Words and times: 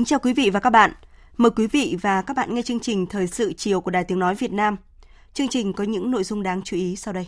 Kính 0.00 0.04
chào 0.04 0.18
quý 0.18 0.32
vị 0.32 0.50
và 0.50 0.60
các 0.60 0.70
bạn. 0.70 0.92
Mời 1.36 1.50
quý 1.50 1.66
vị 1.66 1.96
và 2.02 2.22
các 2.22 2.36
bạn 2.36 2.54
nghe 2.54 2.62
chương 2.62 2.80
trình 2.80 3.06
Thời 3.06 3.26
sự 3.26 3.52
chiều 3.52 3.80
của 3.80 3.90
Đài 3.90 4.04
Tiếng 4.04 4.18
Nói 4.18 4.34
Việt 4.34 4.52
Nam. 4.52 4.76
Chương 5.34 5.48
trình 5.48 5.72
có 5.72 5.84
những 5.84 6.10
nội 6.10 6.24
dung 6.24 6.42
đáng 6.42 6.62
chú 6.64 6.76
ý 6.76 6.96
sau 6.96 7.14
đây. 7.14 7.26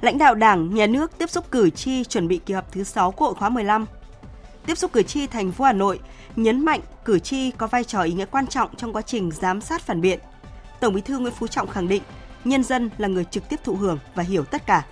Lãnh 0.00 0.18
đạo 0.18 0.34
Đảng, 0.34 0.74
Nhà 0.74 0.86
nước 0.86 1.18
tiếp 1.18 1.30
xúc 1.30 1.50
cử 1.50 1.70
tri 1.70 2.04
chuẩn 2.04 2.28
bị 2.28 2.40
kỳ 2.46 2.54
họp 2.54 2.72
thứ 2.72 2.84
6 2.84 3.10
Quốc 3.12 3.26
hội 3.26 3.34
khóa 3.34 3.48
15. 3.48 3.86
Tiếp 4.66 4.78
xúc 4.78 4.92
cử 4.92 5.02
tri 5.02 5.26
thành 5.26 5.52
phố 5.52 5.64
Hà 5.64 5.72
Nội 5.72 6.00
nhấn 6.36 6.64
mạnh 6.64 6.80
cử 7.04 7.18
tri 7.18 7.50
có 7.50 7.66
vai 7.66 7.84
trò 7.84 8.02
ý 8.02 8.12
nghĩa 8.12 8.26
quan 8.26 8.46
trọng 8.46 8.76
trong 8.76 8.92
quá 8.92 9.02
trình 9.02 9.30
giám 9.30 9.60
sát 9.60 9.82
phản 9.82 10.00
biện, 10.00 10.20
Tổng 10.82 10.94
Bí 10.94 11.00
thư 11.00 11.18
Nguyễn 11.18 11.32
Phú 11.32 11.46
Trọng 11.46 11.68
khẳng 11.68 11.88
định, 11.88 12.02
nhân 12.44 12.62
dân 12.62 12.90
là 12.98 13.08
người 13.08 13.24
trực 13.24 13.48
tiếp 13.48 13.60
thụ 13.64 13.74
hưởng 13.74 13.98
và 14.14 14.22
hiểu 14.22 14.44
tất 14.44 14.66
cả. 14.66 14.86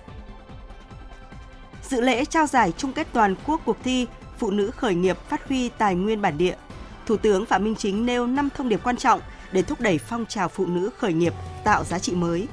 Dự 1.89 2.01
lễ 2.01 2.25
trao 2.25 2.47
giải 2.47 2.73
chung 2.77 2.93
kết 2.93 3.07
toàn 3.13 3.35
quốc 3.45 3.61
cuộc 3.65 3.77
thi 3.83 4.07
Phụ 4.37 4.51
nữ 4.51 4.71
khởi 4.71 4.95
nghiệp 4.95 5.17
phát 5.29 5.47
huy 5.47 5.69
tài 5.69 5.95
nguyên 5.95 6.21
bản 6.21 6.37
địa, 6.37 6.55
Thủ 7.05 7.17
tướng 7.17 7.45
Phạm 7.45 7.63
Minh 7.63 7.75
Chính 7.75 8.05
nêu 8.05 8.27
5 8.27 8.49
thông 8.55 8.69
điệp 8.69 8.79
quan 8.83 8.97
trọng 8.97 9.21
để 9.51 9.61
thúc 9.61 9.81
đẩy 9.81 9.97
phong 9.97 10.25
trào 10.25 10.47
phụ 10.47 10.65
nữ 10.65 10.89
khởi 10.97 11.13
nghiệp 11.13 11.33
tạo 11.63 11.83
giá 11.83 11.99
trị 11.99 12.15
mới. 12.15 12.47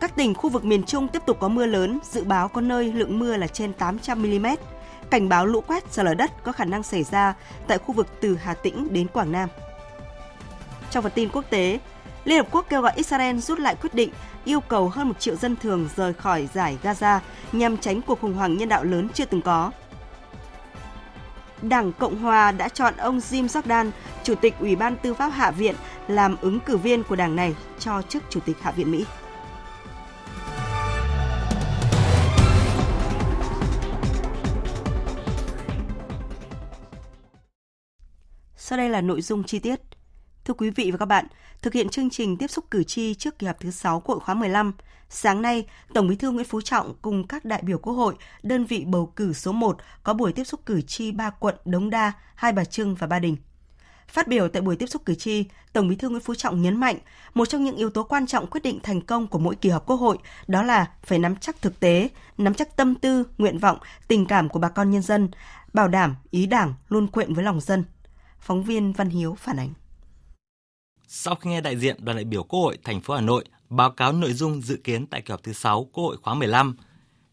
Các 0.00 0.16
tỉnh 0.16 0.34
khu 0.34 0.50
vực 0.50 0.64
miền 0.64 0.82
Trung 0.82 1.08
tiếp 1.08 1.22
tục 1.26 1.36
có 1.40 1.48
mưa 1.48 1.66
lớn, 1.66 1.98
dự 2.10 2.24
báo 2.24 2.48
có 2.48 2.60
nơi 2.60 2.92
lượng 2.92 3.18
mưa 3.18 3.36
là 3.36 3.46
trên 3.46 3.72
800 3.72 4.22
mm. 4.22 4.46
Cảnh 5.10 5.28
báo 5.28 5.46
lũ 5.46 5.60
quét, 5.60 5.92
sạt 5.92 6.04
lở 6.04 6.14
đất 6.14 6.30
có 6.44 6.52
khả 6.52 6.64
năng 6.64 6.82
xảy 6.82 7.02
ra 7.02 7.34
tại 7.66 7.78
khu 7.78 7.94
vực 7.94 8.06
từ 8.20 8.36
Hà 8.36 8.54
Tĩnh 8.54 8.88
đến 8.92 9.08
Quảng 9.08 9.32
Nam. 9.32 9.48
Trong 10.92 11.02
phần 11.02 11.12
tin 11.14 11.28
quốc 11.32 11.44
tế, 11.50 11.78
Liên 12.24 12.38
Hợp 12.38 12.46
Quốc 12.50 12.66
kêu 12.68 12.82
gọi 12.82 12.92
Israel 12.96 13.38
rút 13.38 13.58
lại 13.58 13.76
quyết 13.80 13.94
định 13.94 14.10
yêu 14.44 14.60
cầu 14.60 14.88
hơn 14.88 15.08
một 15.08 15.20
triệu 15.20 15.36
dân 15.36 15.56
thường 15.56 15.88
rời 15.96 16.12
khỏi 16.12 16.48
giải 16.54 16.78
Gaza 16.82 17.18
nhằm 17.52 17.76
tránh 17.76 18.02
cuộc 18.02 18.20
khủng 18.20 18.34
hoảng 18.34 18.56
nhân 18.56 18.68
đạo 18.68 18.84
lớn 18.84 19.08
chưa 19.14 19.24
từng 19.24 19.42
có. 19.42 19.70
Đảng 21.62 21.92
Cộng 21.92 22.18
Hòa 22.18 22.52
đã 22.52 22.68
chọn 22.68 22.96
ông 22.96 23.18
Jim 23.18 23.46
Jordan, 23.46 23.90
Chủ 24.22 24.34
tịch 24.34 24.54
Ủy 24.60 24.76
ban 24.76 24.96
Tư 24.96 25.14
pháp 25.14 25.28
Hạ 25.28 25.50
viện, 25.50 25.74
làm 26.08 26.36
ứng 26.40 26.60
cử 26.60 26.76
viên 26.76 27.02
của 27.04 27.16
đảng 27.16 27.36
này 27.36 27.54
cho 27.78 28.02
chức 28.02 28.22
Chủ 28.30 28.40
tịch 28.40 28.56
Hạ 28.60 28.70
viện 28.70 28.90
Mỹ. 28.90 29.04
Sau 38.56 38.78
đây 38.78 38.88
là 38.88 39.00
nội 39.00 39.22
dung 39.22 39.44
chi 39.44 39.58
tiết. 39.58 39.80
Thưa 40.44 40.54
quý 40.54 40.70
vị 40.70 40.90
và 40.90 40.98
các 40.98 41.06
bạn, 41.06 41.26
thực 41.62 41.72
hiện 41.72 41.88
chương 41.88 42.10
trình 42.10 42.36
tiếp 42.36 42.46
xúc 42.46 42.64
cử 42.70 42.84
tri 42.84 43.14
trước 43.14 43.38
kỳ 43.38 43.46
họp 43.46 43.60
thứ 43.60 43.70
6 43.70 44.00
Quốc 44.00 44.14
hội 44.14 44.24
khóa 44.24 44.34
15, 44.34 44.72
sáng 45.08 45.42
nay, 45.42 45.66
Tổng 45.94 46.08
Bí 46.08 46.16
thư 46.16 46.30
Nguyễn 46.30 46.46
Phú 46.46 46.60
Trọng 46.60 46.94
cùng 47.02 47.26
các 47.26 47.44
đại 47.44 47.62
biểu 47.62 47.78
Quốc 47.78 47.92
hội, 47.92 48.14
đơn 48.42 48.64
vị 48.64 48.84
bầu 48.84 49.12
cử 49.16 49.32
số 49.32 49.52
1 49.52 49.76
có 50.02 50.14
buổi 50.14 50.32
tiếp 50.32 50.44
xúc 50.44 50.60
cử 50.66 50.80
tri 50.80 51.12
ba 51.12 51.30
quận 51.30 51.54
Đống 51.64 51.90
Đa, 51.90 52.12
Hai 52.34 52.52
Bà 52.52 52.64
Trưng 52.64 52.94
và 52.94 53.06
Ba 53.06 53.18
Đình. 53.18 53.36
Phát 54.08 54.28
biểu 54.28 54.48
tại 54.48 54.62
buổi 54.62 54.76
tiếp 54.76 54.86
xúc 54.86 55.02
cử 55.04 55.14
tri, 55.14 55.44
Tổng 55.72 55.88
Bí 55.88 55.96
thư 55.96 56.08
Nguyễn 56.08 56.22
Phú 56.22 56.34
Trọng 56.34 56.62
nhấn 56.62 56.80
mạnh, 56.80 56.98
một 57.34 57.48
trong 57.48 57.64
những 57.64 57.76
yếu 57.76 57.90
tố 57.90 58.02
quan 58.02 58.26
trọng 58.26 58.46
quyết 58.46 58.62
định 58.62 58.80
thành 58.82 59.00
công 59.00 59.26
của 59.26 59.38
mỗi 59.38 59.54
kỳ 59.54 59.68
họp 59.68 59.86
Quốc 59.86 59.96
hội 59.96 60.18
đó 60.46 60.62
là 60.62 60.90
phải 61.02 61.18
nắm 61.18 61.36
chắc 61.36 61.62
thực 61.62 61.80
tế, 61.80 62.08
nắm 62.38 62.54
chắc 62.54 62.76
tâm 62.76 62.94
tư, 62.94 63.24
nguyện 63.38 63.58
vọng, 63.58 63.78
tình 64.08 64.26
cảm 64.26 64.48
của 64.48 64.58
bà 64.58 64.68
con 64.68 64.90
nhân 64.90 65.02
dân, 65.02 65.28
bảo 65.72 65.88
đảm 65.88 66.16
ý 66.30 66.46
Đảng 66.46 66.74
luôn 66.88 67.06
quyện 67.06 67.34
với 67.34 67.44
lòng 67.44 67.60
dân. 67.60 67.84
Phóng 68.40 68.62
viên 68.62 68.92
Văn 68.92 69.08
Hiếu 69.08 69.34
phản 69.34 69.56
ánh. 69.56 69.72
Sau 71.14 71.34
khi 71.34 71.50
nghe 71.50 71.60
đại 71.60 71.76
diện 71.76 71.96
đoàn 72.04 72.16
đại 72.16 72.24
biểu 72.24 72.42
Quốc 72.42 72.60
hội 72.60 72.78
thành 72.84 73.00
phố 73.00 73.14
Hà 73.14 73.20
Nội 73.20 73.44
báo 73.70 73.90
cáo 73.90 74.12
nội 74.12 74.32
dung 74.32 74.62
dự 74.62 74.76
kiến 74.84 75.06
tại 75.06 75.22
kỳ 75.22 75.30
họp 75.30 75.42
thứ 75.42 75.52
6 75.52 75.84
Quốc 75.84 76.04
hội 76.04 76.16
khóa 76.22 76.34
15, 76.34 76.76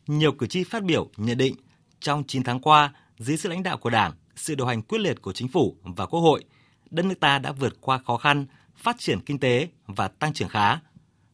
nhiều 0.08 0.32
cử 0.32 0.48
tri 0.48 0.64
phát 0.64 0.84
biểu 0.84 1.10
nhận 1.18 1.38
định 1.38 1.56
trong 2.00 2.24
9 2.28 2.44
tháng 2.44 2.60
qua, 2.60 2.94
dưới 3.18 3.38
sự 3.38 3.50
lãnh 3.50 3.64
đạo 3.64 3.78
của 3.78 3.90
Đảng, 3.90 4.14
sự 4.36 4.56
điều 4.56 4.68
hành 4.68 4.82
quyết 4.82 5.02
liệt 5.02 5.22
của 5.22 5.34
chính 5.34 5.48
phủ 5.48 5.76
và 5.84 6.06
Quốc 6.06 6.20
hội, 6.20 6.44
đất 6.90 7.06
nước 7.06 7.20
ta 7.20 7.40
đã 7.40 7.52
vượt 7.52 7.82
qua 7.82 7.98
khó 7.98 8.18
khăn, 8.18 8.46
phát 8.76 8.96
triển 9.00 9.20
kinh 9.22 9.40
tế 9.40 9.68
và 9.88 10.08
tăng 10.08 10.34
trưởng 10.34 10.50
khá. 10.50 10.80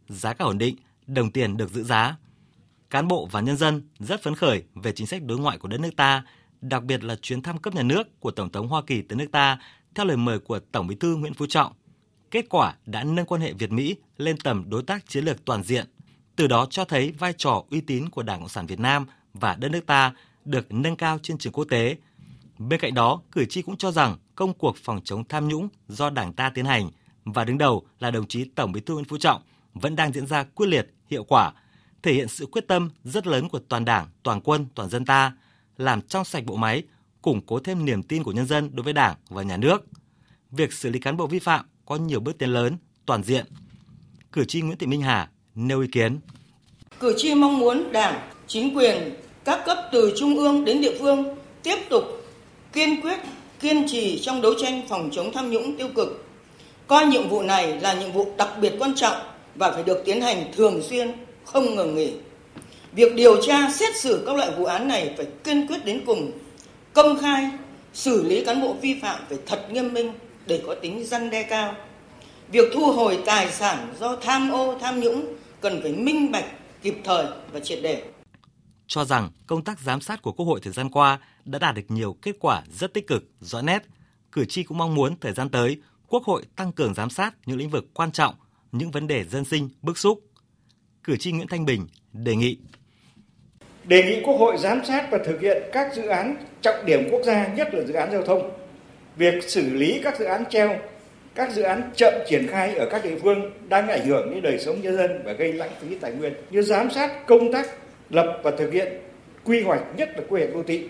Giá 0.08 0.34
cả 0.34 0.46
ổn 0.46 0.58
định, 0.58 0.76
đồng 1.08 1.32
tiền 1.32 1.58
được 1.58 1.72
giữ 1.72 1.84
giá. 1.84 2.16
Cán 2.90 3.08
bộ 3.08 3.28
và 3.32 3.42
nhân 3.42 3.58
dân 3.58 3.90
rất 4.00 4.24
phấn 4.24 4.36
khởi 4.36 4.64
về 4.76 4.92
chính 4.92 5.08
sách 5.08 5.24
đối 5.24 5.38
ngoại 5.38 5.58
của 5.58 5.68
đất 5.68 5.80
nước 5.80 5.96
ta, 5.98 6.24
đặc 6.62 6.84
biệt 6.84 7.04
là 7.04 7.16
chuyến 7.16 7.42
thăm 7.42 7.58
cấp 7.58 7.76
nhà 7.76 7.84
nước 7.84 8.20
của 8.20 8.32
Tổng 8.32 8.52
thống 8.52 8.68
Hoa 8.68 8.82
Kỳ 8.88 9.02
tới 9.02 9.18
nước 9.18 9.32
ta 9.32 9.60
theo 9.96 10.06
lời 10.06 10.18
mời 10.18 10.40
của 10.40 10.60
Tổng 10.60 10.88
Bí 10.88 10.96
thư 10.96 11.16
Nguyễn 11.16 11.34
Phú 11.34 11.46
Trọng 11.46 11.74
kết 12.36 12.50
quả 12.50 12.76
đã 12.86 13.04
nâng 13.04 13.26
quan 13.26 13.42
hệ 13.42 13.54
Việt-Mỹ 13.54 13.96
lên 14.18 14.38
tầm 14.38 14.70
đối 14.70 14.84
tác 14.84 15.08
chiến 15.08 15.26
lược 15.26 15.46
toàn 15.46 15.64
diện, 15.64 15.86
từ 16.36 16.48
đó 16.48 16.68
cho 16.70 16.86
thấy 16.86 17.12
vai 17.12 17.34
trò 17.38 17.64
uy 17.72 17.82
tín 17.82 18.10
của 18.10 18.24
Đảng 18.24 18.40
Cộng 18.40 18.50
sản 18.50 18.66
Việt 18.66 18.80
Nam 18.80 19.06
và 19.34 19.56
đất 19.56 19.72
nước 19.72 19.86
ta 19.86 20.14
được 20.46 20.74
nâng 20.74 20.96
cao 20.96 21.20
trên 21.24 21.38
trường 21.38 21.54
quốc 21.54 21.66
tế. 21.70 21.98
Bên 22.58 22.80
cạnh 22.80 22.94
đó, 22.94 23.22
cử 23.32 23.46
tri 23.46 23.62
cũng 23.62 23.78
cho 23.78 23.92
rằng 23.92 24.18
công 24.36 24.54
cuộc 24.54 24.78
phòng 24.78 25.02
chống 25.04 25.24
tham 25.24 25.48
nhũng 25.48 25.70
do 25.88 26.10
Đảng 26.10 26.34
ta 26.34 26.50
tiến 26.50 26.66
hành 26.66 26.90
và 27.26 27.44
đứng 27.44 27.58
đầu 27.58 27.86
là 28.00 28.12
đồng 28.12 28.28
chí 28.28 28.46
Tổng 28.56 28.72
Bí 28.72 28.82
thư 28.82 28.94
Nguyễn 28.94 29.06
Phú 29.06 29.18
Trọng 29.18 29.42
vẫn 29.74 29.96
đang 29.96 30.14
diễn 30.14 30.28
ra 30.28 30.44
quyết 30.44 30.68
liệt, 30.68 30.94
hiệu 31.10 31.24
quả, 31.24 31.54
thể 32.04 32.14
hiện 32.14 32.28
sự 32.28 32.46
quyết 32.46 32.68
tâm 32.68 32.90
rất 33.04 33.28
lớn 33.28 33.50
của 33.50 33.60
toàn 33.60 33.86
Đảng, 33.86 34.08
toàn 34.24 34.42
quân, 34.42 34.66
toàn 34.76 34.90
dân 34.90 35.06
ta, 35.06 35.34
làm 35.78 36.02
trong 36.02 36.26
sạch 36.26 36.44
bộ 36.46 36.56
máy, 36.56 36.84
củng 37.22 37.42
cố 37.46 37.60
thêm 37.60 37.86
niềm 37.86 38.04
tin 38.04 38.24
của 38.24 38.32
nhân 38.32 38.46
dân 38.46 38.76
đối 38.76 38.84
với 38.84 38.94
Đảng 38.94 39.16
và 39.30 39.44
nhà 39.44 39.58
nước. 39.58 39.86
Việc 40.52 40.74
xử 40.74 40.90
lý 40.90 41.00
cán 41.00 41.18
bộ 41.18 41.28
vi 41.28 41.40
phạm 41.40 41.66
có 41.86 41.96
nhiều 41.96 42.20
bước 42.20 42.38
tiến 42.38 42.50
lớn, 42.50 42.78
toàn 43.06 43.24
diện. 43.24 43.46
Cử 44.32 44.46
tri 44.46 44.62
Nguyễn 44.62 44.78
Thị 44.78 44.88
Minh 44.88 45.02
Hà 45.02 45.30
nêu 45.56 45.82
ý 45.82 45.88
kiến. 45.88 46.20
Cử 47.00 47.14
tri 47.18 47.36
mong 47.36 47.60
muốn 47.60 47.92
Đảng, 47.92 48.30
chính 48.48 48.76
quyền, 48.78 49.14
các 49.44 49.62
cấp 49.66 49.78
từ 49.92 50.14
trung 50.18 50.38
ương 50.38 50.66
đến 50.66 50.82
địa 50.82 50.98
phương 51.00 51.36
tiếp 51.64 51.78
tục 51.90 52.04
kiên 52.74 53.02
quyết, 53.02 53.20
kiên 53.60 53.88
trì 53.88 54.20
trong 54.20 54.42
đấu 54.42 54.54
tranh 54.62 54.82
phòng 54.90 55.10
chống 55.12 55.32
tham 55.34 55.52
nhũng 55.52 55.78
tiêu 55.78 55.88
cực. 55.96 56.26
Coi 56.88 57.06
nhiệm 57.06 57.30
vụ 57.30 57.42
này 57.42 57.80
là 57.82 57.94
nhiệm 57.94 58.12
vụ 58.12 58.28
đặc 58.38 58.50
biệt 58.62 58.74
quan 58.80 58.96
trọng 58.96 59.18
và 59.56 59.72
phải 59.72 59.84
được 59.84 60.02
tiến 60.06 60.22
hành 60.22 60.52
thường 60.56 60.82
xuyên, 60.82 61.12
không 61.44 61.76
ngừng 61.76 61.96
nghỉ. 61.96 62.14
Việc 62.92 63.16
điều 63.16 63.42
tra, 63.42 63.72
xét 63.72 63.96
xử 63.96 64.24
các 64.26 64.36
loại 64.36 64.52
vụ 64.58 64.66
án 64.66 64.88
này 64.88 65.14
phải 65.18 65.26
kiên 65.44 65.68
quyết 65.68 65.86
đến 65.86 66.02
cùng, 66.06 66.32
công 66.94 67.20
khai, 67.22 67.50
xử 67.94 68.24
lý 68.24 68.46
cán 68.46 68.62
bộ 68.62 68.76
vi 68.82 69.00
phạm 69.02 69.22
phải 69.30 69.38
thật 69.46 69.68
nghiêm 69.72 69.94
minh, 69.94 70.14
để 70.48 70.62
có 70.68 70.76
tính 70.82 71.06
răn 71.06 71.30
đe 71.30 71.44
cao. 71.44 71.76
Việc 72.52 72.72
thu 72.74 72.92
hồi 72.92 73.20
tài 73.26 73.52
sản 73.52 73.94
do 74.00 74.16
tham 74.16 74.52
ô, 74.52 74.80
tham 74.80 75.00
nhũng 75.00 75.36
cần 75.62 75.82
phải 75.82 75.92
minh 75.92 76.32
bạch, 76.32 76.46
kịp 76.82 76.96
thời 77.04 77.26
và 77.52 77.60
triệt 77.60 77.80
để. 77.84 78.04
Cho 78.88 79.06
rằng 79.06 79.30
công 79.48 79.64
tác 79.64 79.80
giám 79.80 80.02
sát 80.02 80.22
của 80.22 80.32
Quốc 80.32 80.46
hội 80.46 80.60
thời 80.64 80.74
gian 80.74 80.90
qua 80.90 81.20
đã 81.46 81.60
đạt 81.60 81.76
được 81.76 81.86
nhiều 81.88 82.16
kết 82.22 82.36
quả 82.40 82.64
rất 82.80 82.94
tích 82.94 83.08
cực, 83.08 83.24
rõ 83.40 83.62
nét. 83.62 83.84
Cử 84.32 84.46
tri 84.46 84.64
cũng 84.64 84.78
mong 84.78 84.96
muốn 84.96 85.16
thời 85.22 85.34
gian 85.34 85.50
tới, 85.50 85.82
Quốc 86.08 86.24
hội 86.24 86.44
tăng 86.56 86.72
cường 86.72 86.94
giám 86.94 87.10
sát 87.10 87.36
những 87.46 87.58
lĩnh 87.58 87.70
vực 87.70 87.86
quan 87.94 88.12
trọng, 88.12 88.36
những 88.72 88.92
vấn 88.92 89.08
đề 89.08 89.24
dân 89.24 89.46
sinh, 89.46 89.70
bức 89.82 89.98
xúc. 89.98 90.20
Cử 91.04 91.18
tri 91.18 91.32
Nguyễn 91.32 91.48
Thanh 91.48 91.66
Bình 91.66 91.88
đề 92.14 92.36
nghị 92.36 92.58
đề 93.88 94.04
nghị 94.04 94.22
Quốc 94.26 94.36
hội 94.40 94.58
giám 94.58 94.86
sát 94.86 95.08
và 95.12 95.18
thực 95.26 95.42
hiện 95.42 95.64
các 95.74 95.96
dự 95.96 96.08
án 96.08 96.36
trọng 96.62 96.86
điểm 96.86 97.08
quốc 97.12 97.22
gia, 97.26 97.48
nhất 97.48 97.70
là 97.74 97.84
dự 97.84 97.94
án 97.94 98.12
giao 98.12 98.22
thông, 98.22 98.52
việc 99.18 99.50
xử 99.50 99.70
lý 99.70 100.00
các 100.04 100.20
dự 100.20 100.26
án 100.26 100.44
treo, 100.50 100.80
các 101.36 101.54
dự 101.54 101.62
án 101.62 101.92
chậm 101.96 102.14
triển 102.30 102.48
khai 102.48 102.76
ở 102.76 102.88
các 102.92 103.04
địa 103.04 103.20
phương 103.22 103.52
đang 103.70 103.88
ảnh 103.88 104.08
hưởng 104.08 104.32
đến 104.32 104.42
đời 104.44 104.60
sống 104.60 104.82
nhân 104.82 104.98
dân 104.98 105.22
và 105.26 105.34
gây 105.34 105.54
lãng 105.54 105.72
phí 105.82 105.96
tài 105.96 106.12
nguyên 106.12 106.34
như 106.50 106.62
giám 106.62 106.92
sát 106.92 107.28
công 107.28 107.54
tác 107.54 107.70
lập 108.10 108.42
và 108.44 108.52
thực 108.52 108.72
hiện 108.74 108.88
quy 109.44 109.62
hoạch 109.62 109.82
nhất 109.98 110.10
là 110.16 110.24
quy 110.30 110.42
hoạch 110.42 110.54
đô 110.54 110.64
thị, 110.64 110.88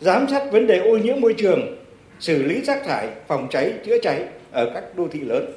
giám 0.00 0.26
sát 0.30 0.52
vấn 0.52 0.66
đề 0.66 0.78
ô 0.78 0.96
nhiễm 0.96 1.20
môi 1.20 1.34
trường, 1.38 1.76
xử 2.20 2.42
lý 2.42 2.60
rác 2.60 2.82
thải, 2.86 3.08
phòng 3.28 3.48
cháy, 3.50 3.74
chữa 3.86 3.96
cháy 4.02 4.24
ở 4.50 4.70
các 4.74 4.84
đô 4.96 5.08
thị 5.08 5.20
lớn. 5.20 5.52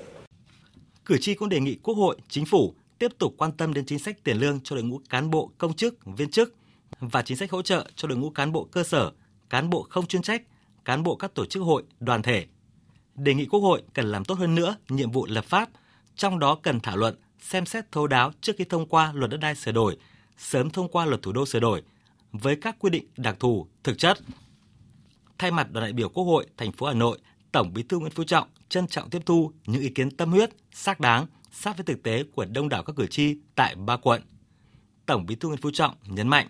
Cử 1.06 1.18
tri 1.18 1.34
cũng 1.34 1.50
đề 1.50 1.60
nghị 1.60 1.78
Quốc 1.84 1.94
hội, 1.94 2.16
Chính 2.30 2.46
phủ 2.46 2.74
tiếp 3.00 3.12
tục 3.18 3.34
quan 3.38 3.52
tâm 3.52 3.74
đến 3.74 3.86
chính 3.86 4.00
sách 4.00 4.24
tiền 4.24 4.38
lương 4.38 4.60
cho 4.64 4.76
đội 4.76 4.84
ngũ 4.84 5.00
cán 5.10 5.30
bộ 5.30 5.52
công 5.58 5.74
chức, 5.74 5.96
viên 6.06 6.30
chức 6.30 6.56
và 7.00 7.22
chính 7.22 7.38
sách 7.38 7.52
hỗ 7.52 7.62
trợ 7.62 7.86
cho 7.96 8.08
đội 8.08 8.18
ngũ 8.18 8.30
cán 8.30 8.52
bộ 8.52 8.68
cơ 8.72 8.84
sở, 8.84 9.12
cán 9.50 9.70
bộ 9.70 9.88
không 9.90 10.08
chuyên 10.08 10.22
trách, 10.22 10.42
cán 10.86 11.04
bộ 11.04 11.16
các 11.16 11.34
tổ 11.34 11.46
chức 11.46 11.64
hội, 11.64 11.84
đoàn 12.00 12.22
thể. 12.22 12.46
Đề 13.16 13.34
nghị 13.34 13.46
Quốc 13.46 13.60
hội 13.60 13.84
cần 13.94 14.06
làm 14.06 14.26
tốt 14.26 14.40
hơn 14.40 14.56
nữa 14.56 14.76
nhiệm 14.90 15.12
vụ 15.12 15.26
lập 15.26 15.46
pháp, 15.46 15.70
trong 16.16 16.40
đó 16.40 16.56
cần 16.56 16.80
thảo 16.80 16.98
luận, 16.98 17.16
xem 17.40 17.66
xét 17.66 17.92
thấu 17.92 18.08
đáo 18.08 18.32
trước 18.42 18.54
khi 18.58 18.64
thông 18.64 18.86
qua 18.86 19.12
luật 19.16 19.32
đất 19.32 19.38
đai 19.38 19.56
sửa 19.56 19.72
đổi, 19.72 19.98
sớm 20.38 20.70
thông 20.70 20.88
qua 20.88 21.06
luật 21.06 21.22
thủ 21.22 21.32
đô 21.32 21.46
sửa 21.46 21.60
đổi 21.60 21.82
với 22.32 22.56
các 22.56 22.76
quy 22.80 22.90
định 22.90 23.06
đặc 23.18 23.36
thù, 23.40 23.68
thực 23.84 23.98
chất. 23.98 24.20
Thay 25.38 25.52
mặt 25.52 25.72
đoàn 25.72 25.86
đại 25.86 25.94
biểu 25.94 26.10
Quốc 26.10 26.24
hội 26.24 26.46
thành 26.58 26.72
phố 26.72 26.86
Hà 26.86 26.94
Nội, 26.94 27.20
Tổng 27.52 27.74
Bí 27.74 27.84
thư 27.84 28.00
Nguyễn 28.00 28.12
Phú 28.12 28.24
Trọng 28.24 28.48
trân 28.70 28.88
trọng 28.88 29.10
tiếp 29.10 29.22
thu 29.26 29.52
những 29.66 29.82
ý 29.82 29.90
kiến 29.90 30.12
tâm 30.12 30.32
huyết, 30.32 30.50
xác 30.72 31.00
đáng, 31.00 31.26
sát 31.52 31.78
với 31.78 31.84
thực 31.84 32.04
tế 32.04 32.24
của 32.24 32.46
đông 32.46 32.70
đảo 32.70 32.84
các 32.84 32.96
cử 32.96 33.08
tri 33.08 33.38
tại 33.56 33.76
ba 33.76 33.98
quận. 33.98 34.22
Tổng 35.06 35.26
Bí 35.26 35.36
thư 35.36 35.48
Nguyễn 35.48 35.62
Phú 35.62 35.72
Trọng 35.74 35.96
nhấn 36.08 36.28
mạnh, 36.28 36.48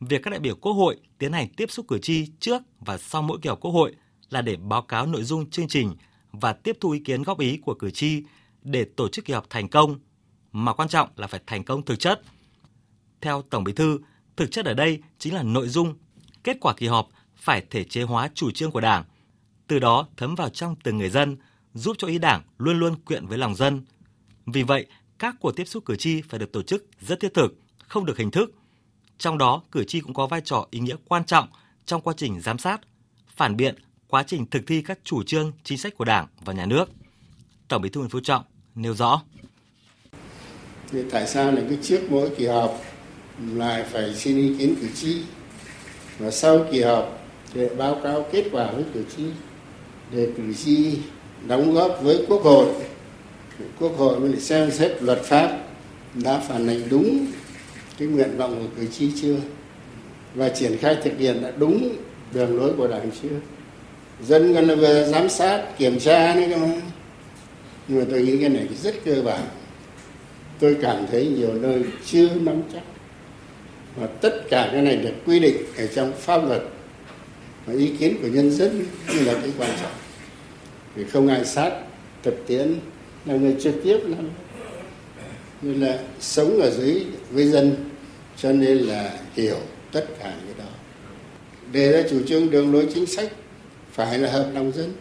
việc 0.00 0.22
các 0.22 0.30
đại 0.30 0.40
biểu 0.40 0.54
Quốc 0.56 0.72
hội 0.72 0.96
tiến 1.18 1.32
hành 1.32 1.48
tiếp 1.48 1.70
xúc 1.70 1.88
cử 1.88 1.98
tri 1.98 2.26
trước 2.40 2.62
và 2.80 2.98
sau 2.98 3.22
mỗi 3.22 3.38
kỳ 3.42 3.48
họp 3.48 3.60
Quốc 3.60 3.70
hội 3.70 3.94
là 4.30 4.42
để 4.42 4.56
báo 4.56 4.82
cáo 4.82 5.06
nội 5.06 5.22
dung 5.22 5.50
chương 5.50 5.68
trình 5.68 5.96
và 6.32 6.52
tiếp 6.52 6.76
thu 6.80 6.90
ý 6.90 7.00
kiến 7.00 7.22
góp 7.22 7.40
ý 7.40 7.56
của 7.56 7.74
cử 7.74 7.90
tri 7.90 8.22
để 8.62 8.84
tổ 8.96 9.08
chức 9.08 9.24
kỳ 9.24 9.32
họp 9.32 9.50
thành 9.50 9.68
công, 9.68 9.98
mà 10.52 10.72
quan 10.72 10.88
trọng 10.88 11.08
là 11.16 11.26
phải 11.26 11.40
thành 11.46 11.64
công 11.64 11.84
thực 11.84 11.98
chất. 11.98 12.22
Theo 13.20 13.42
Tổng 13.42 13.64
Bí 13.64 13.72
thư, 13.72 13.98
thực 14.36 14.50
chất 14.50 14.66
ở 14.66 14.74
đây 14.74 15.02
chính 15.18 15.34
là 15.34 15.42
nội 15.42 15.68
dung, 15.68 15.94
kết 16.44 16.56
quả 16.60 16.74
kỳ 16.74 16.86
họp 16.86 17.08
phải 17.36 17.64
thể 17.70 17.84
chế 17.84 18.02
hóa 18.02 18.30
chủ 18.34 18.50
trương 18.50 18.70
của 18.70 18.80
Đảng, 18.80 19.04
từ 19.66 19.78
đó 19.78 20.08
thấm 20.16 20.34
vào 20.34 20.48
trong 20.48 20.76
từng 20.82 20.98
người 20.98 21.10
dân, 21.10 21.36
giúp 21.74 21.96
cho 21.98 22.08
ý 22.08 22.18
Đảng 22.18 22.42
luôn 22.58 22.78
luôn 22.78 22.94
quyện 22.96 23.26
với 23.26 23.38
lòng 23.38 23.54
dân. 23.54 23.84
Vì 24.46 24.62
vậy, 24.62 24.86
các 25.18 25.36
cuộc 25.40 25.56
tiếp 25.56 25.64
xúc 25.64 25.84
cử 25.84 25.96
tri 25.96 26.22
phải 26.22 26.40
được 26.40 26.52
tổ 26.52 26.62
chức 26.62 26.86
rất 27.00 27.20
thiết 27.20 27.34
thực, 27.34 27.54
không 27.88 28.06
được 28.06 28.18
hình 28.18 28.30
thức. 28.30 28.50
Trong 29.18 29.38
đó, 29.38 29.62
cử 29.72 29.84
tri 29.84 30.00
cũng 30.00 30.14
có 30.14 30.26
vai 30.26 30.40
trò 30.40 30.66
ý 30.70 30.80
nghĩa 30.80 30.96
quan 31.08 31.24
trọng 31.24 31.48
trong 31.86 32.00
quá 32.00 32.14
trình 32.16 32.40
giám 32.40 32.58
sát, 32.58 32.80
phản 33.36 33.56
biện 33.56 33.74
quá 34.08 34.22
trình 34.22 34.46
thực 34.46 34.62
thi 34.66 34.82
các 34.82 34.98
chủ 35.04 35.22
trương, 35.22 35.52
chính 35.64 35.78
sách 35.78 35.94
của 35.96 36.04
Đảng 36.04 36.26
và 36.44 36.52
Nhà 36.52 36.66
nước. 36.66 36.84
Tổng 37.68 37.82
Bí 37.82 37.88
thư 37.88 38.00
Nguyễn 38.00 38.10
Phú 38.10 38.20
Trọng 38.20 38.42
nêu 38.74 38.94
rõ. 38.94 39.22
Thì 40.90 40.98
tại 41.10 41.26
sao 41.26 41.52
là 41.52 41.62
cứ 41.68 41.76
trước 41.82 42.00
mỗi 42.10 42.30
kỳ 42.36 42.46
họp 42.46 42.80
lại 43.54 43.84
phải 43.92 44.14
xin 44.14 44.36
ý 44.36 44.58
kiến 44.58 44.74
cử 44.80 44.88
tri 44.94 45.22
và 46.18 46.30
sau 46.30 46.64
kỳ 46.72 46.82
họp 46.82 47.26
để 47.54 47.70
báo 47.78 48.00
cáo 48.02 48.26
kết 48.32 48.44
quả 48.52 48.70
với 48.72 48.84
cử 48.94 49.04
tri 49.16 49.24
để 50.12 50.32
cử 50.36 50.54
tri 50.54 50.98
đóng 51.46 51.72
góp 51.72 51.98
với 52.02 52.24
quốc 52.28 52.42
hội 52.42 52.74
quốc 53.78 53.92
hội 53.98 54.20
mới 54.20 54.40
xem 54.40 54.70
xét 54.70 55.02
luật 55.02 55.22
pháp 55.22 55.58
đã 56.14 56.40
phản 56.48 56.68
ánh 56.68 56.88
đúng 56.90 57.26
cái 57.98 58.08
nguyện 58.08 58.36
vọng 58.36 58.58
của 58.60 58.80
cử 58.80 58.86
tri 58.86 59.10
chưa? 59.20 59.36
Và 60.34 60.48
triển 60.48 60.76
khai 60.78 60.96
thực 61.04 61.18
hiện 61.18 61.42
đã 61.42 61.52
đúng 61.58 61.96
đường 62.34 62.58
lối 62.58 62.72
của 62.76 62.86
đảng 62.86 63.10
chưa? 63.22 63.28
Dân 64.26 64.52
gần 64.52 64.68
là 64.68 64.74
vừa 64.74 65.04
giám 65.04 65.28
sát, 65.28 65.78
kiểm 65.78 65.98
tra 65.98 66.34
nữa 66.34 66.46
cơ 66.50 66.56
mà. 66.56 66.80
Nhưng 67.88 67.98
mà 67.98 68.04
tôi 68.10 68.22
nghĩ 68.22 68.36
cái 68.40 68.48
này 68.48 68.68
rất 68.82 68.94
cơ 69.04 69.22
bản. 69.22 69.42
Tôi 70.58 70.76
cảm 70.82 71.06
thấy 71.10 71.26
nhiều 71.26 71.54
nơi 71.54 71.82
chưa 72.06 72.28
nắm 72.34 72.62
chắc. 72.72 72.82
Và 73.96 74.06
tất 74.06 74.42
cả 74.50 74.68
cái 74.72 74.82
này 74.82 74.96
được 74.96 75.14
quy 75.26 75.40
định 75.40 75.56
ở 75.76 75.86
trong 75.86 76.12
pháp 76.18 76.48
luật 76.48 76.62
và 77.66 77.74
ý 77.74 77.90
kiến 77.98 78.16
của 78.22 78.28
nhân 78.28 78.50
dân 78.50 78.84
như 79.12 79.20
là 79.24 79.34
cái 79.34 79.52
quan 79.58 79.70
trọng. 79.82 79.92
Vì 80.94 81.04
không 81.04 81.28
ai 81.28 81.44
sát 81.44 81.72
thực 82.22 82.46
tiễn 82.46 82.74
là 83.26 83.34
người 83.34 83.56
trực 83.60 83.74
tiếp 83.84 83.98
lắm 84.04 84.28
như 85.62 85.74
là 85.74 85.98
sống 86.20 86.60
ở 86.60 86.70
dưới 86.70 87.04
với 87.30 87.46
dân, 87.46 87.76
cho 88.36 88.52
nên 88.52 88.78
là 88.78 89.18
hiểu 89.34 89.56
tất 89.92 90.06
cả 90.18 90.24
cái 90.24 90.54
đó. 90.58 90.70
Đề 91.72 91.92
ra 91.92 92.08
chủ 92.10 92.22
trương 92.26 92.50
đường 92.50 92.72
lối 92.72 92.88
chính 92.94 93.06
sách 93.06 93.32
phải 93.92 94.18
là 94.18 94.30
hợp 94.30 94.50
lòng 94.54 94.72
dân, 94.72 94.92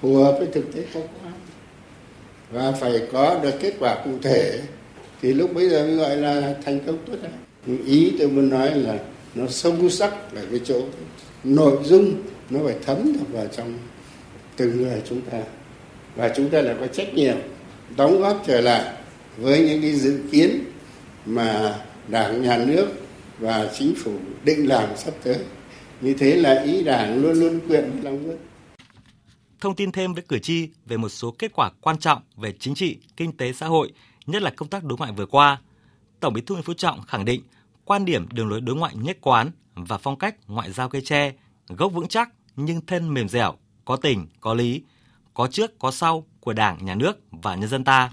phù 0.00 0.16
hợp 0.16 0.36
với 0.38 0.48
thực 0.52 0.74
tế 0.74 0.82
khách 0.92 1.06
quan 1.22 1.32
và 2.50 2.72
phải 2.72 3.02
có 3.12 3.40
được 3.42 3.54
kết 3.60 3.74
quả 3.78 4.02
cụ 4.04 4.10
thể, 4.22 4.60
thì 5.22 5.32
lúc 5.32 5.54
bây 5.54 5.68
giờ 5.68 5.86
mới 5.86 5.96
gọi 5.96 6.16
là 6.16 6.54
thành 6.64 6.80
công 6.86 6.98
tốt 7.06 7.16
đẹp. 7.22 7.30
Ý 7.86 8.12
tôi 8.18 8.28
muốn 8.28 8.50
nói 8.50 8.74
là 8.74 8.98
nó 9.34 9.46
sâu 9.48 9.88
sắc 9.90 10.14
ở 10.36 10.42
cái 10.50 10.60
chỗ, 10.64 10.82
nội 11.44 11.78
dung 11.84 12.22
nó 12.50 12.60
phải 12.64 12.74
thấm 12.86 13.12
được 13.12 13.32
vào 13.32 13.46
trong 13.56 13.78
từng 14.56 14.82
người 14.82 15.02
chúng 15.08 15.20
ta. 15.20 15.38
Và 16.16 16.32
chúng 16.36 16.50
ta 16.50 16.60
là 16.60 16.74
có 16.80 16.86
trách 16.86 17.14
nhiệm 17.14 17.36
đóng 17.96 18.20
góp 18.20 18.44
trở 18.46 18.60
lại 18.60 18.92
với 19.38 19.68
những 19.68 19.82
cái 19.82 19.92
dự 19.92 20.20
kiến 20.32 20.64
mà 21.26 21.78
đảng 22.08 22.42
nhà 22.42 22.64
nước 22.64 22.88
và 23.38 23.70
chính 23.78 23.94
phủ 23.94 24.12
định 24.44 24.68
làm 24.68 24.96
sắp 24.96 25.14
tới 25.22 25.36
như 26.00 26.14
thế 26.18 26.36
là 26.36 26.62
ý 26.62 26.84
đảng 26.84 27.22
luôn 27.22 27.32
luôn 27.32 27.60
quyền 27.68 28.04
lòng 28.04 28.26
dân 28.26 28.38
thông 29.60 29.74
tin 29.74 29.92
thêm 29.92 30.14
với 30.14 30.22
cử 30.28 30.38
tri 30.38 30.68
về 30.86 30.96
một 30.96 31.08
số 31.08 31.34
kết 31.38 31.52
quả 31.54 31.70
quan 31.80 31.98
trọng 31.98 32.22
về 32.36 32.52
chính 32.52 32.74
trị, 32.74 32.98
kinh 33.16 33.36
tế 33.36 33.52
xã 33.52 33.66
hội, 33.66 33.92
nhất 34.26 34.42
là 34.42 34.50
công 34.50 34.68
tác 34.68 34.84
đối 34.84 34.98
ngoại 34.98 35.12
vừa 35.12 35.26
qua. 35.26 35.60
Tổng 36.20 36.34
Bí 36.34 36.40
thư 36.40 36.54
Nguyễn 36.54 36.64
Phú 36.64 36.74
Trọng 36.74 37.02
khẳng 37.02 37.24
định 37.24 37.42
quan 37.84 38.04
điểm 38.04 38.26
đường 38.32 38.48
lối 38.48 38.60
đối 38.60 38.76
ngoại 38.76 38.94
nhất 38.96 39.18
quán 39.20 39.50
và 39.74 39.98
phong 39.98 40.18
cách 40.18 40.36
ngoại 40.46 40.72
giao 40.72 40.88
cây 40.88 41.02
tre, 41.02 41.32
gốc 41.68 41.92
vững 41.92 42.08
chắc 42.08 42.28
nhưng 42.56 42.80
thân 42.86 43.14
mềm 43.14 43.28
dẻo, 43.28 43.54
có 43.84 43.96
tình, 43.96 44.26
có 44.40 44.54
lý, 44.54 44.82
có 45.34 45.48
trước, 45.50 45.78
có 45.78 45.90
sau 45.90 46.26
của 46.40 46.52
Đảng, 46.52 46.84
Nhà 46.84 46.94
nước 46.94 47.20
và 47.30 47.54
nhân 47.54 47.68
dân 47.68 47.84
ta. 47.84 48.10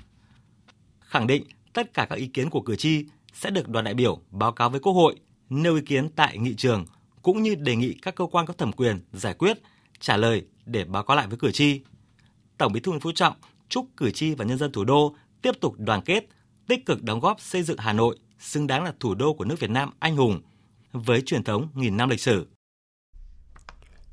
Khẳng 1.15 1.27
định 1.27 1.43
tất 1.73 1.93
cả 1.93 2.05
các 2.09 2.15
ý 2.15 2.27
kiến 2.27 2.49
của 2.49 2.61
cử 2.61 2.75
tri 2.75 3.05
sẽ 3.33 3.49
được 3.49 3.69
đoàn 3.69 3.85
đại 3.85 3.93
biểu 3.93 4.19
báo 4.31 4.51
cáo 4.51 4.69
với 4.69 4.79
Quốc 4.79 4.93
hội, 4.93 5.15
nêu 5.49 5.75
ý 5.75 5.81
kiến 5.81 6.09
tại 6.09 6.37
nghị 6.37 6.55
trường, 6.55 6.85
cũng 7.21 7.43
như 7.43 7.55
đề 7.55 7.75
nghị 7.75 7.93
các 8.01 8.15
cơ 8.15 8.25
quan 8.25 8.45
có 8.45 8.53
thẩm 8.53 8.71
quyền 8.71 8.99
giải 9.13 9.33
quyết, 9.33 9.57
trả 9.99 10.17
lời 10.17 10.45
để 10.65 10.85
báo 10.85 11.03
cáo 11.03 11.17
lại 11.17 11.27
với 11.27 11.37
cử 11.37 11.51
tri. 11.51 11.81
Tổng 12.57 12.73
Bí 12.73 12.79
thư 12.79 12.91
Nguyễn 12.91 13.01
Phú 13.01 13.11
Trọng 13.11 13.33
chúc 13.69 13.87
cử 13.97 14.11
tri 14.11 14.33
và 14.33 14.45
nhân 14.45 14.57
dân 14.57 14.71
thủ 14.71 14.83
đô 14.83 15.15
tiếp 15.41 15.51
tục 15.61 15.75
đoàn 15.77 16.01
kết, 16.01 16.29
tích 16.67 16.85
cực 16.85 17.03
đóng 17.03 17.19
góp 17.19 17.41
xây 17.41 17.63
dựng 17.63 17.77
Hà 17.77 17.93
Nội 17.93 18.17
xứng 18.39 18.67
đáng 18.67 18.83
là 18.83 18.93
thủ 18.99 19.15
đô 19.15 19.33
của 19.33 19.45
nước 19.45 19.59
Việt 19.59 19.69
Nam 19.69 19.89
anh 19.99 20.15
hùng 20.15 20.41
với 20.91 21.21
truyền 21.21 21.43
thống 21.43 21.67
nghìn 21.73 21.97
năm 21.97 22.09
lịch 22.09 22.21
sử. 22.21 22.47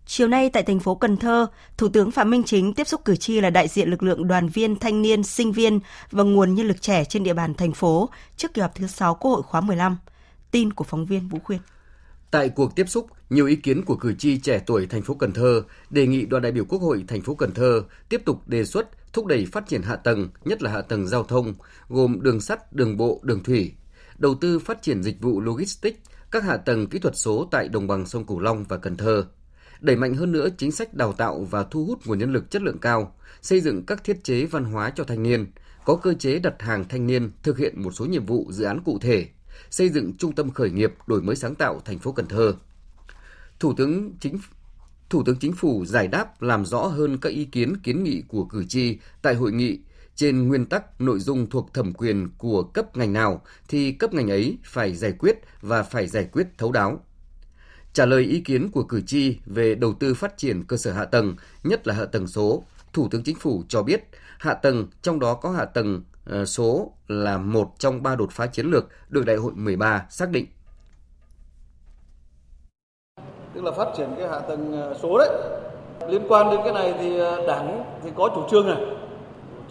Chiều 0.06 0.28
nay 0.28 0.50
tại 0.52 0.62
thành 0.62 0.80
phố 0.80 0.94
Cần 0.94 1.16
Thơ, 1.16 1.46
Thủ 1.76 1.88
tướng 1.88 2.10
Phạm 2.10 2.30
Minh 2.30 2.42
Chính 2.46 2.74
tiếp 2.74 2.86
xúc 2.86 3.00
cử 3.04 3.16
tri 3.16 3.40
là 3.40 3.50
đại 3.50 3.68
diện 3.68 3.88
lực 3.88 4.02
lượng 4.02 4.28
đoàn 4.28 4.48
viên, 4.48 4.78
thanh 4.78 5.02
niên, 5.02 5.22
sinh 5.22 5.52
viên 5.52 5.80
và 6.10 6.24
nguồn 6.24 6.54
nhân 6.54 6.68
lực 6.68 6.82
trẻ 6.82 7.04
trên 7.04 7.22
địa 7.24 7.34
bàn 7.34 7.54
thành 7.54 7.72
phố 7.72 8.10
trước 8.36 8.54
kỳ 8.54 8.62
họp 8.62 8.74
thứ 8.74 8.86
6 8.86 9.14
Quốc 9.14 9.30
hội 9.30 9.42
khóa 9.42 9.60
15. 9.60 9.96
Tin 10.50 10.72
của 10.72 10.84
phóng 10.84 11.06
viên 11.06 11.28
Vũ 11.28 11.38
Khuyên. 11.44 11.60
Tại 12.30 12.48
cuộc 12.48 12.76
tiếp 12.76 12.88
xúc, 12.88 13.06
nhiều 13.30 13.46
ý 13.46 13.56
kiến 13.56 13.84
của 13.84 13.96
cử 13.96 14.14
tri 14.14 14.38
trẻ 14.38 14.62
tuổi 14.66 14.86
thành 14.86 15.02
phố 15.02 15.14
Cần 15.14 15.32
Thơ 15.32 15.62
đề 15.90 16.06
nghị 16.06 16.26
đoàn 16.26 16.42
đại 16.42 16.52
biểu 16.52 16.64
Quốc 16.64 16.82
hội 16.82 17.04
thành 17.08 17.22
phố 17.22 17.34
Cần 17.34 17.54
Thơ 17.54 17.82
tiếp 18.08 18.22
tục 18.24 18.48
đề 18.48 18.64
xuất 18.64 18.88
thúc 19.12 19.26
đẩy 19.26 19.46
phát 19.52 19.68
triển 19.68 19.82
hạ 19.82 19.96
tầng, 19.96 20.28
nhất 20.44 20.62
là 20.62 20.70
hạ 20.70 20.80
tầng 20.80 21.06
giao 21.08 21.24
thông, 21.24 21.54
gồm 21.88 22.22
đường 22.22 22.40
sắt, 22.40 22.72
đường 22.72 22.96
bộ, 22.96 23.20
đường 23.22 23.42
thủy, 23.42 23.72
đầu 24.18 24.34
tư 24.34 24.58
phát 24.58 24.82
triển 24.82 25.02
dịch 25.02 25.20
vụ 25.20 25.40
logistics, 25.40 25.98
các 26.30 26.44
hạ 26.44 26.56
tầng 26.56 26.86
kỹ 26.86 26.98
thuật 26.98 27.16
số 27.16 27.48
tại 27.50 27.68
đồng 27.68 27.86
bằng 27.86 28.06
sông 28.06 28.26
Cửu 28.26 28.40
Long 28.40 28.64
và 28.68 28.76
Cần 28.76 28.96
Thơ, 28.96 29.24
đẩy 29.82 29.96
mạnh 29.96 30.14
hơn 30.14 30.32
nữa 30.32 30.48
chính 30.58 30.72
sách 30.72 30.94
đào 30.94 31.12
tạo 31.12 31.46
và 31.50 31.64
thu 31.64 31.84
hút 31.84 32.06
nguồn 32.06 32.18
nhân 32.18 32.32
lực 32.32 32.50
chất 32.50 32.62
lượng 32.62 32.78
cao, 32.78 33.14
xây 33.42 33.60
dựng 33.60 33.86
các 33.86 34.04
thiết 34.04 34.24
chế 34.24 34.44
văn 34.46 34.64
hóa 34.64 34.92
cho 34.96 35.04
thanh 35.04 35.22
niên, 35.22 35.46
có 35.84 35.96
cơ 35.96 36.14
chế 36.14 36.38
đặt 36.38 36.54
hàng 36.62 36.84
thanh 36.88 37.06
niên 37.06 37.30
thực 37.42 37.58
hiện 37.58 37.82
một 37.82 37.90
số 37.90 38.04
nhiệm 38.04 38.26
vụ 38.26 38.46
dự 38.50 38.64
án 38.64 38.80
cụ 38.84 38.98
thể, 38.98 39.26
xây 39.70 39.88
dựng 39.88 40.16
trung 40.16 40.32
tâm 40.32 40.50
khởi 40.50 40.70
nghiệp 40.70 40.94
đổi 41.06 41.22
mới 41.22 41.36
sáng 41.36 41.54
tạo 41.54 41.80
thành 41.84 41.98
phố 41.98 42.12
Cần 42.12 42.26
Thơ. 42.26 42.54
Thủ 43.60 43.74
tướng 43.76 44.12
chính 44.20 44.38
Thủ 45.10 45.22
tướng 45.26 45.36
Chính 45.36 45.52
phủ 45.52 45.84
giải 45.84 46.08
đáp 46.08 46.42
làm 46.42 46.64
rõ 46.64 46.78
hơn 46.86 47.18
các 47.18 47.28
ý 47.28 47.44
kiến 47.44 47.76
kiến 47.82 48.04
nghị 48.04 48.22
của 48.28 48.44
cử 48.44 48.64
tri 48.64 48.98
tại 49.22 49.34
hội 49.34 49.52
nghị 49.52 49.78
trên 50.14 50.48
nguyên 50.48 50.66
tắc 50.66 51.00
nội 51.00 51.18
dung 51.18 51.50
thuộc 51.50 51.74
thẩm 51.74 51.92
quyền 51.92 52.28
của 52.38 52.62
cấp 52.62 52.96
ngành 52.96 53.12
nào 53.12 53.42
thì 53.68 53.92
cấp 53.92 54.14
ngành 54.14 54.30
ấy 54.30 54.58
phải 54.64 54.94
giải 54.94 55.12
quyết 55.12 55.38
và 55.60 55.82
phải 55.82 56.06
giải 56.06 56.28
quyết 56.32 56.46
thấu 56.58 56.72
đáo. 56.72 57.00
Trả 57.92 58.06
lời 58.06 58.22
ý 58.22 58.40
kiến 58.40 58.70
của 58.70 58.82
cử 58.82 59.00
tri 59.00 59.38
về 59.46 59.74
đầu 59.74 59.92
tư 60.00 60.14
phát 60.14 60.36
triển 60.36 60.64
cơ 60.64 60.76
sở 60.76 60.92
hạ 60.92 61.04
tầng, 61.04 61.36
nhất 61.64 61.86
là 61.86 61.94
hạ 61.94 62.04
tầng 62.04 62.26
số, 62.26 62.62
Thủ 62.92 63.08
tướng 63.10 63.22
Chính 63.22 63.36
phủ 63.38 63.62
cho 63.68 63.82
biết 63.82 64.04
hạ 64.38 64.54
tầng 64.54 64.86
trong 65.02 65.20
đó 65.20 65.34
có 65.34 65.50
hạ 65.50 65.64
tầng 65.64 66.02
ờ, 66.26 66.44
số 66.44 66.92
là 67.08 67.38
một 67.38 67.72
trong 67.78 68.02
ba 68.02 68.16
đột 68.16 68.30
phá 68.32 68.46
chiến 68.46 68.66
lược 68.66 68.84
được 69.08 69.26
Đại 69.26 69.36
hội 69.36 69.52
13 69.54 70.06
xác 70.10 70.30
định. 70.30 70.46
Tức 73.54 73.64
là 73.64 73.70
phát 73.70 73.88
triển 73.96 74.08
cái 74.18 74.28
hạ 74.28 74.38
tầng 74.38 74.72
ờ, 74.72 74.98
số 75.02 75.18
đấy. 75.18 75.30
Liên 76.08 76.22
quan 76.28 76.50
đến 76.50 76.60
cái 76.64 76.72
này 76.72 76.94
thì 76.98 77.18
ờ, 77.18 77.46
Đảng 77.46 77.84
thì 78.04 78.10
có 78.16 78.30
chủ 78.34 78.42
trương 78.50 78.66
này 78.66 78.84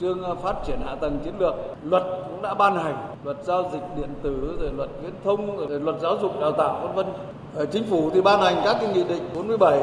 trương 0.02 0.42
phát 0.44 0.56
triển 0.68 0.80
hạ 0.86 0.96
tầng 0.96 1.20
chiến 1.24 1.34
lược 1.40 1.56
luật 1.84 2.04
cũng 2.28 2.42
đã 2.42 2.54
ban 2.54 2.76
hành 2.76 3.16
luật 3.24 3.38
giao 3.44 3.70
dịch 3.74 3.84
điện 3.98 4.10
tử 4.24 4.58
rồi 4.60 4.72
luật 4.72 4.90
viễn 5.02 5.14
thông 5.24 5.58
rồi 5.58 5.80
luật 5.80 5.96
giáo 6.02 6.18
dục 6.22 6.40
đào 6.42 6.52
tạo 6.52 6.88
vân 6.88 6.96
vân 6.96 7.06
Ờ, 7.56 7.66
chính 7.66 7.84
phủ 7.84 8.10
thì 8.14 8.22
ban 8.22 8.42
hành 8.42 8.62
các 8.66 8.78
cái 8.82 8.90
nghị 8.94 9.04
định 9.04 9.30
47 9.36 9.80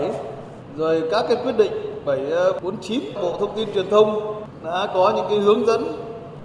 rồi 0.77 1.03
các 1.11 1.25
cái 1.29 1.37
quyết 1.45 1.57
định 1.57 1.73
1749 2.05 3.01
ờ, 3.15 3.23
Bộ 3.23 3.37
Thông 3.41 3.57
tin 3.57 3.75
Truyền 3.75 3.91
thông 3.91 4.35
đã 4.65 4.87
có 4.95 5.13
những 5.17 5.27
cái 5.29 5.39
hướng 5.39 5.67
dẫn 5.67 5.87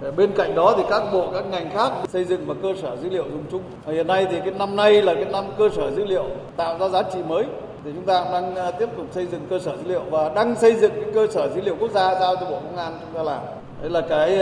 ờ, 0.02 0.10
Bên 0.10 0.32
cạnh 0.36 0.54
đó 0.54 0.74
thì 0.76 0.82
các 0.90 1.02
bộ, 1.12 1.28
các 1.34 1.44
ngành 1.50 1.70
khác 1.70 1.92
xây 2.08 2.24
dựng 2.24 2.46
một 2.46 2.56
cơ 2.62 2.68
sở 2.82 2.96
dữ 3.02 3.08
liệu 3.08 3.24
dùng 3.24 3.44
chung. 3.50 3.62
Hiện 3.86 4.06
nay 4.06 4.26
thì 4.30 4.40
cái 4.40 4.54
năm 4.58 4.76
nay 4.76 5.02
là 5.02 5.14
cái 5.14 5.24
năm 5.24 5.44
cơ 5.58 5.68
sở 5.76 5.90
dữ 5.90 6.04
liệu 6.04 6.24
tạo 6.56 6.78
ra 6.78 6.88
giá 6.88 7.02
trị 7.02 7.18
mới 7.28 7.44
thì 7.84 7.90
chúng 7.94 8.04
ta 8.04 8.24
đang 8.32 8.54
tiếp 8.78 8.88
tục 8.96 9.06
xây 9.10 9.26
dựng 9.26 9.40
cơ 9.50 9.58
sở 9.58 9.76
dữ 9.76 9.88
liệu 9.88 10.02
và 10.10 10.28
đang 10.28 10.54
xây 10.54 10.74
dựng 10.74 10.92
cái 10.92 11.10
cơ 11.14 11.26
sở 11.26 11.48
dữ 11.54 11.60
liệu 11.60 11.76
quốc 11.80 11.90
gia 11.90 12.14
giao 12.20 12.36
cho 12.36 12.46
Bộ 12.50 12.58
Công 12.64 12.76
an 12.76 12.98
chúng 13.00 13.14
ta 13.14 13.22
làm. 13.22 13.40
Đấy 13.80 13.90
là 13.90 14.00
cái 14.00 14.38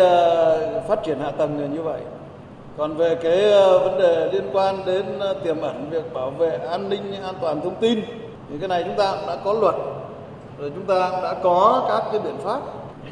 phát 0.88 1.04
triển 1.04 1.18
hạ 1.20 1.30
tầng 1.30 1.74
như 1.74 1.82
vậy. 1.82 2.00
Còn 2.76 2.96
về 2.96 3.14
cái 3.14 3.52
ờ, 3.52 3.78
vấn 3.78 3.98
đề 3.98 4.30
liên 4.32 4.44
quan 4.52 4.76
đến 4.86 5.18
ờ, 5.18 5.34
tiềm 5.34 5.60
ẩn 5.60 5.90
việc 5.90 6.14
bảo 6.14 6.30
vệ 6.30 6.58
an 6.70 6.88
ninh, 6.88 7.22
an 7.22 7.34
toàn 7.40 7.60
thông 7.60 7.74
tin, 7.74 8.00
thì 8.50 8.58
cái 8.58 8.68
này 8.68 8.84
chúng 8.86 8.96
ta 8.96 9.12
cũng 9.12 9.26
đã 9.26 9.36
có 9.44 9.52
luật. 9.52 9.74
Rồi 10.58 10.72
chúng 10.74 10.86
ta 10.86 11.10
đã 11.22 11.34
có 11.42 11.84
các 11.88 12.02
cái 12.12 12.20
biện 12.20 12.36
pháp 12.44 12.60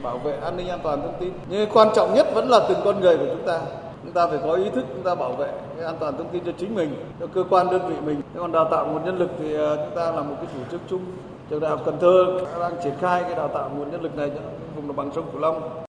bảo 0.02 0.18
vệ 0.18 0.36
an 0.36 0.56
ninh, 0.56 0.68
an 0.68 0.80
toàn 0.82 1.02
thông 1.02 1.14
tin. 1.20 1.32
Nhưng 1.48 1.70
quan 1.72 1.88
trọng 1.94 2.14
nhất 2.14 2.26
vẫn 2.34 2.48
là 2.48 2.60
từng 2.68 2.78
con 2.84 3.00
người 3.00 3.16
của 3.16 3.26
chúng 3.28 3.46
ta. 3.46 3.60
Chúng 4.02 4.12
ta 4.12 4.26
phải 4.26 4.38
có 4.44 4.52
ý 4.52 4.70
thức, 4.70 4.84
chúng 4.94 5.02
ta 5.02 5.14
bảo 5.14 5.32
vệ 5.32 5.52
cái 5.76 5.84
an 5.84 5.96
toàn 6.00 6.16
thông 6.16 6.28
tin 6.28 6.44
cho 6.44 6.52
chính 6.58 6.74
mình, 6.74 6.94
cho 7.20 7.26
cơ 7.34 7.44
quan 7.50 7.70
đơn 7.70 7.82
vị 7.88 7.94
mình. 8.04 8.20
Còn 8.38 8.52
đào 8.52 8.68
tạo 8.70 8.86
nguồn 8.86 9.04
nhân 9.04 9.18
lực 9.18 9.30
thì 9.38 9.54
ờ, 9.54 9.76
chúng 9.76 9.96
ta 9.96 10.12
là 10.12 10.20
một 10.22 10.34
cái 10.36 10.46
chủ 10.54 10.60
trương 10.70 10.80
chung. 10.90 11.00
Trường 11.50 11.60
đại 11.60 11.70
học 11.70 11.80
cần 11.84 11.98
thơ 12.00 12.26
đang 12.60 12.72
triển 12.84 12.94
khai 13.00 13.22
cái 13.22 13.34
đào 13.34 13.48
tạo 13.48 13.70
nguồn 13.76 13.90
nhân 13.90 14.02
lực 14.02 14.16
này 14.16 14.30
cho 14.34 14.40
vùng 14.76 14.86
đồng 14.86 14.96
bằng 14.96 15.10
sông 15.14 15.24
cửu 15.32 15.40
long. 15.40 15.89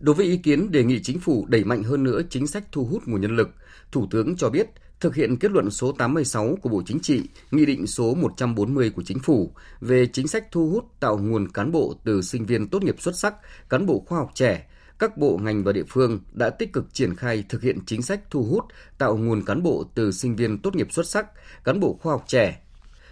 Đối 0.00 0.14
với 0.14 0.26
ý 0.26 0.36
kiến 0.36 0.72
đề 0.72 0.84
nghị 0.84 1.02
chính 1.02 1.20
phủ 1.20 1.46
đẩy 1.48 1.64
mạnh 1.64 1.82
hơn 1.82 2.02
nữa 2.02 2.20
chính 2.30 2.46
sách 2.46 2.64
thu 2.72 2.84
hút 2.84 3.02
nguồn 3.06 3.20
nhân 3.20 3.36
lực, 3.36 3.50
Thủ 3.92 4.06
tướng 4.10 4.36
cho 4.36 4.50
biết 4.50 4.66
thực 5.00 5.14
hiện 5.14 5.36
kết 5.36 5.50
luận 5.50 5.70
số 5.70 5.92
86 5.92 6.58
của 6.62 6.68
Bộ 6.68 6.82
Chính 6.86 7.00
trị, 7.00 7.22
nghị 7.50 7.66
định 7.66 7.86
số 7.86 8.14
140 8.14 8.90
của 8.90 9.02
Chính 9.02 9.18
phủ 9.18 9.52
về 9.80 10.06
chính 10.06 10.28
sách 10.28 10.44
thu 10.50 10.70
hút 10.70 10.84
tạo 11.00 11.18
nguồn 11.18 11.48
cán 11.48 11.72
bộ 11.72 11.94
từ 12.04 12.22
sinh 12.22 12.46
viên 12.46 12.68
tốt 12.68 12.82
nghiệp 12.82 12.96
xuất 12.98 13.18
sắc, 13.18 13.34
cán 13.68 13.86
bộ 13.86 14.04
khoa 14.06 14.18
học 14.18 14.30
trẻ, 14.34 14.66
các 14.98 15.16
bộ 15.16 15.38
ngành 15.42 15.64
và 15.64 15.72
địa 15.72 15.84
phương 15.88 16.20
đã 16.32 16.50
tích 16.50 16.72
cực 16.72 16.94
triển 16.94 17.14
khai 17.14 17.44
thực 17.48 17.62
hiện 17.62 17.78
chính 17.86 18.02
sách 18.02 18.20
thu 18.30 18.42
hút 18.42 18.64
tạo 18.98 19.16
nguồn 19.16 19.44
cán 19.44 19.62
bộ 19.62 19.84
từ 19.94 20.12
sinh 20.12 20.36
viên 20.36 20.58
tốt 20.58 20.76
nghiệp 20.76 20.92
xuất 20.92 21.06
sắc, 21.06 21.26
cán 21.64 21.80
bộ 21.80 21.98
khoa 22.02 22.12
học 22.12 22.24
trẻ. 22.26 22.60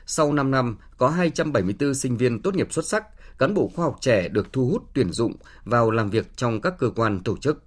Sau 0.06 0.32
5 0.32 0.50
năm, 0.50 0.76
có 0.98 1.08
274 1.08 1.94
sinh 1.94 2.16
viên 2.16 2.42
tốt 2.42 2.54
nghiệp 2.54 2.72
xuất 2.72 2.86
sắc, 2.86 3.04
cán 3.38 3.54
bộ 3.54 3.70
khoa 3.74 3.84
học 3.84 3.96
trẻ 4.00 4.28
được 4.28 4.52
thu 4.52 4.68
hút 4.68 4.82
tuyển 4.94 5.12
dụng 5.12 5.32
vào 5.64 5.90
làm 5.90 6.10
việc 6.10 6.36
trong 6.36 6.60
các 6.60 6.74
cơ 6.78 6.90
quan 6.90 7.20
tổ 7.24 7.36
chức. 7.36 7.62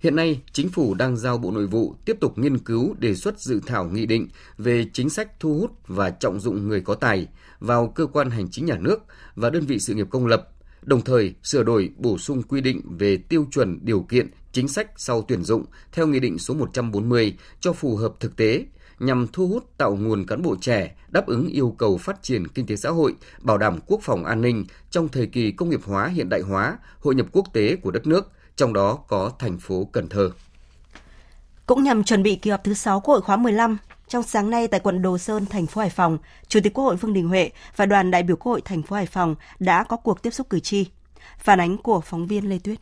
Hiện 0.00 0.16
nay, 0.16 0.40
Chính 0.52 0.68
phủ 0.68 0.94
đang 0.94 1.16
giao 1.16 1.38
Bộ 1.38 1.50
Nội 1.50 1.66
vụ 1.66 1.94
tiếp 2.04 2.16
tục 2.20 2.38
nghiên 2.38 2.58
cứu 2.58 2.94
đề 2.98 3.14
xuất 3.14 3.40
dự 3.40 3.60
thảo 3.66 3.84
nghị 3.84 4.06
định 4.06 4.28
về 4.58 4.86
chính 4.92 5.10
sách 5.10 5.40
thu 5.40 5.58
hút 5.58 5.70
và 5.86 6.10
trọng 6.10 6.40
dụng 6.40 6.68
người 6.68 6.80
có 6.80 6.94
tài 6.94 7.26
vào 7.60 7.88
cơ 7.88 8.06
quan 8.06 8.30
hành 8.30 8.48
chính 8.50 8.66
nhà 8.66 8.78
nước 8.78 8.98
và 9.34 9.50
đơn 9.50 9.64
vị 9.66 9.78
sự 9.78 9.94
nghiệp 9.94 10.06
công 10.10 10.26
lập, 10.26 10.48
đồng 10.82 11.02
thời 11.02 11.34
sửa 11.42 11.62
đổi 11.62 11.90
bổ 11.96 12.18
sung 12.18 12.42
quy 12.42 12.60
định 12.60 12.80
về 12.98 13.16
tiêu 13.16 13.46
chuẩn 13.50 13.78
điều 13.82 14.00
kiện 14.00 14.30
chính 14.52 14.68
sách 14.68 14.90
sau 14.96 15.24
tuyển 15.28 15.44
dụng 15.44 15.64
theo 15.92 16.06
Nghị 16.06 16.20
định 16.20 16.38
số 16.38 16.54
140 16.54 17.36
cho 17.60 17.72
phù 17.72 17.96
hợp 17.96 18.14
thực 18.20 18.36
tế, 18.36 18.64
nhằm 18.98 19.26
thu 19.32 19.48
hút 19.48 19.64
tạo 19.78 19.96
nguồn 19.96 20.26
cán 20.26 20.42
bộ 20.42 20.56
trẻ 20.60 20.94
đáp 21.08 21.26
ứng 21.26 21.48
yêu 21.48 21.74
cầu 21.78 21.98
phát 21.98 22.22
triển 22.22 22.48
kinh 22.48 22.66
tế 22.66 22.76
xã 22.76 22.90
hội, 22.90 23.14
bảo 23.40 23.58
đảm 23.58 23.78
quốc 23.86 24.00
phòng 24.02 24.24
an 24.24 24.40
ninh 24.40 24.64
trong 24.90 25.08
thời 25.08 25.26
kỳ 25.26 25.52
công 25.52 25.70
nghiệp 25.70 25.80
hóa 25.84 26.08
hiện 26.08 26.28
đại 26.28 26.40
hóa, 26.40 26.78
hội 27.00 27.14
nhập 27.14 27.26
quốc 27.32 27.52
tế 27.52 27.76
của 27.76 27.90
đất 27.90 28.06
nước– 28.06 28.30
trong 28.56 28.72
đó 28.72 28.98
có 29.08 29.32
thành 29.38 29.58
phố 29.58 29.88
Cần 29.92 30.08
Thơ. 30.08 30.30
Cũng 31.66 31.82
nhằm 31.82 32.04
chuẩn 32.04 32.22
bị 32.22 32.36
kỳ 32.36 32.50
họp 32.50 32.64
thứ 32.64 32.74
6 32.74 33.00
Quốc 33.00 33.14
hội 33.14 33.22
khóa 33.22 33.36
15, 33.36 33.78
trong 34.08 34.22
sáng 34.22 34.50
nay 34.50 34.68
tại 34.68 34.80
quận 34.80 35.02
Đồ 35.02 35.18
Sơn, 35.18 35.46
thành 35.46 35.66
phố 35.66 35.80
Hải 35.80 35.90
Phòng, 35.90 36.18
Chủ 36.48 36.60
tịch 36.62 36.74
Quốc 36.74 36.84
hội 36.84 36.96
Vương 36.96 37.12
Đình 37.12 37.28
Huệ 37.28 37.50
và 37.76 37.86
đoàn 37.86 38.10
đại 38.10 38.22
biểu 38.22 38.36
Quốc 38.36 38.52
hội 38.52 38.60
thành 38.64 38.82
phố 38.82 38.96
Hải 38.96 39.06
Phòng 39.06 39.34
đã 39.58 39.84
có 39.84 39.96
cuộc 39.96 40.22
tiếp 40.22 40.30
xúc 40.30 40.50
cử 40.50 40.60
tri. 40.60 40.86
Phản 41.38 41.60
ánh 41.60 41.78
của 41.78 42.00
phóng 42.00 42.26
viên 42.26 42.48
Lê 42.48 42.58
Tuyết. 42.58 42.78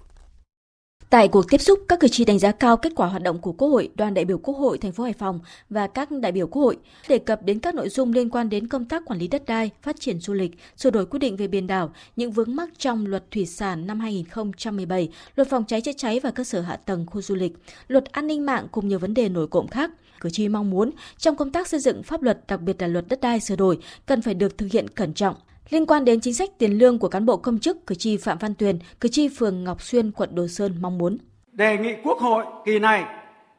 Tại 1.12 1.28
cuộc 1.28 1.50
tiếp 1.50 1.61
xúc, 1.61 1.78
các 1.88 2.00
cử 2.00 2.09
tri 2.09 2.25
đánh 2.25 2.38
giá 2.38 2.52
cao 2.52 2.76
kết 2.76 2.92
quả 2.97 3.09
hoạt 3.09 3.23
động 3.23 3.38
của 3.38 3.52
Quốc 3.52 3.69
hội, 3.69 3.90
đoàn 3.95 4.14
đại 4.14 4.25
biểu 4.25 4.38
Quốc 4.38 4.54
hội 4.54 4.78
thành 4.78 4.92
phố 4.92 5.04
Hải 5.04 5.12
Phòng 5.12 5.40
và 5.71 5.87
các 5.87 6.11
đại 6.11 6.33
biểu 6.33 6.47
Quốc 6.47 6.62
hội 6.62 6.76
đề 7.09 7.19
cập 7.19 7.42
đến 7.42 7.59
các 7.61 7.75
nội 7.75 7.88
dung 7.88 8.12
liên 8.12 8.31
quan 8.31 8.49
đến 8.49 8.69
công 8.69 8.85
tác 8.85 9.02
quản 9.04 9.19
lý 9.19 9.28
đất 9.28 9.45
đai, 9.47 9.71
phát 9.83 10.00
triển 10.00 10.21
du 10.21 10.33
lịch, 10.33 10.50
sửa 10.76 10.90
đổi 10.90 11.07
quy 11.07 11.19
định 11.19 11.37
về 11.37 11.47
biển 11.47 11.66
đảo, 11.66 11.92
những 12.16 12.33
vướng 12.33 12.57
mắc 12.57 12.69
trong 12.78 13.07
luật 13.07 13.31
thủy 13.31 13.47
sản 13.47 13.87
năm 13.87 14.00
2017, 14.00 15.09
luật 15.37 15.49
phòng 15.49 15.64
cháy 15.69 15.81
chữa 15.81 15.92
cháy 15.97 16.21
và 16.21 16.31
cơ 16.31 16.45
sở 16.45 16.61
hạ 16.61 16.76
tầng 16.76 17.07
khu 17.07 17.23
du 17.23 17.35
lịch, 17.35 17.52
luật 17.88 18.04
an 18.12 18.26
ninh 18.26 18.47
mạng 18.47 18.66
cùng 18.73 18.88
nhiều 18.88 18.99
vấn 18.99 19.14
đề 19.14 19.28
nổi 19.28 19.47
cộng 19.47 19.69
khác. 19.69 19.90
Cử 20.21 20.31
tri 20.31 20.49
mong 20.49 20.71
muốn 20.71 20.90
trong 21.19 21.37
công 21.37 21.52
tác 21.52 21.69
xây 21.69 21.81
dựng 21.81 22.02
pháp 22.02 22.23
luật, 22.23 22.38
đặc 22.49 22.61
biệt 22.61 22.83
là 22.83 22.88
luật 22.88 23.04
đất 23.09 23.21
đai 23.21 23.40
sửa 23.40 23.57
đổi, 23.57 23.78
cần 24.07 24.23
phải 24.23 24.35
được 24.35 24.59
thực 24.59 24.73
hiện 24.73 24.88
cẩn 24.88 25.14
trọng, 25.14 25.37
Liên 25.71 25.87
quan 25.87 26.04
đến 26.04 26.21
chính 26.21 26.35
sách 26.35 26.50
tiền 26.59 26.73
lương 26.73 26.99
của 26.99 27.09
cán 27.09 27.26
bộ 27.26 27.37
công 27.37 27.59
chức, 27.59 27.87
cử 27.87 27.95
tri 27.95 28.16
Phạm 28.16 28.38
Văn 28.38 28.54
Tuyền, 28.54 28.78
cử 29.00 29.09
tri 29.09 29.28
phường 29.28 29.64
Ngọc 29.64 29.83
Xuyên, 29.83 30.11
quận 30.11 30.35
Đồ 30.35 30.49
Sơn 30.49 30.75
mong 30.81 30.99
muốn. 30.99 31.19
Đề 31.52 31.78
nghị 31.78 31.95
Quốc 32.04 32.19
hội 32.19 32.45
kỳ 32.66 32.78
này 32.78 33.04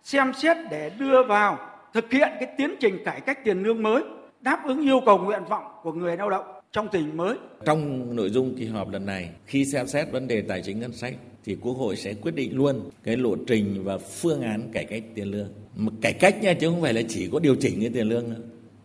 xem 0.03 0.31
xét 0.41 0.57
để 0.71 0.91
đưa 0.99 1.23
vào 1.23 1.57
thực 1.93 2.11
hiện 2.11 2.29
cái 2.39 2.49
tiến 2.57 2.75
trình 2.79 2.97
cải 3.05 3.21
cách 3.21 3.45
tiền 3.45 3.63
lương 3.63 3.83
mới, 3.83 4.03
đáp 4.41 4.63
ứng 4.65 4.81
yêu 4.81 5.01
cầu 5.05 5.17
nguyện 5.17 5.41
vọng 5.49 5.63
của 5.83 5.93
người 5.93 6.17
lao 6.17 6.29
động 6.29 6.45
trong 6.71 6.87
tình 6.91 7.17
mới. 7.17 7.35
Trong 7.65 8.15
nội 8.15 8.29
dung 8.29 8.55
kỳ 8.57 8.65
họp 8.65 8.89
lần 8.89 9.05
này, 9.05 9.29
khi 9.45 9.65
xem 9.65 9.87
xét 9.87 10.11
vấn 10.11 10.27
đề 10.27 10.41
tài 10.41 10.61
chính 10.61 10.79
ngân 10.79 10.93
sách 10.93 11.13
thì 11.45 11.55
Quốc 11.61 11.73
hội 11.73 11.95
sẽ 11.95 12.13
quyết 12.13 12.35
định 12.35 12.57
luôn 12.57 12.89
cái 13.03 13.17
lộ 13.17 13.35
trình 13.47 13.83
và 13.83 13.97
phương 13.97 14.41
án 14.41 14.69
cải 14.73 14.85
cách 14.85 15.03
tiền 15.15 15.31
lương. 15.31 15.49
Mà 15.75 15.91
cải 16.01 16.13
cách 16.13 16.41
nha 16.41 16.53
chứ 16.53 16.69
không 16.69 16.81
phải 16.81 16.93
là 16.93 17.01
chỉ 17.09 17.29
có 17.31 17.39
điều 17.39 17.55
chỉnh 17.55 17.81
cái 17.81 17.89
tiền 17.93 18.09
lương 18.09 18.29
nữa. 18.29 18.39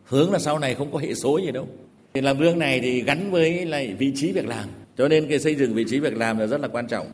Hướng 0.04 0.32
là 0.32 0.38
sau 0.38 0.58
này 0.58 0.74
không 0.74 0.92
có 0.92 0.98
hệ 0.98 1.14
số 1.14 1.38
gì 1.38 1.50
đâu. 1.50 1.68
Thì 2.18 2.22
làm 2.22 2.38
lương 2.38 2.58
này 2.58 2.80
thì 2.80 3.02
gắn 3.02 3.30
với 3.30 3.66
lại 3.66 3.94
vị 3.98 4.12
trí 4.14 4.32
việc 4.32 4.46
làm. 4.46 4.68
Cho 4.96 5.08
nên 5.08 5.28
cái 5.28 5.38
xây 5.38 5.54
dựng 5.54 5.74
vị 5.74 5.84
trí 5.88 6.00
việc 6.00 6.16
làm 6.16 6.38
là 6.38 6.46
rất 6.46 6.60
là 6.60 6.68
quan 6.68 6.86
trọng. 6.86 7.06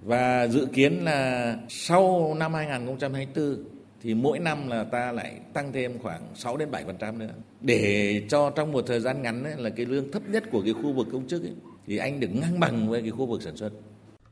Và 0.00 0.46
dự 0.46 0.66
kiến 0.72 1.04
là 1.04 1.56
sau 1.68 2.34
năm 2.38 2.54
2024 2.54 3.64
thì 4.02 4.14
mỗi 4.14 4.38
năm 4.38 4.68
là 4.68 4.84
ta 4.84 5.12
lại 5.12 5.32
tăng 5.52 5.72
thêm 5.72 5.98
khoảng 5.98 6.20
6 6.34 6.56
đến 6.56 6.68
7% 6.70 7.18
nữa. 7.18 7.30
Để 7.60 8.22
cho 8.28 8.50
trong 8.50 8.72
một 8.72 8.84
thời 8.86 9.00
gian 9.00 9.22
ngắn 9.22 9.44
ấy, 9.44 9.54
là 9.56 9.70
cái 9.70 9.86
lương 9.86 10.12
thấp 10.12 10.22
nhất 10.28 10.44
của 10.50 10.62
cái 10.62 10.72
khu 10.72 10.92
vực 10.92 11.06
công 11.12 11.28
chức 11.28 11.42
ấy, 11.42 11.54
thì 11.86 11.96
anh 11.96 12.20
được 12.20 12.30
ngang 12.32 12.60
bằng 12.60 12.88
với 12.88 13.02
cái 13.02 13.10
khu 13.10 13.26
vực 13.26 13.42
sản 13.42 13.56
xuất. 13.56 13.70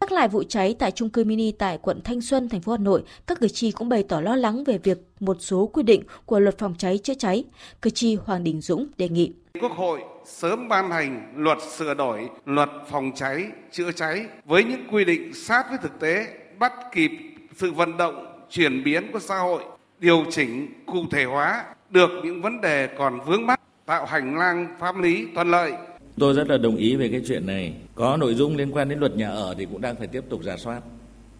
Nhắc 0.06 0.12
lại 0.12 0.28
vụ 0.28 0.42
cháy 0.42 0.74
tại 0.78 0.90
trung 0.90 1.10
cư 1.10 1.24
mini 1.24 1.52
tại 1.52 1.78
quận 1.82 2.00
Thanh 2.04 2.20
Xuân, 2.20 2.48
thành 2.48 2.60
phố 2.60 2.72
Hà 2.72 2.78
Nội, 2.78 3.02
các 3.26 3.40
cử 3.40 3.48
tri 3.48 3.70
cũng 3.70 3.88
bày 3.88 4.04
tỏ 4.08 4.20
lo 4.20 4.36
lắng 4.36 4.64
về 4.64 4.78
việc 4.78 4.98
một 5.20 5.36
số 5.40 5.66
quy 5.66 5.82
định 5.82 6.02
của 6.26 6.40
luật 6.40 6.58
phòng 6.58 6.74
cháy 6.78 6.98
chữa 6.98 7.14
cháy. 7.14 7.44
Cử 7.82 7.90
tri 7.90 8.14
Hoàng 8.14 8.44
Đình 8.44 8.60
Dũng 8.60 8.86
đề 8.98 9.08
nghị 9.08 9.32
Quốc 9.60 9.72
hội 9.72 10.00
sớm 10.24 10.68
ban 10.68 10.90
hành 10.90 11.32
luật 11.36 11.58
sửa 11.76 11.94
đổi 11.94 12.28
luật 12.44 12.68
phòng 12.90 13.12
cháy 13.14 13.44
chữa 13.72 13.92
cháy 13.92 14.26
với 14.44 14.64
những 14.64 14.84
quy 14.92 15.04
định 15.04 15.34
sát 15.34 15.66
với 15.68 15.78
thực 15.82 16.00
tế, 16.00 16.26
bắt 16.58 16.72
kịp 16.92 17.10
sự 17.56 17.72
vận 17.72 17.96
động 17.96 18.42
chuyển 18.50 18.84
biến 18.84 19.12
của 19.12 19.20
xã 19.20 19.38
hội, 19.38 19.62
điều 19.98 20.24
chỉnh 20.30 20.84
cụ 20.86 21.04
thể 21.10 21.24
hóa 21.24 21.64
được 21.90 22.10
những 22.24 22.42
vấn 22.42 22.60
đề 22.60 22.88
còn 22.98 23.20
vướng 23.26 23.46
mắc, 23.46 23.60
tạo 23.86 24.06
hành 24.06 24.38
lang 24.38 24.76
pháp 24.78 24.96
lý 24.98 25.26
thuận 25.34 25.50
lợi 25.50 25.72
Tôi 26.18 26.34
rất 26.34 26.48
là 26.48 26.58
đồng 26.58 26.76
ý 26.76 26.96
về 26.96 27.08
cái 27.08 27.22
chuyện 27.26 27.46
này. 27.46 27.74
Có 27.94 28.16
nội 28.16 28.34
dung 28.34 28.56
liên 28.56 28.70
quan 28.72 28.88
đến 28.88 28.98
luật 28.98 29.16
nhà 29.16 29.30
ở 29.30 29.54
thì 29.58 29.66
cũng 29.66 29.80
đang 29.80 29.96
phải 29.96 30.06
tiếp 30.06 30.24
tục 30.28 30.42
giả 30.44 30.56
soát. 30.56 30.82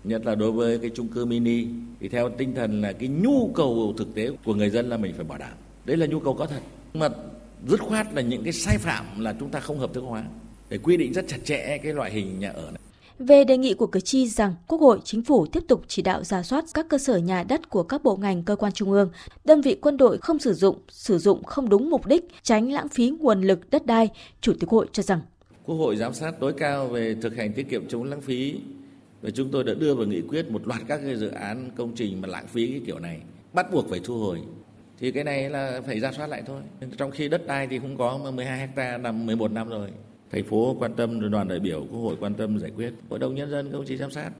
Nhất 0.05 0.27
là 0.27 0.35
đối 0.35 0.53
với 0.53 0.79
cái 0.79 0.91
chung 0.95 1.09
cư 1.09 1.25
mini, 1.25 1.67
thì 2.01 2.09
theo 2.09 2.29
tinh 2.29 2.55
thần 2.55 2.81
là 2.81 2.93
cái 2.93 3.09
nhu 3.09 3.51
cầu 3.55 3.95
thực 3.99 4.15
tế 4.15 4.31
của 4.45 4.55
người 4.55 4.71
dân 4.71 4.89
là 4.89 4.97
mình 4.97 5.15
phải 5.17 5.25
bảo 5.25 5.39
đảm. 5.39 5.55
Đấy 5.85 5.97
là 5.97 6.07
nhu 6.07 6.21
cầu 6.21 6.35
có 6.35 6.47
thật. 6.47 6.61
Mà 6.95 7.09
dứt 7.67 7.81
khoát 7.81 8.15
là 8.15 8.23
những 8.23 8.45
cái 8.45 8.53
sai 8.53 8.79
phạm 8.79 9.21
là 9.21 9.35
chúng 9.41 9.51
ta 9.51 9.61
không 9.61 9.79
hợp 9.79 9.95
thức 9.95 10.01
hóa 10.01 10.25
để 10.69 10.79
quy 10.79 10.97
định 10.97 11.13
rất 11.13 11.25
chặt 11.29 11.39
chẽ 11.45 11.79
cái 11.83 11.93
loại 11.93 12.11
hình 12.11 12.41
nhà 12.41 12.51
ở 12.51 12.71
này. 12.71 12.76
Về 13.19 13.45
đề 13.45 13.57
nghị 13.57 13.75
của 13.75 13.87
cử 13.87 14.01
tri 14.01 14.27
rằng 14.27 14.55
Quốc 14.67 14.81
hội, 14.81 15.01
Chính 15.05 15.23
phủ 15.23 15.47
tiếp 15.47 15.63
tục 15.69 15.83
chỉ 15.89 16.03
đạo 16.03 16.25
ra 16.25 16.43
soát 16.43 16.65
các 16.75 16.87
cơ 16.89 16.99
sở 16.99 17.17
nhà 17.17 17.43
đất 17.43 17.71
của 17.71 17.83
các 17.83 18.03
bộ 18.03 18.17
ngành 18.17 18.43
cơ 18.43 18.57
quan 18.57 18.73
trung 18.73 18.93
ương, 18.93 19.11
đơn 19.45 19.61
vị 19.61 19.79
quân 19.81 19.97
đội 19.97 20.19
không 20.19 20.39
sử 20.39 20.55
dụng, 20.55 20.77
sử 20.89 21.19
dụng 21.19 21.45
không 21.45 21.69
đúng 21.69 21.91
mục 21.91 22.07
đích, 22.07 22.25
tránh 22.43 22.73
lãng 22.73 22.89
phí 22.89 23.11
nguồn 23.11 23.43
lực 23.43 23.71
đất 23.71 23.87
đai, 23.87 24.09
Chủ 24.41 24.53
tịch 24.53 24.69
Quốc 24.69 24.79
hội 24.79 24.87
cho 24.93 25.03
rằng 25.03 25.21
Quốc 25.65 25.77
hội 25.77 25.97
giám 25.97 26.15
sát 26.15 26.35
tối 26.41 26.53
cao 26.59 26.89
về 26.89 27.17
thực 27.23 27.37
hành 27.37 27.53
tiết 27.53 27.71
kiệm 27.71 27.89
chống 27.89 28.05
lãng 28.05 28.21
phí 28.21 28.55
và 29.23 29.31
chúng 29.31 29.51
tôi 29.51 29.65
đã 29.65 29.75
đưa 29.75 29.95
vào 29.95 30.07
nghị 30.07 30.21
quyết 30.21 30.51
một 30.51 30.67
loạt 30.67 30.81
các 30.89 31.01
cái 31.05 31.17
dự 31.17 31.29
án 31.29 31.71
công 31.77 31.95
trình 31.95 32.21
mà 32.21 32.29
lãng 32.29 32.47
phí 32.47 32.67
cái 32.67 32.81
kiểu 32.87 32.99
này 32.99 33.21
bắt 33.53 33.73
buộc 33.73 33.91
phải 33.91 34.01
thu 34.05 34.19
hồi. 34.19 34.41
Thì 34.99 35.13
cái 35.13 35.25
này 35.25 35.51
là 35.51 35.81
phải 35.87 36.01
ra 36.01 36.13
soát 36.13 36.27
lại 36.27 36.43
thôi. 36.47 36.63
Trong 36.97 37.11
khi 37.11 37.29
đất 37.29 37.47
đai 37.47 37.67
thì 37.67 37.79
không 37.79 37.97
có 37.97 38.19
mà 38.25 38.31
12 38.31 38.59
hecta 38.59 38.99
nằm 38.99 39.27
11 39.27 39.53
năm 39.53 39.69
rồi 39.69 39.91
thành 40.31 40.45
phố 40.45 40.77
quan 40.79 40.95
tâm 40.95 41.31
đoàn 41.31 41.49
đại 41.49 41.61
biểu 41.61 41.87
quốc 41.91 42.01
hội 42.01 42.17
quan 42.21 42.35
tâm 42.35 42.59
giải 42.59 42.71
quyết. 42.77 42.93
Hội 43.11 43.19
đồng 43.19 43.35
nhân 43.35 43.51
dân 43.51 43.73
công 43.73 43.85
chí 43.85 43.97
giám 43.97 44.11
sát. 44.11 44.31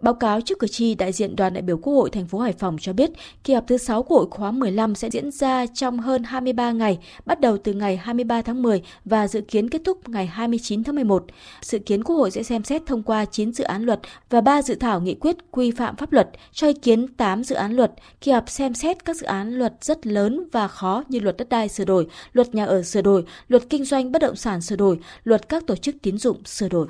Báo 0.00 0.14
cáo 0.14 0.40
trước 0.40 0.58
cử 0.58 0.66
tri, 0.66 0.94
đại 0.94 1.12
diện 1.12 1.36
đoàn 1.36 1.54
đại 1.54 1.62
biểu 1.62 1.76
Quốc 1.76 1.94
hội 1.94 2.10
thành 2.10 2.26
phố 2.26 2.38
Hải 2.38 2.52
Phòng 2.52 2.76
cho 2.80 2.92
biết, 2.92 3.10
kỳ 3.44 3.54
họp 3.54 3.64
thứ 3.66 3.76
6 3.78 4.02
của 4.02 4.16
hội 4.16 4.26
khóa 4.30 4.50
15 4.50 4.94
sẽ 4.94 5.10
diễn 5.10 5.30
ra 5.30 5.66
trong 5.66 5.98
hơn 5.98 6.22
23 6.22 6.72
ngày, 6.72 6.98
bắt 7.26 7.40
đầu 7.40 7.58
từ 7.58 7.72
ngày 7.72 7.96
23 7.96 8.42
tháng 8.42 8.62
10 8.62 8.82
và 9.04 9.28
dự 9.28 9.40
kiến 9.40 9.70
kết 9.70 9.80
thúc 9.84 10.08
ngày 10.08 10.26
29 10.26 10.84
tháng 10.84 10.94
11. 10.94 11.24
Dự 11.62 11.78
kiến 11.78 12.04
Quốc 12.04 12.16
hội 12.16 12.30
sẽ 12.30 12.42
xem 12.42 12.64
xét 12.64 12.82
thông 12.86 13.02
qua 13.02 13.24
9 13.24 13.52
dự 13.52 13.64
án 13.64 13.82
luật 13.82 14.00
và 14.30 14.40
3 14.40 14.62
dự 14.62 14.74
thảo 14.74 15.00
nghị 15.00 15.14
quyết 15.14 15.36
quy 15.50 15.70
phạm 15.70 15.96
pháp 15.96 16.12
luật, 16.12 16.28
cho 16.52 16.66
ý 16.66 16.72
kiến 16.72 17.08
8 17.08 17.44
dự 17.44 17.54
án 17.54 17.72
luật. 17.72 17.92
Kỳ 18.20 18.32
họp 18.32 18.50
xem 18.50 18.74
xét 18.74 19.04
các 19.04 19.16
dự 19.16 19.26
án 19.26 19.52
luật 19.52 19.74
rất 19.80 20.06
lớn 20.06 20.48
và 20.52 20.68
khó 20.68 21.02
như 21.08 21.20
luật 21.20 21.36
đất 21.36 21.48
đai 21.48 21.68
sửa 21.68 21.84
đổi, 21.84 22.06
luật 22.32 22.54
nhà 22.54 22.64
ở 22.64 22.82
sửa 22.82 23.02
đổi, 23.02 23.24
luật 23.48 23.62
kinh 23.70 23.84
doanh 23.84 24.12
bất 24.12 24.22
động 24.22 24.36
sản 24.36 24.60
sửa 24.60 24.76
đổi, 24.76 24.98
luật 25.24 25.48
các 25.48 25.66
tổ 25.66 25.76
chức 25.76 25.94
tín 26.02 26.18
dụng 26.18 26.44
sửa 26.44 26.68
đổi. 26.68 26.86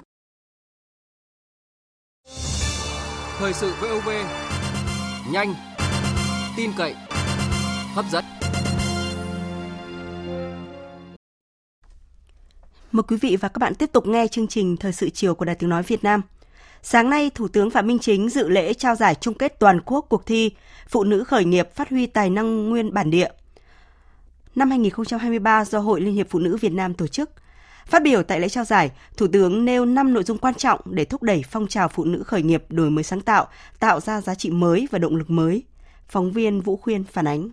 Thời 3.38 3.52
sự 3.52 3.72
VOV 3.80 4.08
nhanh, 5.32 5.54
tin 6.56 6.70
cậy, 6.78 6.94
hấp 7.94 8.04
dẫn. 8.10 8.24
Mời 12.92 13.02
quý 13.02 13.16
vị 13.16 13.36
và 13.36 13.48
các 13.48 13.58
bạn 13.58 13.74
tiếp 13.74 13.92
tục 13.92 14.06
nghe 14.06 14.26
chương 14.28 14.46
trình 14.46 14.76
Thời 14.76 14.92
sự 14.92 15.10
chiều 15.10 15.34
của 15.34 15.44
Đài 15.44 15.54
Tiếng 15.54 15.70
Nói 15.70 15.82
Việt 15.82 16.04
Nam. 16.04 16.22
Sáng 16.82 17.10
nay, 17.10 17.30
Thủ 17.34 17.48
tướng 17.48 17.70
Phạm 17.70 17.86
Minh 17.86 17.98
Chính 17.98 18.28
dự 18.28 18.48
lễ 18.48 18.74
trao 18.74 18.94
giải 18.94 19.14
chung 19.14 19.34
kết 19.34 19.58
toàn 19.58 19.80
quốc 19.80 20.06
cuộc 20.08 20.26
thi 20.26 20.50
Phụ 20.88 21.04
nữ 21.04 21.24
khởi 21.24 21.44
nghiệp 21.44 21.74
phát 21.74 21.90
huy 21.90 22.06
tài 22.06 22.30
năng 22.30 22.68
nguyên 22.70 22.94
bản 22.94 23.10
địa. 23.10 23.28
Năm 24.54 24.70
2023 24.70 25.64
do 25.64 25.78
Hội 25.78 26.00
Liên 26.00 26.14
hiệp 26.14 26.26
Phụ 26.30 26.38
nữ 26.38 26.56
Việt 26.56 26.72
Nam 26.72 26.94
tổ 26.94 27.06
chức– 27.06 27.30
Phát 27.86 28.02
biểu 28.02 28.22
tại 28.22 28.40
lễ 28.40 28.48
trao 28.48 28.64
giải, 28.64 28.90
Thủ 29.16 29.26
tướng 29.32 29.64
nêu 29.64 29.84
5 29.84 30.14
nội 30.14 30.24
dung 30.24 30.38
quan 30.38 30.54
trọng 30.54 30.80
để 30.84 31.04
thúc 31.04 31.22
đẩy 31.22 31.44
phong 31.50 31.66
trào 31.66 31.88
phụ 31.88 32.04
nữ 32.04 32.22
khởi 32.22 32.42
nghiệp 32.42 32.64
đổi 32.68 32.90
mới 32.90 33.04
sáng 33.04 33.20
tạo, 33.20 33.48
tạo 33.80 34.00
ra 34.00 34.20
giá 34.20 34.34
trị 34.34 34.50
mới 34.50 34.88
và 34.90 34.98
động 34.98 35.16
lực 35.16 35.30
mới. 35.30 35.62
Phóng 36.08 36.32
viên 36.32 36.60
Vũ 36.60 36.76
Khuyên 36.76 37.04
phản 37.04 37.28
ánh. 37.28 37.48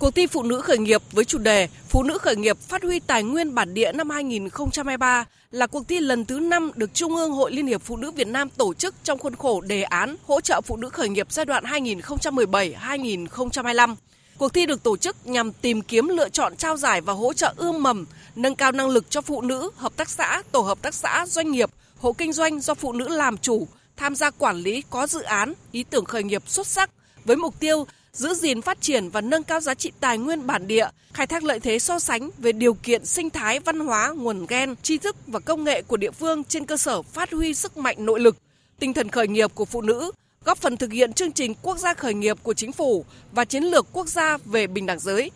Cuộc 0.00 0.14
thi 0.14 0.26
Phụ 0.26 0.42
nữ 0.42 0.60
khởi 0.60 0.78
nghiệp 0.78 1.02
với 1.12 1.24
chủ 1.24 1.38
đề 1.38 1.68
Phụ 1.88 2.02
nữ 2.02 2.18
khởi 2.18 2.36
nghiệp 2.36 2.58
phát 2.58 2.82
huy 2.82 3.00
tài 3.00 3.22
nguyên 3.22 3.54
bản 3.54 3.74
địa 3.74 3.92
năm 3.92 4.10
2023 4.10 5.24
là 5.50 5.66
cuộc 5.66 5.88
thi 5.88 6.00
lần 6.00 6.24
thứ 6.24 6.40
5 6.40 6.70
được 6.74 6.94
Trung 6.94 7.16
ương 7.16 7.32
Hội 7.32 7.52
Liên 7.52 7.66
hiệp 7.66 7.82
Phụ 7.82 7.96
nữ 7.96 8.10
Việt 8.10 8.28
Nam 8.28 8.48
tổ 8.50 8.74
chức 8.74 8.94
trong 9.02 9.18
khuôn 9.18 9.34
khổ 9.34 9.60
đề 9.60 9.82
án 9.82 10.16
hỗ 10.26 10.40
trợ 10.40 10.60
phụ 10.60 10.76
nữ 10.76 10.88
khởi 10.88 11.08
nghiệp 11.08 11.26
giai 11.30 11.44
đoạn 11.44 11.64
2017-2025. 11.64 13.94
Cuộc 14.42 14.54
thi 14.54 14.66
được 14.66 14.82
tổ 14.82 14.96
chức 14.96 15.26
nhằm 15.26 15.52
tìm 15.52 15.82
kiếm 15.82 16.08
lựa 16.08 16.28
chọn 16.28 16.56
trao 16.56 16.76
giải 16.76 17.00
và 17.00 17.12
hỗ 17.12 17.32
trợ 17.32 17.54
ươm 17.56 17.82
mầm, 17.82 18.06
nâng 18.36 18.54
cao 18.54 18.72
năng 18.72 18.88
lực 18.88 19.10
cho 19.10 19.20
phụ 19.20 19.40
nữ, 19.40 19.70
hợp 19.76 19.96
tác 19.96 20.10
xã, 20.10 20.42
tổ 20.52 20.60
hợp 20.60 20.82
tác 20.82 20.94
xã, 20.94 21.26
doanh 21.28 21.50
nghiệp, 21.50 21.70
hộ 21.98 22.12
kinh 22.12 22.32
doanh 22.32 22.60
do 22.60 22.74
phụ 22.74 22.92
nữ 22.92 23.08
làm 23.08 23.38
chủ, 23.38 23.66
tham 23.96 24.14
gia 24.14 24.30
quản 24.30 24.56
lý 24.56 24.82
có 24.90 25.06
dự 25.06 25.22
án, 25.22 25.52
ý 25.72 25.84
tưởng 25.84 26.04
khởi 26.04 26.22
nghiệp 26.22 26.42
xuất 26.46 26.66
sắc 26.66 26.90
với 27.24 27.36
mục 27.36 27.60
tiêu 27.60 27.86
giữ 28.12 28.34
gìn 28.34 28.62
phát 28.62 28.80
triển 28.80 29.08
và 29.08 29.20
nâng 29.20 29.42
cao 29.42 29.60
giá 29.60 29.74
trị 29.74 29.92
tài 30.00 30.18
nguyên 30.18 30.46
bản 30.46 30.66
địa, 30.66 30.88
khai 31.12 31.26
thác 31.26 31.44
lợi 31.44 31.60
thế 31.60 31.78
so 31.78 31.98
sánh 31.98 32.30
về 32.38 32.52
điều 32.52 32.74
kiện 32.74 33.04
sinh 33.06 33.30
thái, 33.30 33.60
văn 33.60 33.80
hóa, 33.80 34.12
nguồn 34.16 34.46
gen, 34.46 34.74
tri 34.82 34.98
thức 34.98 35.16
và 35.26 35.40
công 35.40 35.64
nghệ 35.64 35.82
của 35.82 35.96
địa 35.96 36.10
phương 36.10 36.44
trên 36.44 36.66
cơ 36.66 36.76
sở 36.76 37.02
phát 37.02 37.32
huy 37.32 37.54
sức 37.54 37.76
mạnh 37.76 37.96
nội 38.06 38.20
lực, 38.20 38.36
tinh 38.78 38.92
thần 38.92 39.08
khởi 39.08 39.28
nghiệp 39.28 39.50
của 39.54 39.64
phụ 39.64 39.80
nữ, 39.80 40.10
góp 40.44 40.58
phần 40.58 40.76
thực 40.76 40.92
hiện 40.92 41.12
chương 41.12 41.32
trình 41.32 41.54
quốc 41.62 41.78
gia 41.78 41.94
khởi 41.94 42.14
nghiệp 42.14 42.36
của 42.42 42.54
chính 42.54 42.72
phủ 42.72 43.04
và 43.32 43.44
chiến 43.44 43.64
lược 43.64 43.86
quốc 43.92 44.08
gia 44.08 44.36
về 44.44 44.66
bình 44.66 44.86
đẳng 44.86 44.98
giới. 44.98 45.30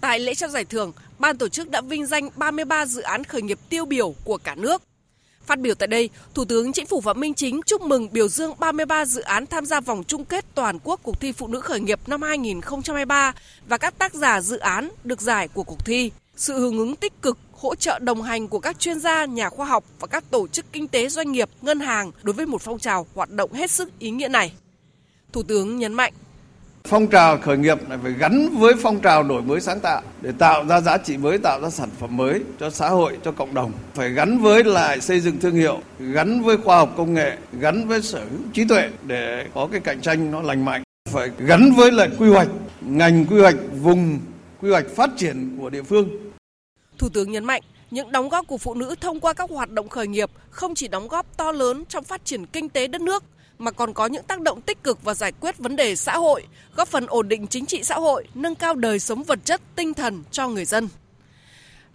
Tại 0.00 0.20
lễ 0.20 0.34
trao 0.34 0.50
giải 0.50 0.64
thưởng, 0.64 0.92
ban 1.18 1.38
tổ 1.38 1.48
chức 1.48 1.70
đã 1.70 1.80
vinh 1.80 2.06
danh 2.06 2.30
33 2.36 2.86
dự 2.86 3.02
án 3.02 3.24
khởi 3.24 3.42
nghiệp 3.42 3.58
tiêu 3.68 3.84
biểu 3.84 4.14
của 4.24 4.36
cả 4.36 4.54
nước. 4.54 4.82
Phát 5.46 5.58
biểu 5.60 5.74
tại 5.74 5.86
đây, 5.86 6.10
Thủ 6.34 6.44
tướng 6.44 6.72
Chính 6.72 6.86
phủ 6.86 7.00
Phạm 7.00 7.20
Minh 7.20 7.34
Chính 7.34 7.60
chúc 7.66 7.82
mừng 7.82 8.08
biểu 8.12 8.28
dương 8.28 8.54
33 8.58 9.04
dự 9.04 9.20
án 9.20 9.46
tham 9.46 9.66
gia 9.66 9.80
vòng 9.80 10.04
chung 10.04 10.24
kết 10.24 10.44
toàn 10.54 10.78
quốc 10.84 11.00
cuộc 11.02 11.20
thi 11.20 11.32
phụ 11.32 11.46
nữ 11.46 11.60
khởi 11.60 11.80
nghiệp 11.80 12.00
năm 12.06 12.22
2023 12.22 13.32
và 13.68 13.78
các 13.78 13.98
tác 13.98 14.14
giả 14.14 14.40
dự 14.40 14.58
án 14.58 14.88
được 15.04 15.20
giải 15.20 15.48
của 15.48 15.62
cuộc 15.62 15.86
thi. 15.86 16.10
Sự 16.36 16.58
hưởng 16.58 16.78
ứng 16.78 16.96
tích 16.96 17.22
cực 17.22 17.38
hỗ 17.60 17.74
trợ 17.74 17.98
đồng 17.98 18.22
hành 18.22 18.48
của 18.48 18.58
các 18.58 18.78
chuyên 18.78 19.00
gia, 19.00 19.24
nhà 19.24 19.48
khoa 19.48 19.66
học 19.66 19.84
và 20.00 20.06
các 20.06 20.24
tổ 20.30 20.48
chức 20.48 20.72
kinh 20.72 20.88
tế 20.88 21.08
doanh 21.08 21.32
nghiệp, 21.32 21.48
ngân 21.62 21.80
hàng 21.80 22.10
đối 22.22 22.32
với 22.32 22.46
một 22.46 22.62
phong 22.62 22.78
trào 22.78 23.06
hoạt 23.14 23.30
động 23.30 23.52
hết 23.52 23.70
sức 23.70 23.98
ý 23.98 24.10
nghĩa 24.10 24.28
này. 24.28 24.52
Thủ 25.32 25.42
tướng 25.42 25.78
nhấn 25.78 25.94
mạnh 25.94 26.12
Phong 26.84 27.06
trào 27.06 27.38
khởi 27.38 27.58
nghiệp 27.58 27.88
này 27.88 27.98
phải 28.02 28.12
gắn 28.12 28.48
với 28.58 28.74
phong 28.82 29.00
trào 29.00 29.22
đổi 29.22 29.42
mới 29.42 29.60
sáng 29.60 29.80
tạo 29.80 30.02
để 30.20 30.32
tạo 30.38 30.66
ra 30.66 30.80
giá 30.80 30.98
trị 30.98 31.16
mới, 31.16 31.38
tạo 31.38 31.60
ra 31.60 31.70
sản 31.70 31.88
phẩm 31.98 32.16
mới 32.16 32.40
cho 32.60 32.70
xã 32.70 32.88
hội, 32.88 33.18
cho 33.24 33.32
cộng 33.32 33.54
đồng. 33.54 33.72
Phải 33.94 34.10
gắn 34.10 34.38
với 34.38 34.64
lại 34.64 35.00
xây 35.00 35.20
dựng 35.20 35.40
thương 35.40 35.54
hiệu, 35.54 35.80
gắn 35.98 36.42
với 36.42 36.56
khoa 36.56 36.76
học 36.76 36.94
công 36.96 37.14
nghệ, 37.14 37.36
gắn 37.52 37.88
với 37.88 38.02
sở 38.02 38.18
hữu 38.18 38.40
trí 38.52 38.64
tuệ 38.64 38.88
để 39.06 39.46
có 39.54 39.68
cái 39.72 39.80
cạnh 39.80 40.00
tranh 40.00 40.30
nó 40.30 40.42
lành 40.42 40.64
mạnh. 40.64 40.82
Phải 41.08 41.30
gắn 41.38 41.72
với 41.76 41.92
lại 41.92 42.08
quy 42.18 42.28
hoạch, 42.28 42.48
ngành 42.80 43.26
quy 43.26 43.40
hoạch 43.40 43.56
vùng, 43.82 44.20
quy 44.60 44.70
hoạch 44.70 44.86
phát 44.96 45.10
triển 45.16 45.56
của 45.60 45.70
địa 45.70 45.82
phương 45.82 46.29
Thủ 47.00 47.08
tướng 47.08 47.32
nhấn 47.32 47.44
mạnh, 47.44 47.62
những 47.90 48.12
đóng 48.12 48.28
góp 48.28 48.46
của 48.46 48.58
phụ 48.58 48.74
nữ 48.74 48.94
thông 49.00 49.20
qua 49.20 49.32
các 49.32 49.50
hoạt 49.50 49.70
động 49.70 49.88
khởi 49.88 50.06
nghiệp 50.06 50.30
không 50.50 50.74
chỉ 50.74 50.88
đóng 50.88 51.08
góp 51.08 51.36
to 51.36 51.52
lớn 51.52 51.84
trong 51.88 52.04
phát 52.04 52.24
triển 52.24 52.46
kinh 52.46 52.68
tế 52.68 52.86
đất 52.86 53.00
nước, 53.00 53.24
mà 53.58 53.70
còn 53.70 53.94
có 53.94 54.06
những 54.06 54.22
tác 54.22 54.40
động 54.40 54.60
tích 54.60 54.82
cực 54.82 55.02
và 55.02 55.14
giải 55.14 55.32
quyết 55.40 55.58
vấn 55.58 55.76
đề 55.76 55.96
xã 55.96 56.16
hội, 56.16 56.46
góp 56.76 56.88
phần 56.88 57.06
ổn 57.06 57.28
định 57.28 57.46
chính 57.46 57.66
trị 57.66 57.82
xã 57.82 57.94
hội, 57.94 58.24
nâng 58.34 58.54
cao 58.54 58.74
đời 58.74 58.98
sống 58.98 59.22
vật 59.22 59.38
chất, 59.44 59.60
tinh 59.76 59.94
thần 59.94 60.22
cho 60.30 60.48
người 60.48 60.64
dân. 60.64 60.88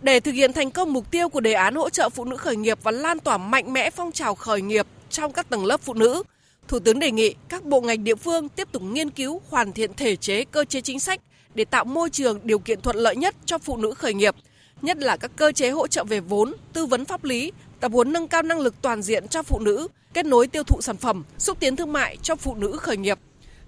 Để 0.02 0.20
thực 0.20 0.32
hiện 0.32 0.54
thành 0.54 0.72
công 0.72 0.94
mục 0.94 1.12
tiêu 1.12 1.30
của 1.30 1.40
đề 1.40 1.54
án 1.54 1.76
hỗ 1.76 1.90
trợ 1.90 2.10
phụ 2.10 2.26
nữ 2.26 2.38
khởi 2.38 2.56
nghiệp 2.56 2.80
và 2.84 2.92
lan 2.92 3.20
tỏa 3.20 3.38
mạnh 3.38 3.74
mẽ 3.74 3.90
phong 3.90 4.12
trào 4.12 4.36
khởi 4.36 4.62
nghiệp 4.62 4.88
trong 5.10 5.34
các 5.34 5.50
tầng 5.50 5.66
lớp 5.66 5.82
phụ 5.82 5.94
nữ, 5.94 6.24
Thủ 6.68 6.80
tướng 6.80 7.00
đề 7.00 7.12
nghị 7.12 7.36
các 7.50 7.64
bộ 7.64 7.82
ngành 7.82 8.04
địa 8.04 8.16
phương 8.16 8.50
tiếp 8.50 8.68
tục 8.72 8.82
nghiên 8.82 9.10
cứu 9.10 9.42
hoàn 9.50 9.74
thiện 9.74 9.94
thể 9.94 10.16
chế 10.16 10.46
cơ 10.46 10.66
chế 10.66 10.82
chính 10.82 11.00
sách 11.00 11.20
để 11.56 11.66
tạo 11.66 11.86
môi 11.86 12.10
trường 12.10 12.40
điều 12.44 12.60
kiện 12.60 12.82
thuận 12.82 12.96
lợi 12.96 13.16
nhất 13.16 13.36
cho 13.46 13.58
phụ 13.58 13.78
nữ 13.78 13.94
khởi 13.94 14.14
nghiệp– 14.14 14.36
nhất 14.82 14.98
là 14.98 15.18
các 15.18 15.32
cơ 15.36 15.52
chế 15.52 15.70
hỗ 15.70 15.88
trợ 15.88 16.04
về 16.04 16.20
vốn, 16.20 16.54
tư 16.74 16.86
vấn 16.86 17.06
pháp 17.06 17.24
lý, 17.24 17.52
tập 17.80 17.92
huấn 17.92 18.14
nâng 18.14 18.28
cao 18.28 18.42
năng 18.42 18.60
lực 18.60 18.76
toàn 18.82 19.02
diện 19.02 19.28
cho 19.28 19.44
phụ 19.44 19.60
nữ, 19.60 19.88
kết 20.14 20.26
nối 20.26 20.48
tiêu 20.48 20.64
thụ 20.64 20.82
sản 20.82 20.98
phẩm, 20.98 21.24
xúc 21.38 21.58
tiến 21.60 21.76
thương 21.76 21.94
mại 21.94 22.18
cho 22.22 22.36
phụ 22.36 22.56
nữ 22.56 22.78
khởi 22.82 22.98
nghiệp, 22.98 23.20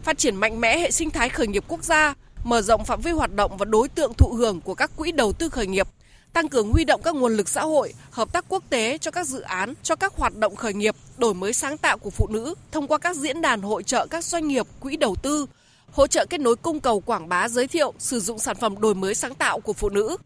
phát 0.03 0.17
triển 0.17 0.35
mạnh 0.35 0.61
mẽ 0.61 0.79
hệ 0.79 0.91
sinh 0.91 1.09
thái 1.09 1.29
khởi 1.29 1.47
nghiệp 1.47 1.63
quốc 1.67 1.83
gia, 1.83 2.13
mở 2.43 2.61
rộng 2.61 2.85
phạm 2.85 3.01
vi 3.01 3.11
hoạt 3.11 3.35
động 3.35 3.57
và 3.57 3.65
đối 3.65 3.89
tượng 3.89 4.13
thụ 4.13 4.33
hưởng 4.33 4.61
của 4.61 4.75
các 4.75 4.91
quỹ 4.95 5.11
đầu 5.11 5.33
tư 5.33 5.49
khởi 5.49 5.67
nghiệp, 5.67 5.87
tăng 6.33 6.49
cường 6.49 6.71
huy 6.71 6.83
động 6.83 7.01
các 7.03 7.15
nguồn 7.15 7.37
lực 7.37 7.49
xã 7.49 7.61
hội, 7.61 7.93
hợp 8.11 8.33
tác 8.33 8.45
quốc 8.49 8.63
tế 8.69 8.97
cho 8.97 9.11
các 9.11 9.27
dự 9.27 9.41
án, 9.41 9.73
cho 9.83 9.95
các 9.95 10.13
hoạt 10.15 10.35
động 10.35 10.55
khởi 10.55 10.73
nghiệp, 10.73 10.95
đổi 11.17 11.33
mới 11.33 11.53
sáng 11.53 11.77
tạo 11.77 11.97
của 11.97 12.09
phụ 12.09 12.27
nữ 12.27 12.55
thông 12.71 12.87
qua 12.87 12.97
các 12.97 13.15
diễn 13.15 13.41
đàn 13.41 13.61
hội 13.61 13.83
trợ 13.83 14.07
các 14.07 14.23
doanh 14.23 14.47
nghiệp, 14.47 14.67
quỹ 14.79 14.97
đầu 14.97 15.15
tư, 15.15 15.45
hỗ 15.91 16.07
trợ 16.07 16.25
kết 16.25 16.39
nối 16.41 16.55
cung 16.55 16.79
cầu 16.79 16.99
quảng 16.99 17.29
bá 17.29 17.49
giới 17.49 17.67
thiệu 17.67 17.93
sử 17.99 18.19
dụng 18.19 18.39
sản 18.39 18.57
phẩm 18.59 18.81
đổi 18.81 18.95
mới 18.95 19.15
sáng 19.15 19.35
tạo 19.35 19.59
của 19.59 19.73
phụ 19.73 19.89
nữ, 19.89 20.17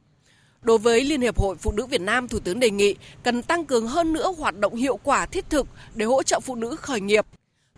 Đối 0.62 0.78
với 0.78 1.04
Liên 1.04 1.22
hiệp 1.22 1.40
Hội 1.40 1.56
Phụ 1.56 1.72
nữ 1.72 1.86
Việt 1.86 2.02
Nam, 2.02 2.28
Thủ 2.28 2.40
tướng 2.40 2.60
đề 2.60 2.70
nghị 2.70 2.96
cần 3.24 3.42
tăng 3.42 3.66
cường 3.66 3.88
hơn 3.88 4.14
nữa 4.14 4.34
hoạt 4.38 4.60
động 4.60 4.76
hiệu 4.76 5.00
quả 5.04 5.26
thiết 5.26 5.50
thực 5.50 5.68
để 5.96 6.06
hỗ 6.06 6.24
trợ 6.24 6.40
phụ 6.40 6.56
nữ 6.56 6.76
khởi 6.76 7.02
nghiệp. 7.02 7.26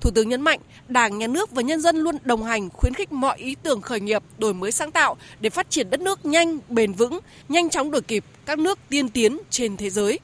Thủ 0.02 0.12
tướng 0.12 0.30
nhấn 0.30 0.42
mạnh, 0.42 0.60
Đảng, 0.88 1.18
Nhà 1.18 1.28
nước 1.28 1.52
và 1.52 1.62
nhân 1.62 1.82
dân 1.82 1.98
luôn 1.98 2.18
đồng 2.24 2.44
hành 2.44 2.70
khuyến 2.70 2.94
khích 2.94 3.12
mọi 3.12 3.38
ý 3.38 3.56
tưởng 3.64 3.82
khởi 3.82 4.00
nghiệp, 4.00 4.24
đổi 4.38 4.54
mới 4.54 4.72
sáng 4.72 4.92
tạo 4.92 5.16
để 5.40 5.50
phát 5.50 5.70
triển 5.70 5.90
đất 5.90 6.00
nước 6.00 6.26
nhanh, 6.26 6.60
bền 6.70 6.94
vững, 6.94 7.20
nhanh 7.50 7.70
chóng 7.70 7.92
đuổi 7.92 8.02
kịp 8.02 8.26
các 8.46 8.60
nước 8.60 8.80
tiên 8.90 9.10
tiến 9.10 9.40
trên 9.50 9.78
thế 9.78 9.90
giới. 9.90 10.20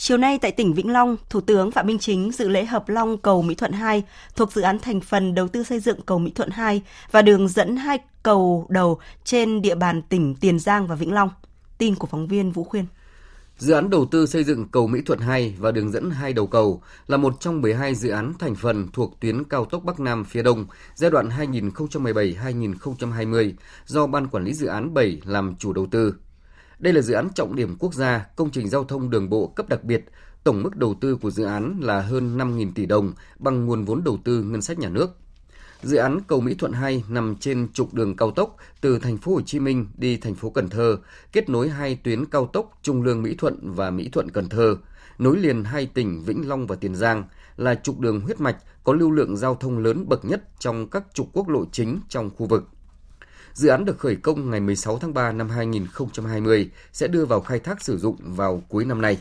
Chiều 0.00 0.18
nay 0.18 0.38
tại 0.38 0.52
tỉnh 0.52 0.74
Vĩnh 0.74 0.92
Long, 0.92 1.16
Thủ 1.30 1.40
tướng 1.40 1.70
Phạm 1.70 1.86
Minh 1.86 1.98
Chính 1.98 2.32
dự 2.32 2.48
lễ 2.48 2.64
hợp 2.64 2.88
long 2.88 3.18
cầu 3.18 3.42
Mỹ 3.42 3.54
Thuận 3.54 3.72
2 3.72 4.02
thuộc 4.36 4.52
dự 4.52 4.62
án 4.62 4.78
thành 4.78 5.00
phần 5.00 5.34
đầu 5.34 5.48
tư 5.48 5.62
xây 5.62 5.80
dựng 5.80 6.00
cầu 6.06 6.18
Mỹ 6.18 6.32
Thuận 6.34 6.50
2 6.50 6.82
và 7.10 7.22
đường 7.22 7.48
dẫn 7.48 7.76
hai 7.76 7.98
cầu 8.22 8.66
đầu 8.68 8.98
trên 9.24 9.62
địa 9.62 9.74
bàn 9.74 10.02
tỉnh 10.02 10.34
Tiền 10.34 10.58
Giang 10.58 10.86
và 10.86 10.94
Vĩnh 10.94 11.12
Long. 11.12 11.30
Tin 11.78 11.94
của 11.94 12.06
phóng 12.06 12.26
viên 12.26 12.52
Vũ 12.52 12.64
Khuyên. 12.64 12.86
Dự 13.58 13.74
án 13.74 13.90
đầu 13.90 14.06
tư 14.06 14.26
xây 14.26 14.44
dựng 14.44 14.68
cầu 14.68 14.86
Mỹ 14.86 15.00
Thuận 15.06 15.18
2 15.18 15.54
và 15.58 15.72
đường 15.72 15.92
dẫn 15.92 16.10
hai 16.10 16.32
đầu 16.32 16.46
cầu 16.46 16.82
là 17.06 17.16
một 17.16 17.40
trong 17.40 17.60
12 17.60 17.94
dự 17.94 18.10
án 18.10 18.32
thành 18.38 18.54
phần 18.54 18.88
thuộc 18.92 19.20
tuyến 19.20 19.44
cao 19.44 19.64
tốc 19.64 19.84
Bắc 19.84 20.00
Nam 20.00 20.24
phía 20.24 20.42
Đông 20.42 20.66
giai 20.94 21.10
đoạn 21.10 21.28
2017-2020 21.28 23.52
do 23.86 24.06
Ban 24.06 24.26
Quản 24.26 24.44
lý 24.44 24.54
Dự 24.54 24.66
án 24.66 24.94
7 24.94 25.20
làm 25.24 25.54
chủ 25.58 25.72
đầu 25.72 25.86
tư. 25.90 26.14
Đây 26.78 26.92
là 26.92 27.00
dự 27.00 27.14
án 27.14 27.28
trọng 27.34 27.56
điểm 27.56 27.76
quốc 27.78 27.94
gia, 27.94 28.26
công 28.36 28.50
trình 28.50 28.68
giao 28.68 28.84
thông 28.84 29.10
đường 29.10 29.30
bộ 29.30 29.46
cấp 29.46 29.68
đặc 29.68 29.84
biệt. 29.84 30.04
Tổng 30.44 30.62
mức 30.62 30.76
đầu 30.76 30.94
tư 31.00 31.16
của 31.16 31.30
dự 31.30 31.44
án 31.44 31.80
là 31.82 32.00
hơn 32.00 32.38
5.000 32.38 32.72
tỷ 32.74 32.86
đồng 32.86 33.12
bằng 33.38 33.66
nguồn 33.66 33.84
vốn 33.84 34.04
đầu 34.04 34.18
tư 34.24 34.42
ngân 34.42 34.62
sách 34.62 34.78
nhà 34.78 34.88
nước. 34.88 35.16
Dự 35.82 35.96
án 35.96 36.20
cầu 36.26 36.40
Mỹ 36.40 36.54
Thuận 36.54 36.72
2 36.72 37.04
nằm 37.08 37.36
trên 37.36 37.68
trục 37.72 37.94
đường 37.94 38.16
cao 38.16 38.30
tốc 38.30 38.56
từ 38.80 38.98
thành 38.98 39.18
phố 39.18 39.34
Hồ 39.34 39.40
Chí 39.42 39.60
Minh 39.60 39.86
đi 39.96 40.16
thành 40.16 40.34
phố 40.34 40.50
Cần 40.50 40.68
Thơ, 40.68 40.98
kết 41.32 41.48
nối 41.48 41.68
hai 41.68 41.98
tuyến 42.04 42.26
cao 42.26 42.46
tốc 42.46 42.78
Trung 42.82 43.02
Lương 43.02 43.22
Mỹ 43.22 43.34
Thuận 43.38 43.58
và 43.62 43.90
Mỹ 43.90 44.08
Thuận 44.12 44.30
Cần 44.30 44.48
Thơ, 44.48 44.76
nối 45.18 45.36
liền 45.36 45.64
hai 45.64 45.86
tỉnh 45.86 46.22
Vĩnh 46.22 46.48
Long 46.48 46.66
và 46.66 46.76
Tiền 46.76 46.94
Giang, 46.94 47.24
là 47.56 47.74
trục 47.74 48.00
đường 48.00 48.20
huyết 48.20 48.40
mạch 48.40 48.56
có 48.84 48.92
lưu 48.92 49.10
lượng 49.10 49.36
giao 49.36 49.54
thông 49.54 49.78
lớn 49.78 50.04
bậc 50.08 50.24
nhất 50.24 50.44
trong 50.58 50.90
các 50.90 51.04
trục 51.14 51.28
quốc 51.32 51.48
lộ 51.48 51.64
chính 51.72 52.00
trong 52.08 52.30
khu 52.30 52.46
vực. 52.46 52.68
Dự 53.58 53.68
án 53.68 53.84
được 53.84 53.98
khởi 53.98 54.16
công 54.16 54.50
ngày 54.50 54.60
16 54.60 54.98
tháng 54.98 55.14
3 55.14 55.32
năm 55.32 55.48
2020 55.48 56.70
sẽ 56.92 57.08
đưa 57.08 57.24
vào 57.24 57.40
khai 57.40 57.58
thác 57.58 57.82
sử 57.82 57.98
dụng 57.98 58.16
vào 58.20 58.62
cuối 58.68 58.84
năm 58.84 59.02
nay. 59.02 59.18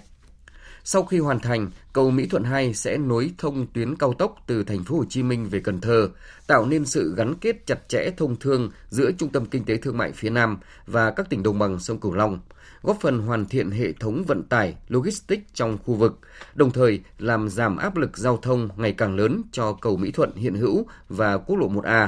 Sau 0.84 1.04
khi 1.04 1.20
hoàn 1.20 1.40
thành, 1.40 1.72
cầu 1.94 2.12
Mỹ 2.12 2.28
Thuận 2.28 2.44
2 2.44 2.74
sẽ 2.74 2.98
nối 2.98 3.32
thông 3.38 3.68
tuyến 3.74 3.96
cao 3.96 4.14
tốc 4.14 4.36
từ 4.48 4.64
thành 4.64 4.84
phố 4.84 4.98
Hồ 4.98 5.06
Chí 5.10 5.24
Minh 5.24 5.50
về 5.50 5.60
Cần 5.60 5.82
Thơ, 5.82 6.10
tạo 6.48 6.66
nên 6.66 6.86
sự 6.86 7.14
gắn 7.18 7.36
kết 7.42 7.66
chặt 7.66 7.90
chẽ 7.90 8.10
thông 8.18 8.36
thương 8.36 8.72
giữa 8.90 9.12
trung 9.18 9.30
tâm 9.30 9.46
kinh 9.46 9.66
tế 9.66 9.78
thương 9.78 9.98
mại 9.98 10.12
phía 10.12 10.30
Nam 10.30 10.58
và 10.88 11.12
các 11.12 11.30
tỉnh 11.30 11.44
đồng 11.44 11.60
bằng 11.60 11.80
sông 11.80 12.00
Cửu 12.00 12.14
Long, 12.14 12.40
góp 12.82 12.98
phần 13.02 13.20
hoàn 13.20 13.46
thiện 13.46 13.72
hệ 13.72 13.92
thống 13.92 14.24
vận 14.28 14.44
tải, 14.44 14.76
logistics 14.88 15.54
trong 15.54 15.78
khu 15.86 15.94
vực, 15.94 16.20
đồng 16.56 16.72
thời 16.72 17.02
làm 17.18 17.50
giảm 17.50 17.78
áp 17.78 17.98
lực 17.98 18.18
giao 18.18 18.38
thông 18.38 18.70
ngày 18.76 18.92
càng 18.92 19.16
lớn 19.16 19.42
cho 19.52 19.74
cầu 19.74 19.98
Mỹ 19.98 20.12
Thuận 20.12 20.36
hiện 20.36 20.56
hữu 20.56 20.86
và 21.10 21.38
quốc 21.38 21.56
lộ 21.56 21.70
1A, 21.70 22.08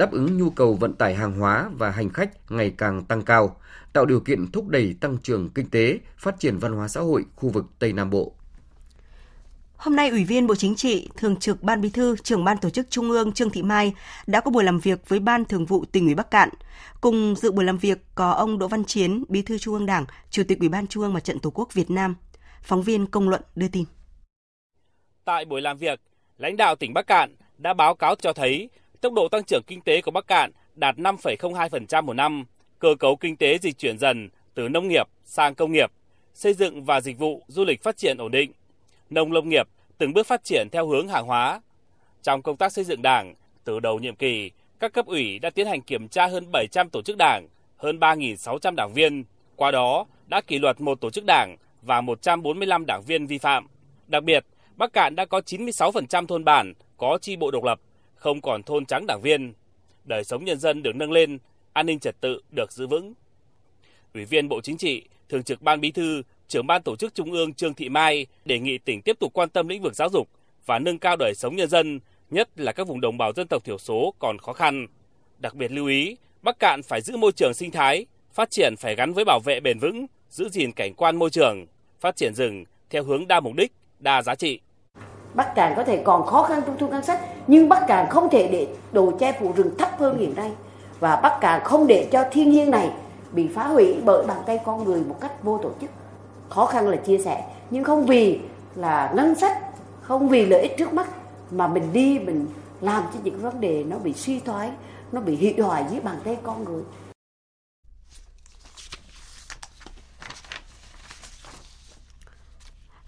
đáp 0.00 0.12
ứng 0.12 0.36
nhu 0.36 0.50
cầu 0.50 0.74
vận 0.74 0.94
tải 0.94 1.14
hàng 1.14 1.32
hóa 1.32 1.70
và 1.72 1.90
hành 1.90 2.08
khách 2.08 2.30
ngày 2.52 2.74
càng 2.78 3.04
tăng 3.04 3.22
cao, 3.22 3.56
tạo 3.92 4.06
điều 4.06 4.20
kiện 4.20 4.50
thúc 4.52 4.68
đẩy 4.68 4.94
tăng 5.00 5.18
trưởng 5.18 5.50
kinh 5.54 5.70
tế, 5.70 5.98
phát 6.16 6.40
triển 6.40 6.58
văn 6.58 6.72
hóa 6.72 6.88
xã 6.88 7.00
hội 7.00 7.24
khu 7.36 7.48
vực 7.48 7.64
Tây 7.78 7.92
Nam 7.92 8.10
Bộ. 8.10 8.32
Hôm 9.76 9.96
nay, 9.96 10.10
Ủy 10.10 10.24
viên 10.24 10.46
Bộ 10.46 10.54
Chính 10.54 10.74
trị, 10.74 11.08
Thường 11.16 11.36
trực 11.36 11.62
Ban 11.62 11.80
Bí 11.80 11.90
thư, 11.90 12.16
trưởng 12.16 12.44
Ban 12.44 12.58
Tổ 12.58 12.70
chức 12.70 12.90
Trung 12.90 13.10
ương 13.10 13.32
Trương 13.32 13.50
Thị 13.50 13.62
Mai 13.62 13.94
đã 14.26 14.40
có 14.40 14.50
buổi 14.50 14.64
làm 14.64 14.80
việc 14.80 15.08
với 15.08 15.20
Ban 15.20 15.44
Thường 15.44 15.66
vụ 15.66 15.84
tỉnh 15.84 16.04
ủy 16.04 16.14
Bắc 16.14 16.30
Cạn. 16.30 16.48
Cùng 17.00 17.34
dự 17.36 17.52
buổi 17.52 17.64
làm 17.64 17.78
việc 17.78 17.98
có 18.14 18.30
ông 18.30 18.58
Đỗ 18.58 18.68
Văn 18.68 18.84
Chiến, 18.84 19.24
Bí 19.28 19.42
thư 19.42 19.58
Trung 19.58 19.74
ương 19.74 19.86
Đảng, 19.86 20.04
Chủ 20.30 20.42
tịch 20.48 20.58
Ủy 20.58 20.68
ban 20.68 20.86
Trung 20.86 21.02
ương 21.02 21.12
Mặt 21.12 21.24
trận 21.24 21.38
Tổ 21.38 21.50
quốc 21.50 21.74
Việt 21.74 21.90
Nam. 21.90 22.14
Phóng 22.62 22.82
viên 22.82 23.06
Công 23.06 23.28
luận 23.28 23.42
đưa 23.56 23.68
tin. 23.68 23.84
Tại 25.24 25.44
buổi 25.44 25.60
làm 25.60 25.78
việc, 25.78 26.00
lãnh 26.38 26.56
đạo 26.56 26.76
tỉnh 26.76 26.94
Bắc 26.94 27.06
Cạn 27.06 27.36
đã 27.58 27.74
báo 27.74 27.94
cáo 27.94 28.14
cho 28.14 28.32
thấy 28.32 28.70
tốc 29.00 29.12
độ 29.12 29.28
tăng 29.28 29.44
trưởng 29.44 29.62
kinh 29.66 29.80
tế 29.80 30.00
của 30.00 30.10
Bắc 30.10 30.26
Cạn 30.26 30.50
đạt 30.74 30.96
5,02% 30.96 32.04
một 32.04 32.12
năm, 32.12 32.44
cơ 32.78 32.94
cấu 32.98 33.16
kinh 33.16 33.36
tế 33.36 33.58
dịch 33.58 33.78
chuyển 33.78 33.98
dần 33.98 34.28
từ 34.54 34.68
nông 34.68 34.88
nghiệp 34.88 35.06
sang 35.24 35.54
công 35.54 35.72
nghiệp, 35.72 35.90
xây 36.34 36.54
dựng 36.54 36.84
và 36.84 37.00
dịch 37.00 37.18
vụ 37.18 37.42
du 37.46 37.64
lịch 37.64 37.82
phát 37.82 37.96
triển 37.96 38.18
ổn 38.18 38.30
định, 38.30 38.52
nông 39.10 39.32
lâm 39.32 39.48
nghiệp 39.48 39.68
từng 39.98 40.12
bước 40.12 40.26
phát 40.26 40.44
triển 40.44 40.68
theo 40.72 40.86
hướng 40.86 41.08
hàng 41.08 41.26
hóa. 41.26 41.60
Trong 42.22 42.42
công 42.42 42.56
tác 42.56 42.72
xây 42.72 42.84
dựng 42.84 43.02
Đảng, 43.02 43.34
từ 43.64 43.80
đầu 43.80 43.98
nhiệm 43.98 44.16
kỳ, 44.16 44.50
các 44.80 44.92
cấp 44.92 45.06
ủy 45.06 45.38
đã 45.38 45.50
tiến 45.50 45.66
hành 45.66 45.82
kiểm 45.82 46.08
tra 46.08 46.26
hơn 46.26 46.52
700 46.52 46.90
tổ 46.90 47.02
chức 47.02 47.16
đảng, 47.16 47.48
hơn 47.76 47.98
3.600 47.98 48.74
đảng 48.74 48.92
viên, 48.94 49.24
qua 49.56 49.70
đó 49.70 50.06
đã 50.26 50.40
kỷ 50.40 50.58
luật 50.58 50.80
một 50.80 51.00
tổ 51.00 51.10
chức 51.10 51.24
đảng 51.24 51.56
và 51.82 52.00
145 52.00 52.86
đảng 52.86 53.02
viên 53.02 53.26
vi 53.26 53.38
phạm. 53.38 53.66
Đặc 54.06 54.24
biệt, 54.24 54.44
Bắc 54.76 54.92
Cạn 54.92 55.16
đã 55.16 55.24
có 55.24 55.40
96% 55.40 56.26
thôn 56.26 56.44
bản 56.44 56.72
có 56.96 57.18
chi 57.22 57.36
bộ 57.36 57.50
độc 57.50 57.64
lập, 57.64 57.80
không 58.20 58.40
còn 58.40 58.62
thôn 58.62 58.86
trắng 58.86 59.06
đảng 59.06 59.20
viên. 59.22 59.52
Đời 60.04 60.24
sống 60.24 60.44
nhân 60.44 60.58
dân 60.58 60.82
được 60.82 60.96
nâng 60.96 61.12
lên, 61.12 61.38
an 61.72 61.86
ninh 61.86 61.98
trật 61.98 62.20
tự 62.20 62.40
được 62.50 62.72
giữ 62.72 62.86
vững. 62.86 63.14
Ủy 64.14 64.24
viên 64.24 64.48
Bộ 64.48 64.60
Chính 64.60 64.76
trị, 64.76 65.04
Thường 65.28 65.42
trực 65.42 65.62
Ban 65.62 65.80
Bí 65.80 65.90
thư, 65.90 66.22
trưởng 66.48 66.66
Ban 66.66 66.82
Tổ 66.82 66.96
chức 66.96 67.14
Trung 67.14 67.32
ương 67.32 67.54
Trương 67.54 67.74
Thị 67.74 67.88
Mai 67.88 68.26
đề 68.44 68.58
nghị 68.58 68.78
tỉnh 68.78 69.02
tiếp 69.02 69.16
tục 69.20 69.32
quan 69.32 69.48
tâm 69.48 69.68
lĩnh 69.68 69.82
vực 69.82 69.94
giáo 69.94 70.08
dục 70.08 70.28
và 70.66 70.78
nâng 70.78 70.98
cao 70.98 71.16
đời 71.16 71.34
sống 71.34 71.56
nhân 71.56 71.68
dân, 71.68 72.00
nhất 72.30 72.48
là 72.56 72.72
các 72.72 72.88
vùng 72.88 73.00
đồng 73.00 73.18
bào 73.18 73.32
dân 73.32 73.46
tộc 73.48 73.64
thiểu 73.64 73.78
số 73.78 74.14
còn 74.18 74.38
khó 74.38 74.52
khăn. 74.52 74.86
Đặc 75.38 75.54
biệt 75.54 75.72
lưu 75.72 75.86
ý, 75.86 76.16
Bắc 76.42 76.58
Cạn 76.58 76.82
phải 76.82 77.00
giữ 77.00 77.16
môi 77.16 77.32
trường 77.32 77.54
sinh 77.54 77.70
thái, 77.70 78.06
phát 78.32 78.50
triển 78.50 78.74
phải 78.76 78.94
gắn 78.94 79.12
với 79.12 79.24
bảo 79.24 79.40
vệ 79.44 79.60
bền 79.60 79.78
vững, 79.78 80.06
giữ 80.30 80.48
gìn 80.48 80.72
cảnh 80.72 80.94
quan 80.94 81.16
môi 81.16 81.30
trường, 81.30 81.66
phát 82.00 82.16
triển 82.16 82.34
rừng 82.34 82.64
theo 82.90 83.04
hướng 83.04 83.28
đa 83.28 83.40
mục 83.40 83.54
đích, 83.54 83.72
đa 83.98 84.22
giá 84.22 84.34
trị. 84.34 84.60
Bắc 85.34 85.54
Cạn 85.54 85.72
có 85.76 85.84
thể 85.84 85.96
còn 85.96 86.26
khó 86.26 86.42
khăn 86.42 86.62
trong 86.66 86.76
thu 86.78 86.88
ngân 86.88 87.04
sách, 87.04 87.20
nhưng 87.46 87.68
Bắc 87.68 87.86
Cạn 87.86 88.10
không 88.10 88.30
thể 88.30 88.48
để 88.48 88.66
đồ 88.92 89.12
che 89.18 89.32
phủ 89.40 89.52
rừng 89.56 89.70
thấp 89.78 89.90
hơn 89.98 90.18
hiện 90.18 90.34
nay. 90.36 90.52
Và 91.00 91.16
Bắc 91.16 91.40
Cạn 91.40 91.60
không 91.64 91.86
để 91.86 92.08
cho 92.12 92.24
thiên 92.30 92.50
nhiên 92.50 92.70
này 92.70 92.90
bị 93.32 93.48
phá 93.54 93.64
hủy 93.64 93.96
bởi 94.04 94.26
bàn 94.26 94.38
tay 94.46 94.58
con 94.64 94.84
người 94.84 95.00
một 95.08 95.16
cách 95.20 95.42
vô 95.42 95.58
tổ 95.58 95.70
chức. 95.80 95.90
Khó 96.48 96.66
khăn 96.66 96.88
là 96.88 96.96
chia 96.96 97.18
sẻ, 97.18 97.44
nhưng 97.70 97.84
không 97.84 98.06
vì 98.06 98.40
là 98.74 99.12
ngân 99.14 99.34
sách, 99.34 99.58
không 100.02 100.28
vì 100.28 100.46
lợi 100.46 100.62
ích 100.62 100.76
trước 100.76 100.92
mắt 100.92 101.08
mà 101.50 101.66
mình 101.66 101.92
đi 101.92 102.18
mình 102.18 102.46
làm 102.80 103.02
cho 103.14 103.20
những 103.24 103.40
vấn 103.40 103.60
đề 103.60 103.84
nó 103.84 103.96
bị 103.98 104.12
suy 104.12 104.40
thoái, 104.40 104.70
nó 105.12 105.20
bị 105.20 105.36
hủy 105.36 105.64
hoại 105.66 105.84
dưới 105.90 106.00
bàn 106.00 106.16
tay 106.24 106.36
con 106.42 106.64
người. 106.64 106.82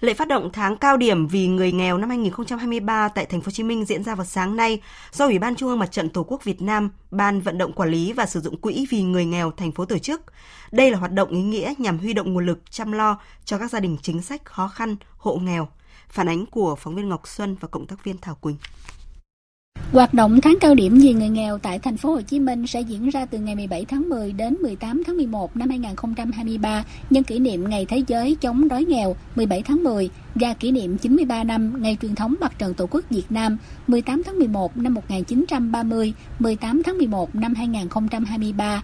Lễ 0.03 0.15
phát 0.15 0.29
động 0.29 0.51
tháng 0.53 0.77
cao 0.77 0.97
điểm 0.97 1.27
vì 1.27 1.47
người 1.47 1.73
nghèo 1.73 1.99
năm 1.99 2.09
2023 2.09 3.09
tại 3.09 3.27
thành 3.27 3.41
phố 3.41 3.47
Hồ 3.47 3.51
Chí 3.51 3.63
Minh 3.63 3.85
diễn 3.85 4.05
ra 4.05 4.15
vào 4.15 4.27
sáng 4.27 4.57
nay 4.57 4.81
do 5.13 5.25
Ủy 5.25 5.39
ban 5.39 5.57
Trung 5.57 5.69
ương 5.69 5.79
Mặt 5.79 5.93
trận 5.93 6.09
Tổ 6.09 6.23
quốc 6.23 6.45
Việt 6.45 6.63
Nam, 6.63 6.91
Ban 7.11 7.41
vận 7.41 7.59
động 7.59 7.73
quản 7.73 7.91
lý 7.91 8.13
và 8.13 8.27
sử 8.27 8.41
dụng 8.41 8.57
quỹ 8.57 8.87
vì 8.91 9.03
người 9.03 9.25
nghèo 9.25 9.51
thành 9.51 9.73
phố 9.73 9.85
tổ 9.85 9.99
chức. 9.99 10.23
Đây 10.73 10.91
là 10.91 10.99
hoạt 10.99 11.13
động 11.13 11.31
ý 11.31 11.43
nghĩa 11.43 11.75
nhằm 11.79 11.99
huy 11.99 12.13
động 12.13 12.33
nguồn 12.33 12.47
lực 12.47 12.71
chăm 12.71 12.93
lo 12.93 13.19
cho 13.45 13.59
các 13.59 13.71
gia 13.71 13.81
đình 13.81 13.97
chính 14.03 14.23
sách 14.23 14.45
khó 14.45 14.69
khăn, 14.69 14.97
hộ 15.17 15.37
nghèo. 15.37 15.69
Phản 16.09 16.29
ánh 16.29 16.47
của 16.47 16.77
phóng 16.77 16.95
viên 16.95 17.09
Ngọc 17.09 17.29
Xuân 17.29 17.57
và 17.61 17.69
cộng 17.69 17.87
tác 17.87 18.05
viên 18.05 18.19
Thảo 18.19 18.35
Quỳnh. 18.35 18.57
Hoạt 19.93 20.15
động 20.15 20.41
tháng 20.41 20.57
cao 20.61 20.75
điểm 20.75 20.99
vì 21.03 21.13
người 21.13 21.29
nghèo 21.29 21.59
tại 21.59 21.79
thành 21.79 21.97
phố 21.97 22.11
Hồ 22.13 22.21
Chí 22.21 22.41
Minh 22.41 22.67
sẽ 22.67 22.81
diễn 22.81 23.09
ra 23.09 23.27
từ 23.27 23.39
ngày 23.39 23.55
17 23.55 23.85
tháng 23.85 24.09
10 24.09 24.33
đến 24.33 24.55
18 24.63 25.03
tháng 25.07 25.17
11 25.17 25.57
năm 25.57 25.69
2023 25.69 26.85
nhân 27.11 27.25
kỷ 27.25 27.39
niệm 27.39 27.71
Ngày 27.71 27.87
Thế 27.89 28.03
giới 28.07 28.37
chống 28.41 28.69
đói 28.69 28.85
nghèo 28.85 29.17
17 29.37 29.63
tháng 29.63 29.85
10 29.85 30.11
và 30.35 30.55
kỷ 30.55 30.71
niệm 30.71 30.99
93 30.99 31.45
năm 31.45 31.83
Ngày 31.83 31.97
truyền 32.03 32.15
thống 32.15 32.35
Mặt 32.41 32.59
trận 32.59 32.75
Tổ 32.75 32.87
quốc 32.91 33.05
Việt 33.11 33.25
Nam 33.31 33.59
18 33.87 34.23
tháng 34.23 34.39
11 34.39 34.77
năm 34.77 34.95
1930, 34.95 36.13
18 36.39 36.83
tháng 36.83 36.99
11 36.99 37.35
năm 37.35 37.55
2023. 37.55 38.83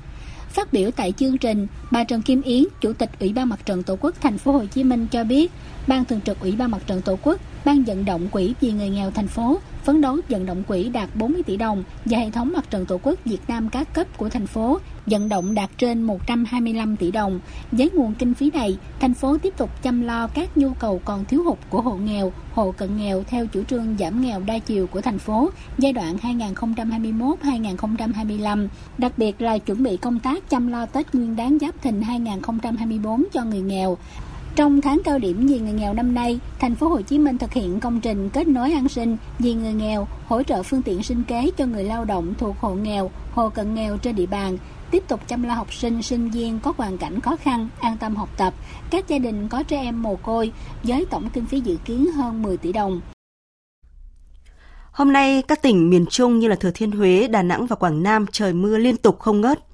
Phát 0.48 0.72
biểu 0.72 0.90
tại 0.90 1.12
chương 1.12 1.38
trình, 1.38 1.66
bà 1.90 2.04
Trần 2.04 2.22
Kim 2.22 2.42
Yến, 2.42 2.64
Chủ 2.80 2.92
tịch 2.92 3.10
Ủy 3.20 3.32
ban 3.32 3.48
Mặt 3.48 3.66
trận 3.66 3.82
Tổ 3.82 3.96
quốc 4.00 4.14
Thành 4.20 4.38
phố 4.38 4.52
Hồ 4.52 4.64
Chí 4.66 4.84
Minh 4.84 5.06
cho 5.10 5.24
biết, 5.24 5.52
Ban 5.88 6.04
Thường 6.04 6.20
trực 6.20 6.40
Ủy 6.40 6.56
ban 6.56 6.70
Mặt 6.70 6.82
trận 6.86 7.02
Tổ 7.02 7.18
quốc, 7.22 7.40
Ban 7.64 7.82
vận 7.82 8.04
động 8.04 8.28
quỹ 8.28 8.54
vì 8.60 8.72
người 8.72 8.88
nghèo 8.88 9.10
thành 9.10 9.28
phố 9.28 9.58
phấn 9.84 10.00
đấu 10.00 10.16
vận 10.28 10.46
động 10.46 10.62
quỹ 10.68 10.88
đạt 10.88 11.16
40 11.16 11.42
tỷ 11.42 11.56
đồng 11.56 11.84
và 12.04 12.18
hệ 12.18 12.30
thống 12.30 12.52
mặt 12.52 12.70
trận 12.70 12.86
tổ 12.86 13.00
quốc 13.02 13.18
Việt 13.24 13.40
Nam 13.48 13.68
các 13.68 13.94
cấp 13.94 14.06
của 14.16 14.28
thành 14.28 14.46
phố 14.46 14.78
vận 15.06 15.28
động 15.28 15.54
đạt 15.54 15.70
trên 15.78 16.02
125 16.02 16.96
tỷ 16.96 17.10
đồng. 17.10 17.40
Với 17.72 17.90
nguồn 17.90 18.14
kinh 18.14 18.34
phí 18.34 18.50
này, 18.50 18.78
thành 19.00 19.14
phố 19.14 19.38
tiếp 19.38 19.54
tục 19.56 19.82
chăm 19.82 20.02
lo 20.02 20.26
các 20.26 20.56
nhu 20.56 20.74
cầu 20.74 21.00
còn 21.04 21.24
thiếu 21.24 21.44
hụt 21.44 21.58
của 21.70 21.80
hộ 21.80 21.96
nghèo, 21.96 22.32
hộ 22.52 22.72
cận 22.72 22.96
nghèo 22.96 23.24
theo 23.28 23.46
chủ 23.46 23.64
trương 23.64 23.96
giảm 23.98 24.20
nghèo 24.20 24.40
đa 24.40 24.58
chiều 24.58 24.86
của 24.86 25.00
thành 25.00 25.18
phố 25.18 25.50
giai 25.78 25.92
đoạn 25.92 26.16
2021-2025, 26.16 28.68
đặc 28.98 29.12
biệt 29.16 29.40
là 29.40 29.58
chuẩn 29.58 29.82
bị 29.82 29.96
công 29.96 30.18
tác 30.18 30.50
chăm 30.50 30.66
lo 30.66 30.86
Tết 30.86 31.14
Nguyên 31.14 31.36
đán 31.36 31.58
Giáp 31.60 31.82
Thìn 31.82 32.02
2024 32.02 33.24
cho 33.32 33.44
người 33.44 33.60
nghèo, 33.60 33.98
trong 34.58 34.80
tháng 34.80 35.00
cao 35.04 35.18
điểm 35.18 35.46
vì 35.46 35.58
người 35.58 35.72
nghèo 35.72 35.94
năm 35.94 36.14
nay, 36.14 36.40
thành 36.58 36.74
phố 36.74 36.88
Hồ 36.88 37.00
Chí 37.00 37.18
Minh 37.18 37.38
thực 37.38 37.52
hiện 37.52 37.80
công 37.80 38.00
trình 38.00 38.30
kết 38.30 38.48
nối 38.48 38.72
an 38.72 38.88
sinh 38.88 39.16
vì 39.38 39.54
người 39.54 39.72
nghèo, 39.72 40.08
hỗ 40.26 40.42
trợ 40.42 40.62
phương 40.62 40.82
tiện 40.82 41.02
sinh 41.02 41.22
kế 41.24 41.50
cho 41.56 41.66
người 41.66 41.84
lao 41.84 42.04
động 42.04 42.34
thuộc 42.38 42.56
hộ 42.58 42.74
nghèo, 42.74 43.10
hộ 43.32 43.48
cận 43.48 43.74
nghèo 43.74 43.96
trên 43.96 44.16
địa 44.16 44.26
bàn, 44.26 44.58
tiếp 44.90 45.02
tục 45.08 45.20
chăm 45.28 45.42
lo 45.42 45.54
học 45.54 45.74
sinh, 45.74 46.02
sinh 46.02 46.30
viên 46.30 46.58
có 46.58 46.72
hoàn 46.76 46.98
cảnh 46.98 47.20
khó 47.20 47.36
khăn, 47.36 47.68
an 47.80 47.96
tâm 47.96 48.16
học 48.16 48.28
tập, 48.36 48.54
các 48.90 49.08
gia 49.08 49.18
đình 49.18 49.48
có 49.48 49.62
trẻ 49.62 49.82
em 49.82 50.02
mồ 50.02 50.16
côi, 50.16 50.52
với 50.82 51.06
tổng 51.10 51.30
kinh 51.30 51.46
phí 51.46 51.60
dự 51.60 51.76
kiến 51.84 52.06
hơn 52.12 52.42
10 52.42 52.56
tỷ 52.56 52.72
đồng. 52.72 53.00
Hôm 54.92 55.12
nay, 55.12 55.42
các 55.48 55.62
tỉnh 55.62 55.90
miền 55.90 56.06
Trung 56.10 56.38
như 56.38 56.48
là 56.48 56.56
Thừa 56.56 56.70
Thiên 56.74 56.90
Huế, 56.90 57.28
Đà 57.28 57.42
Nẵng 57.42 57.66
và 57.66 57.76
Quảng 57.76 58.02
Nam 58.02 58.26
trời 58.32 58.52
mưa 58.52 58.78
liên 58.78 58.96
tục 58.96 59.18
không 59.18 59.40
ngớt. 59.40 59.67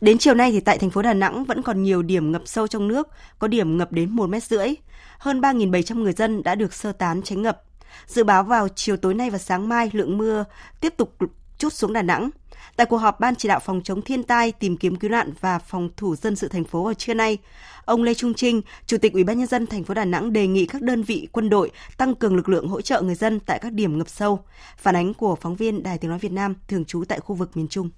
Đến 0.00 0.18
chiều 0.18 0.34
nay 0.34 0.52
thì 0.52 0.60
tại 0.60 0.78
thành 0.78 0.90
phố 0.90 1.02
Đà 1.02 1.14
Nẵng 1.14 1.44
vẫn 1.44 1.62
còn 1.62 1.82
nhiều 1.82 2.02
điểm 2.02 2.32
ngập 2.32 2.42
sâu 2.46 2.66
trong 2.66 2.88
nước, 2.88 3.08
có 3.38 3.48
điểm 3.48 3.78
ngập 3.78 3.92
đến 3.92 4.10
1 4.10 4.26
mét 4.26 4.42
rưỡi. 4.42 4.74
Hơn 5.18 5.40
3.700 5.40 6.02
người 6.02 6.12
dân 6.12 6.42
đã 6.42 6.54
được 6.54 6.74
sơ 6.74 6.92
tán 6.92 7.22
tránh 7.22 7.42
ngập. 7.42 7.62
Dự 8.06 8.24
báo 8.24 8.44
vào 8.44 8.68
chiều 8.68 8.96
tối 8.96 9.14
nay 9.14 9.30
và 9.30 9.38
sáng 9.38 9.68
mai 9.68 9.90
lượng 9.92 10.18
mưa 10.18 10.44
tiếp 10.80 10.94
tục 10.96 11.16
chút 11.58 11.72
xuống 11.72 11.92
Đà 11.92 12.02
Nẵng. 12.02 12.30
Tại 12.76 12.86
cuộc 12.86 12.96
họp 12.96 13.20
Ban 13.20 13.36
chỉ 13.36 13.48
đạo 13.48 13.60
phòng 13.60 13.80
chống 13.84 14.02
thiên 14.02 14.22
tai, 14.22 14.52
tìm 14.52 14.76
kiếm 14.76 14.96
cứu 14.96 15.10
nạn 15.10 15.32
và 15.40 15.58
phòng 15.58 15.88
thủ 15.96 16.16
dân 16.16 16.36
sự 16.36 16.48
thành 16.48 16.64
phố 16.64 16.84
vào 16.84 16.94
trưa 16.94 17.14
nay, 17.14 17.38
ông 17.84 18.02
Lê 18.02 18.14
Trung 18.14 18.34
Trinh, 18.34 18.62
Chủ 18.86 18.98
tịch 18.98 19.12
Ủy 19.12 19.24
ban 19.24 19.38
nhân 19.38 19.46
dân 19.46 19.66
thành 19.66 19.84
phố 19.84 19.94
Đà 19.94 20.04
Nẵng 20.04 20.32
đề 20.32 20.46
nghị 20.46 20.66
các 20.66 20.82
đơn 20.82 21.02
vị 21.02 21.28
quân 21.32 21.50
đội 21.50 21.70
tăng 21.96 22.14
cường 22.14 22.36
lực 22.36 22.48
lượng 22.48 22.68
hỗ 22.68 22.80
trợ 22.80 23.02
người 23.02 23.14
dân 23.14 23.40
tại 23.40 23.58
các 23.58 23.72
điểm 23.72 23.98
ngập 23.98 24.08
sâu. 24.08 24.44
Phản 24.76 24.96
ánh 24.96 25.14
của 25.14 25.36
phóng 25.36 25.56
viên 25.56 25.82
Đài 25.82 25.98
Tiếng 25.98 26.10
nói 26.10 26.18
Việt 26.18 26.32
Nam 26.32 26.54
thường 26.68 26.84
trú 26.84 27.04
tại 27.04 27.20
khu 27.20 27.34
vực 27.34 27.56
miền 27.56 27.68
Trung. 27.68 27.90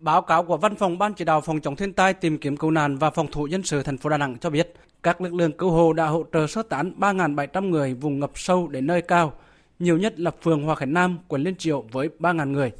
Báo 0.00 0.22
cáo 0.22 0.42
của 0.42 0.56
Văn 0.56 0.74
phòng 0.74 0.98
Ban 0.98 1.14
chỉ 1.14 1.24
đạo 1.24 1.40
phòng 1.40 1.60
chống 1.60 1.76
thiên 1.76 1.92
tai, 1.92 2.14
tìm 2.14 2.38
kiếm 2.38 2.56
cứu 2.56 2.70
nạn 2.70 2.96
và 2.96 3.10
phòng 3.10 3.26
thủ 3.32 3.46
dân 3.46 3.62
sự 3.62 3.82
thành 3.82 3.98
phố 3.98 4.10
Đà 4.10 4.18
Nẵng 4.18 4.38
cho 4.38 4.50
biết, 4.50 4.74
các 5.02 5.20
lực 5.20 5.34
lượng 5.34 5.52
cứu 5.52 5.70
hộ 5.70 5.92
đã 5.92 6.06
hỗ 6.06 6.24
trợ 6.32 6.46
sơ 6.46 6.62
tán 6.62 6.92
3.700 6.98 7.68
người 7.68 7.94
vùng 7.94 8.20
ngập 8.20 8.30
sâu 8.34 8.68
đến 8.68 8.86
nơi 8.86 9.02
cao, 9.02 9.32
nhiều 9.78 9.98
nhất 9.98 10.20
là 10.20 10.30
phường 10.42 10.62
Hòa 10.62 10.74
Khánh 10.74 10.92
Nam, 10.92 11.18
quận 11.28 11.42
Liên 11.42 11.56
Triệu 11.56 11.84
với 11.92 12.08
3.000 12.18 12.50
người. 12.50 12.72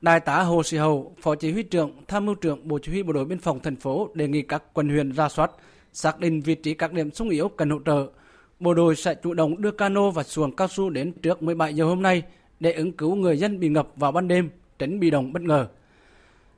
Đại 0.00 0.20
tá 0.20 0.42
Hồ 0.42 0.62
Sĩ 0.62 0.76
Hậu, 0.76 1.14
Phó 1.22 1.34
Chỉ 1.34 1.52
huy 1.52 1.62
trưởng, 1.62 1.92
Tham 2.08 2.26
mưu 2.26 2.34
trưởng 2.34 2.68
Bộ 2.68 2.78
Chỉ 2.82 2.92
huy 2.92 3.02
Bộ 3.02 3.12
đội 3.12 3.24
Biên 3.24 3.38
phòng 3.38 3.60
thành 3.60 3.76
phố 3.76 4.08
đề 4.14 4.28
nghị 4.28 4.42
các 4.42 4.62
quận 4.72 4.88
huyện 4.88 5.12
ra 5.12 5.28
soát, 5.28 5.50
xác 5.92 6.20
định 6.20 6.40
vị 6.40 6.54
trí 6.54 6.74
các 6.74 6.92
điểm 6.92 7.10
sung 7.10 7.28
yếu 7.28 7.48
cần 7.48 7.70
hỗ 7.70 7.78
trợ. 7.86 8.06
Bộ 8.60 8.74
đội 8.74 8.96
sẽ 8.96 9.14
chủ 9.14 9.34
động 9.34 9.62
đưa 9.62 9.70
cano 9.70 10.10
và 10.10 10.22
xuồng 10.22 10.56
cao 10.56 10.68
su 10.68 10.90
đến 10.90 11.12
trước 11.12 11.42
17 11.42 11.74
giờ 11.74 11.84
hôm 11.84 12.02
nay 12.02 12.22
để 12.60 12.72
ứng 12.72 12.92
cứu 12.92 13.14
người 13.14 13.38
dân 13.38 13.60
bị 13.60 13.68
ngập 13.68 13.88
vào 13.96 14.12
ban 14.12 14.28
đêm, 14.28 14.50
tránh 14.78 15.00
bị 15.00 15.10
động 15.10 15.32
bất 15.32 15.42
ngờ. 15.42 15.68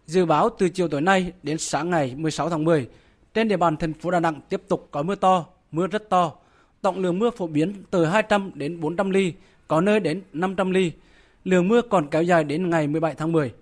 Dự 0.07 0.27
báo 0.27 0.51
từ 0.59 0.69
chiều 0.69 0.88
tối 0.88 1.01
nay 1.01 1.33
đến 1.42 1.59
sáng 1.59 1.90
ngày 1.90 2.14
16 2.16 2.51
tháng 2.51 2.64
10, 2.64 2.88
trên 3.35 3.49
địa 3.49 3.57
bàn 3.57 3.77
thành 3.77 3.92
phố 3.92 4.11
Đà 4.11 4.21
Nẵng 4.21 4.40
tiếp 4.49 4.62
tục 4.69 4.88
có 4.90 5.03
mưa 5.03 5.14
to, 5.14 5.47
mưa 5.73 5.87
rất 5.87 6.09
to. 6.11 6.33
tổng 6.83 6.99
lượng 6.99 7.19
mưa 7.19 7.31
phổ 7.31 7.47
biến 7.47 7.75
từ 7.90 8.05
200 8.05 8.51
đến 8.55 8.81
400 8.81 9.11
ly, 9.11 9.33
có 9.69 9.81
nơi 9.81 10.01
đến 10.01 10.23
500 10.33 10.71
ly. 10.71 10.92
Lượng 11.45 11.69
mưa 11.69 11.83
còn 11.83 12.07
kéo 12.11 12.23
dài 12.23 12.45
đến 12.45 12.71
ngày 12.71 12.87
17 12.87 13.14
tháng 13.14 13.33
10. 13.33 13.55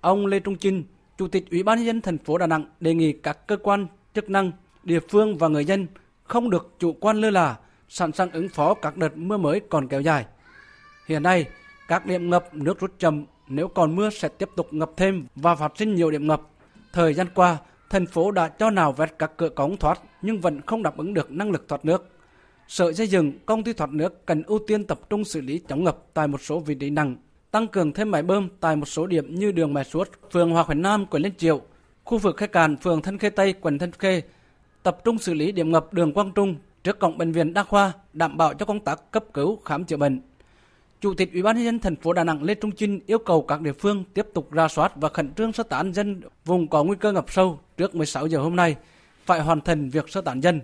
Ông 0.00 0.26
Lê 0.26 0.40
Trung 0.40 0.56
Trinh, 0.56 0.84
Chủ 1.18 1.28
tịch 1.28 1.50
Ủy 1.50 1.62
ban 1.62 1.78
nhân 1.78 1.86
dân 1.86 2.00
thành 2.00 2.18
phố 2.18 2.38
Đà 2.38 2.46
Nẵng 2.46 2.64
đề 2.80 2.94
nghị 2.94 3.12
các 3.12 3.46
cơ 3.46 3.56
quan 3.56 3.86
chức 4.14 4.30
năng, 4.30 4.52
địa 4.82 5.00
phương 5.08 5.38
và 5.38 5.48
người 5.48 5.64
dân 5.64 5.86
không 6.24 6.50
được 6.50 6.74
chủ 6.78 6.92
quan 6.92 7.20
lơ 7.20 7.30
là, 7.30 7.56
sẵn 7.88 8.12
sàng 8.12 8.30
ứng 8.30 8.48
phó 8.48 8.74
các 8.74 8.96
đợt 8.96 9.16
mưa 9.16 9.36
mới 9.36 9.60
còn 9.60 9.88
kéo 9.88 10.00
dài. 10.00 10.26
Hiện 11.08 11.22
nay, 11.22 11.46
các 11.88 12.06
điểm 12.06 12.30
ngập 12.30 12.54
nước 12.54 12.80
rút 12.80 12.92
chậm, 12.98 13.24
nếu 13.54 13.68
còn 13.68 13.96
mưa 13.96 14.10
sẽ 14.10 14.28
tiếp 14.28 14.48
tục 14.56 14.68
ngập 14.70 14.90
thêm 14.96 15.26
và 15.36 15.54
phát 15.54 15.72
sinh 15.76 15.94
nhiều 15.94 16.10
điểm 16.10 16.26
ngập. 16.26 16.42
Thời 16.92 17.14
gian 17.14 17.26
qua, 17.34 17.58
thành 17.90 18.06
phố 18.06 18.30
đã 18.30 18.48
cho 18.48 18.70
nào 18.70 18.92
vét 18.92 19.18
các 19.18 19.32
cửa 19.36 19.48
cống 19.48 19.76
thoát 19.76 20.00
nhưng 20.22 20.40
vẫn 20.40 20.60
không 20.60 20.82
đáp 20.82 20.96
ứng 20.96 21.14
được 21.14 21.30
năng 21.30 21.50
lực 21.50 21.68
thoát 21.68 21.84
nước. 21.84 22.08
Sở 22.68 22.92
xây 22.92 23.06
dựng, 23.06 23.32
công 23.46 23.62
ty 23.62 23.72
thoát 23.72 23.90
nước 23.90 24.26
cần 24.26 24.42
ưu 24.42 24.58
tiên 24.66 24.84
tập 24.84 25.00
trung 25.10 25.24
xử 25.24 25.40
lý 25.40 25.60
chống 25.68 25.84
ngập 25.84 25.98
tại 26.14 26.28
một 26.28 26.40
số 26.42 26.60
vị 26.60 26.74
trí 26.74 26.90
nặng, 26.90 27.16
tăng 27.50 27.68
cường 27.68 27.92
thêm 27.92 28.10
máy 28.10 28.22
bơm 28.22 28.48
tại 28.60 28.76
một 28.76 28.86
số 28.86 29.06
điểm 29.06 29.34
như 29.34 29.52
đường 29.52 29.74
Mẹ 29.74 29.84
Suốt, 29.84 30.08
phường 30.32 30.50
Hòa 30.50 30.64
Khánh 30.64 30.82
Nam, 30.82 31.06
quận 31.06 31.22
Liên 31.22 31.34
Triệu, 31.36 31.60
khu 32.04 32.18
vực 32.18 32.36
khai 32.36 32.48
Càn, 32.48 32.76
phường 32.76 33.02
Thân 33.02 33.18
Khê 33.18 33.30
Tây, 33.30 33.52
quận 33.60 33.78
Thân 33.78 33.92
Khê, 33.92 34.22
tập 34.82 34.98
trung 35.04 35.18
xử 35.18 35.34
lý 35.34 35.52
điểm 35.52 35.72
ngập 35.72 35.92
đường 35.92 36.12
Quang 36.12 36.32
Trung 36.34 36.56
trước 36.84 36.98
cổng 36.98 37.18
bệnh 37.18 37.32
viện 37.32 37.54
đa 37.54 37.64
khoa, 37.64 37.92
đảm 38.12 38.36
bảo 38.36 38.54
cho 38.54 38.66
công 38.66 38.80
tác 38.80 39.10
cấp 39.10 39.24
cứu 39.34 39.56
khám 39.64 39.84
chữa 39.84 39.96
bệnh. 39.96 40.20
Chủ 41.02 41.14
tịch 41.14 41.32
Ủy 41.32 41.42
ban 41.42 41.56
nhân 41.56 41.64
dân 41.64 41.78
thành 41.78 41.96
phố 41.96 42.12
Đà 42.12 42.24
Nẵng 42.24 42.42
Lê 42.42 42.54
Trung 42.54 42.70
Chinh 42.72 43.00
yêu 43.06 43.18
cầu 43.18 43.42
các 43.42 43.60
địa 43.60 43.72
phương 43.72 44.04
tiếp 44.14 44.26
tục 44.34 44.52
ra 44.52 44.68
soát 44.68 44.92
và 44.96 45.08
khẩn 45.08 45.34
trương 45.34 45.52
sơ 45.52 45.62
tán 45.62 45.92
dân 45.92 46.20
vùng 46.44 46.68
có 46.68 46.84
nguy 46.84 46.96
cơ 46.96 47.12
ngập 47.12 47.30
sâu 47.30 47.58
trước 47.76 47.94
16 47.94 48.26
giờ 48.26 48.38
hôm 48.38 48.56
nay, 48.56 48.76
phải 49.24 49.40
hoàn 49.40 49.60
thành 49.60 49.88
việc 49.88 50.08
sơ 50.08 50.20
tán 50.20 50.40
dân. 50.40 50.60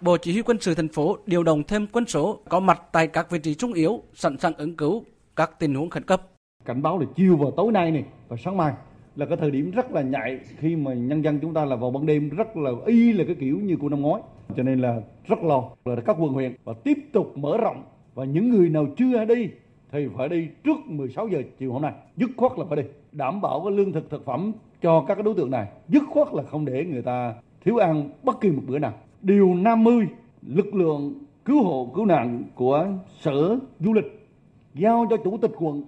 Bộ 0.00 0.16
Chỉ 0.16 0.32
huy 0.32 0.42
quân 0.42 0.56
sự 0.60 0.74
thành 0.74 0.88
phố 0.88 1.18
điều 1.26 1.42
động 1.42 1.62
thêm 1.68 1.86
quân 1.92 2.06
số 2.06 2.38
có 2.48 2.60
mặt 2.60 2.82
tại 2.92 3.06
các 3.06 3.30
vị 3.30 3.38
trí 3.38 3.54
trung 3.54 3.72
yếu, 3.72 4.02
sẵn 4.14 4.38
sàng 4.38 4.54
ứng 4.54 4.76
cứu 4.76 5.04
các 5.36 5.50
tình 5.58 5.74
huống 5.74 5.90
khẩn 5.90 6.02
cấp. 6.02 6.22
Cảnh 6.64 6.82
báo 6.82 6.98
là 6.98 7.06
chiều 7.16 7.36
vào 7.36 7.50
tối 7.50 7.72
nay 7.72 7.90
này 7.90 8.04
và 8.28 8.36
sáng 8.44 8.56
mai 8.56 8.72
là 9.16 9.26
cái 9.26 9.36
thời 9.36 9.50
điểm 9.50 9.70
rất 9.70 9.92
là 9.92 10.02
nhạy 10.02 10.38
khi 10.58 10.76
mà 10.76 10.94
nhân 10.94 11.24
dân 11.24 11.38
chúng 11.42 11.54
ta 11.54 11.64
là 11.64 11.76
vào 11.76 11.90
ban 11.90 12.06
đêm 12.06 12.28
rất 12.28 12.56
là 12.56 12.70
y 12.86 13.12
là 13.12 13.24
cái 13.26 13.36
kiểu 13.40 13.60
như 13.60 13.76
của 13.76 13.88
năm 13.88 14.00
ngoái 14.00 14.22
cho 14.56 14.62
nên 14.62 14.80
là 14.80 15.00
rất 15.28 15.38
lo 15.42 15.62
là 15.84 15.96
các 16.06 16.16
quận 16.20 16.32
huyện 16.32 16.54
và 16.64 16.72
tiếp 16.84 16.98
tục 17.12 17.38
mở 17.38 17.56
rộng 17.56 17.84
và 18.14 18.24
những 18.24 18.50
người 18.50 18.68
nào 18.68 18.86
chưa 18.96 19.24
đi 19.24 19.48
thì 19.92 20.08
phải 20.16 20.28
đi 20.28 20.48
trước 20.64 20.86
16 20.86 21.28
giờ 21.28 21.42
chiều 21.58 21.72
hôm 21.72 21.82
nay. 21.82 21.92
Dứt 22.16 22.30
khoát 22.36 22.52
là 22.58 22.64
phải 22.68 22.76
đi. 22.76 22.88
Đảm 23.12 23.40
bảo 23.40 23.62
cái 23.64 23.76
lương 23.76 23.92
thực 23.92 24.10
thực 24.10 24.24
phẩm 24.24 24.52
cho 24.82 25.04
các 25.08 25.24
đối 25.24 25.34
tượng 25.34 25.50
này. 25.50 25.66
Dứt 25.88 26.02
khoát 26.10 26.34
là 26.34 26.42
không 26.42 26.64
để 26.64 26.84
người 26.84 27.02
ta 27.02 27.34
thiếu 27.64 27.76
ăn 27.76 28.10
bất 28.22 28.40
kỳ 28.40 28.50
một 28.50 28.62
bữa 28.66 28.78
nào. 28.78 28.92
Điều 29.22 29.54
50 29.54 30.06
lực 30.42 30.74
lượng 30.74 31.14
cứu 31.44 31.62
hộ, 31.62 31.92
cứu 31.94 32.04
nạn 32.04 32.44
của 32.54 32.86
sở 33.20 33.58
du 33.80 33.92
lịch 33.92 34.28
giao 34.74 35.06
cho 35.10 35.16
chủ 35.16 35.38
tịch 35.42 35.50
quận 35.58 35.82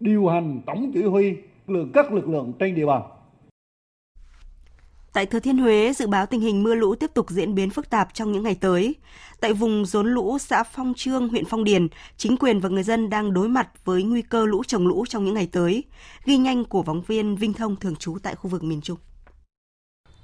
điều 0.00 0.26
hành 0.26 0.60
tổng 0.66 0.90
chỉ 0.94 1.02
huy 1.02 1.36
lượng, 1.66 1.90
các 1.94 2.12
lực 2.12 2.28
lượng 2.28 2.52
trên 2.58 2.74
địa 2.74 2.86
bàn. 2.86 3.02
Tại 5.16 5.26
Thừa 5.26 5.40
Thiên 5.40 5.58
Huế, 5.58 5.92
dự 5.92 6.06
báo 6.06 6.26
tình 6.26 6.40
hình 6.40 6.62
mưa 6.62 6.74
lũ 6.74 6.94
tiếp 6.94 7.10
tục 7.14 7.30
diễn 7.30 7.54
biến 7.54 7.70
phức 7.70 7.90
tạp 7.90 8.14
trong 8.14 8.32
những 8.32 8.42
ngày 8.42 8.54
tới. 8.60 8.94
Tại 9.40 9.52
vùng 9.52 9.86
rốn 9.86 10.06
lũ 10.06 10.38
xã 10.38 10.62
Phong 10.62 10.94
Trương, 10.96 11.28
huyện 11.28 11.44
Phong 11.44 11.64
Điền, 11.64 11.88
chính 12.16 12.36
quyền 12.36 12.60
và 12.60 12.68
người 12.68 12.82
dân 12.82 13.10
đang 13.10 13.32
đối 13.32 13.48
mặt 13.48 13.68
với 13.84 14.02
nguy 14.02 14.22
cơ 14.22 14.46
lũ 14.46 14.62
trồng 14.66 14.86
lũ 14.86 15.04
trong 15.08 15.24
những 15.24 15.34
ngày 15.34 15.48
tới. 15.52 15.84
Ghi 16.24 16.36
nhanh 16.36 16.64
của 16.64 16.82
phóng 16.82 17.02
viên 17.02 17.36
Vinh 17.36 17.52
Thông 17.52 17.76
thường 17.76 17.96
trú 17.96 18.16
tại 18.22 18.34
khu 18.34 18.50
vực 18.50 18.64
miền 18.64 18.80
Trung. 18.80 18.98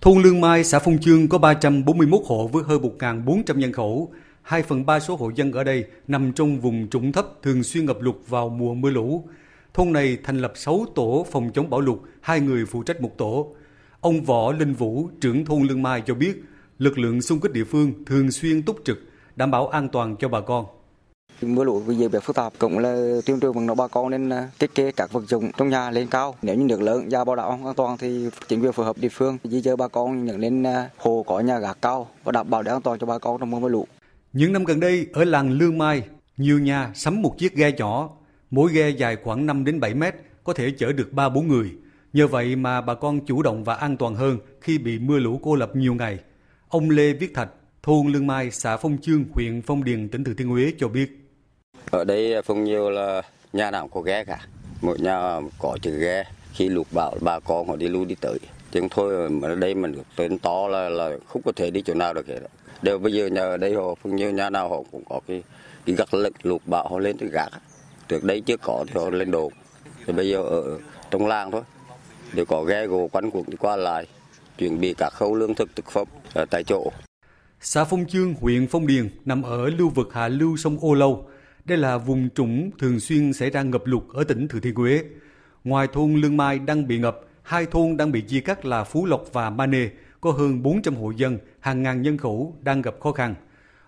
Thôn 0.01 0.23
Lương 0.23 0.41
Mai, 0.41 0.65
xã 0.65 0.79
Phong 0.79 0.99
Trương 1.01 1.29
có 1.29 1.39
341 1.39 2.21
hộ 2.27 2.49
với 2.53 2.63
hơn 2.67 2.83
1.400 2.99 3.59
nhân 3.59 3.73
khẩu. 3.73 4.13
2 4.43 4.63
phần 4.63 4.87
3 4.87 5.01
số 5.01 5.17
hộ 5.17 5.31
dân 5.35 5.53
ở 5.53 5.65
đây 5.65 5.85
nằm 6.09 6.33
trong 6.33 6.61
vùng 6.61 6.89
trũng 6.91 7.13
thấp 7.13 7.27
thường 7.43 7.63
xuyên 7.63 7.87
ngập 7.87 8.01
lụt 8.01 8.17
vào 8.29 8.49
mùa 8.49 8.75
mưa 8.75 8.91
lũ. 8.91 9.25
Thôn 9.75 9.93
này 9.93 10.19
thành 10.25 10.39
lập 10.39 10.53
6 10.55 10.87
tổ 10.95 11.27
phòng 11.33 11.51
chống 11.55 11.71
bão 11.71 11.81
lụt, 11.81 11.99
hai 12.21 12.41
người 12.41 12.67
phụ 12.67 12.83
trách 12.83 13.01
một 13.01 13.19
tổ. 13.19 13.55
Ông 14.03 14.23
Võ 14.23 14.53
Linh 14.53 14.75
Vũ, 14.75 15.09
trưởng 15.21 15.45
thôn 15.45 15.63
Lương 15.63 15.83
Mai 15.83 16.03
cho 16.07 16.15
biết, 16.15 16.43
lực 16.79 16.99
lượng 16.99 17.23
xung 17.23 17.41
kích 17.41 17.53
địa 17.53 17.65
phương 17.65 17.93
thường 18.07 18.31
xuyên 18.31 18.63
túc 18.63 18.77
trực, 18.85 18.99
đảm 19.37 19.51
bảo 19.51 19.69
an 19.69 19.89
toàn 19.89 20.17
cho 20.17 20.29
bà 20.29 20.41
con. 20.41 20.67
Mưa 21.43 21.65
lũ 21.65 21.79
vì 21.79 21.95
diễn 21.97 22.11
biến 22.11 22.21
phức 22.21 22.37
tạp 22.37 22.53
cũng 22.59 22.79
là 22.79 23.21
tuyên 23.27 23.41
truyền 23.41 23.53
vận 23.53 23.67
động 23.67 23.77
bà 23.77 23.89
con 23.89 24.11
nên 24.11 24.31
thiết 24.59 24.75
kế 24.75 24.93
các 24.93 25.13
vật 25.13 25.25
dụng 25.29 25.51
trong 25.57 25.69
nhà 25.69 25.91
lên 25.91 26.07
cao. 26.11 26.35
Nếu 26.43 26.57
như 26.57 26.65
nước 26.65 26.81
lớn 26.81 27.09
ra 27.09 27.25
bảo 27.25 27.37
đảm 27.37 27.67
an 27.67 27.75
toàn 27.77 27.99
thì 27.99 28.29
chính 28.49 28.63
quyền 28.63 28.73
phối 28.73 28.87
hợp 28.87 28.99
địa 28.99 29.09
phương 29.09 29.39
di 29.45 29.61
dời 29.61 29.77
bà 29.77 29.89
con 29.89 30.25
nhận 30.25 30.39
lên 30.39 30.65
hồ 30.97 31.25
có 31.27 31.41
nhà 31.41 31.59
gác 31.59 31.83
cao 31.83 32.09
và 32.25 32.33
đảm 32.33 32.51
bảo 32.51 32.63
để 32.63 32.73
an 32.73 32.83
toàn 32.83 32.99
cho 32.99 33.07
bà 33.07 33.19
con 33.19 33.41
trong 33.41 33.51
mưa 33.51 33.69
lũ. 33.69 33.87
Những 34.33 34.53
năm 34.53 34.65
gần 34.65 34.81
đây 34.81 35.07
ở 35.13 35.25
làng 35.25 35.51
Lương 35.51 35.79
Mai, 35.79 36.03
nhiều 36.37 36.59
nhà 36.59 36.93
sắm 36.95 37.23
một 37.23 37.39
chiếc 37.39 37.57
ghe 37.57 37.73
nhỏ, 37.73 38.11
mỗi 38.51 38.73
ghe 38.73 38.91
dài 38.91 39.17
khoảng 39.25 39.47
5 39.47 39.65
đến 39.65 39.81
7 39.81 39.95
mét, 39.95 40.15
có 40.45 40.53
thể 40.53 40.73
chở 40.79 40.93
được 40.93 41.09
3-4 41.13 41.49
người. 41.49 41.71
Nhờ 42.13 42.27
vậy 42.27 42.57
mà 42.57 42.81
bà 42.81 42.95
con 42.95 43.21
chủ 43.21 43.43
động 43.43 43.65
và 43.65 43.75
an 43.75 43.97
toàn 43.97 44.15
hơn 44.15 44.39
khi 44.61 44.79
bị 44.79 44.99
mưa 44.99 45.19
lũ 45.19 45.41
cô 45.43 45.55
lập 45.55 45.77
nhiều 45.77 45.95
ngày. 45.95 46.19
Ông 46.69 46.91
Lê 46.91 47.13
Viết 47.13 47.35
Thạch, 47.35 47.49
thôn 47.83 48.07
Lương 48.07 48.27
Mai, 48.27 48.51
xã 48.51 48.77
Phong 48.77 48.99
Chương, 49.03 49.25
huyện 49.33 49.63
Phong 49.63 49.85
Điền, 49.85 50.09
tỉnh 50.09 50.25
Thừa 50.25 50.33
Thiên 50.39 50.49
Huế 50.49 50.73
cho 50.79 50.89
biết. 50.89 51.11
Ở 51.91 52.05
đây 52.05 52.43
Phong 52.45 52.65
nhiều 52.65 52.91
là 52.91 53.23
nhà 53.53 53.71
nào 53.71 53.89
có 53.89 54.01
ghe 54.01 54.25
cả. 54.25 54.41
Mỗi 54.83 54.99
nhà 54.99 55.41
có 55.59 55.79
chữ 55.83 55.99
ghe. 55.99 56.25
Khi 56.53 56.69
lụt 56.69 56.87
bão 56.91 57.17
bà 57.21 57.41
con 57.41 57.69
họ 57.69 57.77
đi 57.77 57.89
lưu 57.89 58.05
đi 58.05 58.15
tới. 58.21 58.39
Chứ 58.73 58.81
thôi 58.91 59.31
mà 59.31 59.49
ở 59.49 59.55
đây 59.55 59.75
mình 59.75 59.95
tên 60.17 60.39
to 60.39 60.69
là 60.69 60.89
là 60.89 61.11
không 61.27 61.43
có 61.43 61.53
thể 61.57 61.71
đi 61.71 61.83
chỗ 61.83 61.95
nào 61.95 62.15
được 62.15 62.27
hết. 62.27 62.41
Đều 62.83 62.99
bây 62.99 63.13
giờ 63.13 63.27
nhà 63.27 63.43
ở 63.43 63.57
đây 63.57 63.75
họ 63.75 63.95
Phong 64.03 64.17
nhiều 64.17 64.31
nhà 64.31 64.51
nào 64.51 64.69
họ 64.69 64.83
cũng 64.93 65.05
có 65.09 65.21
cái 65.29 65.43
cái 65.87 65.97
gắt 65.97 66.15
lực 66.15 66.33
lụt 66.43 66.63
bão 66.67 66.89
họ 66.89 66.99
lên 66.99 67.19
tới 67.19 67.29
gác. 67.33 67.49
Trước 68.09 68.25
đây 68.25 68.41
chưa 68.41 68.57
có 68.57 68.85
thì 68.89 69.01
họ 69.01 69.11
lên 69.11 69.31
đồ. 69.31 69.51
Thì 70.07 70.13
bây 70.13 70.29
giờ 70.29 70.43
ở 70.43 70.79
trong 71.11 71.27
làng 71.27 71.51
thôi 71.51 71.63
đều 72.35 72.45
có 72.45 72.65
ghe 72.65 72.87
gỗ 72.87 73.09
quanh 73.13 73.31
cuộc 73.31 73.49
đi 73.49 73.57
qua 73.57 73.77
lại, 73.77 74.07
chuẩn 74.59 74.81
bị 74.81 74.95
các 74.99 75.13
khâu 75.13 75.35
lương 75.35 75.55
thực 75.55 75.77
thực 75.77 75.91
phẩm 75.91 76.09
ở 76.35 76.45
tại 76.51 76.65
chỗ. 76.65 76.93
Xã 77.61 77.85
Phong 77.85 78.05
Chương, 78.09 78.35
huyện 78.35 78.67
Phong 78.67 78.87
Điền 78.87 79.09
nằm 79.25 79.43
ở 79.43 79.69
lưu 79.69 79.89
vực 79.89 80.09
hạ 80.13 80.29
lưu 80.29 80.57
sông 80.57 80.79
Ô 80.81 80.95
Lâu. 80.95 81.29
Đây 81.65 81.79
là 81.79 81.99
vùng 81.99 82.29
trũng 82.31 82.71
thường 82.79 83.01
xuyên 83.01 83.33
xảy 83.33 83.51
ra 83.51 83.63
ngập 83.63 83.87
lụt 83.87 84.03
ở 84.15 84.25
tỉnh 84.25 84.49
Thừa 84.49 84.61
Thiên 84.61 84.75
Huế. 84.75 85.05
Ngoài 85.65 85.89
thôn 85.93 86.15
Lương 86.15 86.37
Mai 86.37 86.59
đang 86.59 86.89
bị 86.89 86.99
ngập, 86.99 87.21
hai 87.43 87.67
thôn 87.67 87.97
đang 87.97 88.13
bị 88.13 88.21
chia 88.21 88.41
cắt 88.41 88.65
là 88.65 88.85
Phú 88.85 89.07
Lộc 89.07 89.25
và 89.33 89.51
Ma 89.51 89.67
Nê, 89.67 89.89
có 90.21 90.31
hơn 90.31 90.63
400 90.63 90.97
hộ 90.97 91.11
dân, 91.11 91.39
hàng 91.61 91.83
ngàn 91.83 92.03
nhân 92.03 92.19
khẩu 92.19 92.57
đang 92.61 92.83
gặp 92.83 92.95
khó 93.01 93.13
khăn. 93.13 93.35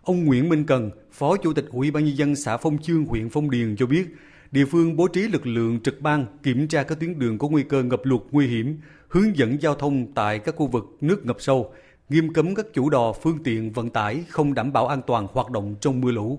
Ông 0.02 0.24
Nguyễn 0.24 0.48
Minh 0.48 0.66
Cần, 0.66 0.90
Phó 1.12 1.36
Chủ 1.36 1.52
tịch 1.52 1.64
Ủy 1.70 1.90
ban 1.90 2.04
nhân 2.04 2.16
dân 2.16 2.36
xã 2.36 2.56
Phong 2.56 2.78
Chương, 2.78 3.04
huyện 3.04 3.28
Phong 3.28 3.50
Điền 3.50 3.76
cho 3.76 3.86
biết, 3.86 4.06
địa 4.54 4.64
phương 4.64 4.96
bố 4.96 5.08
trí 5.08 5.20
lực 5.20 5.46
lượng 5.46 5.80
trực 5.80 6.00
ban 6.00 6.26
kiểm 6.42 6.68
tra 6.68 6.82
các 6.82 7.00
tuyến 7.00 7.18
đường 7.18 7.38
có 7.38 7.48
nguy 7.48 7.62
cơ 7.62 7.82
ngập 7.82 8.00
lụt 8.04 8.20
nguy 8.30 8.46
hiểm, 8.46 8.80
hướng 9.08 9.36
dẫn 9.36 9.56
giao 9.60 9.74
thông 9.74 10.06
tại 10.14 10.38
các 10.38 10.56
khu 10.56 10.66
vực 10.66 10.84
nước 11.00 11.26
ngập 11.26 11.36
sâu, 11.40 11.72
nghiêm 12.08 12.32
cấm 12.32 12.54
các 12.54 12.66
chủ 12.72 12.90
đò 12.90 13.12
phương 13.12 13.38
tiện 13.44 13.72
vận 13.72 13.90
tải 13.90 14.24
không 14.28 14.54
đảm 14.54 14.72
bảo 14.72 14.86
an 14.86 15.02
toàn 15.06 15.26
hoạt 15.32 15.50
động 15.50 15.74
trong 15.80 16.00
mưa 16.00 16.10
lũ. 16.10 16.38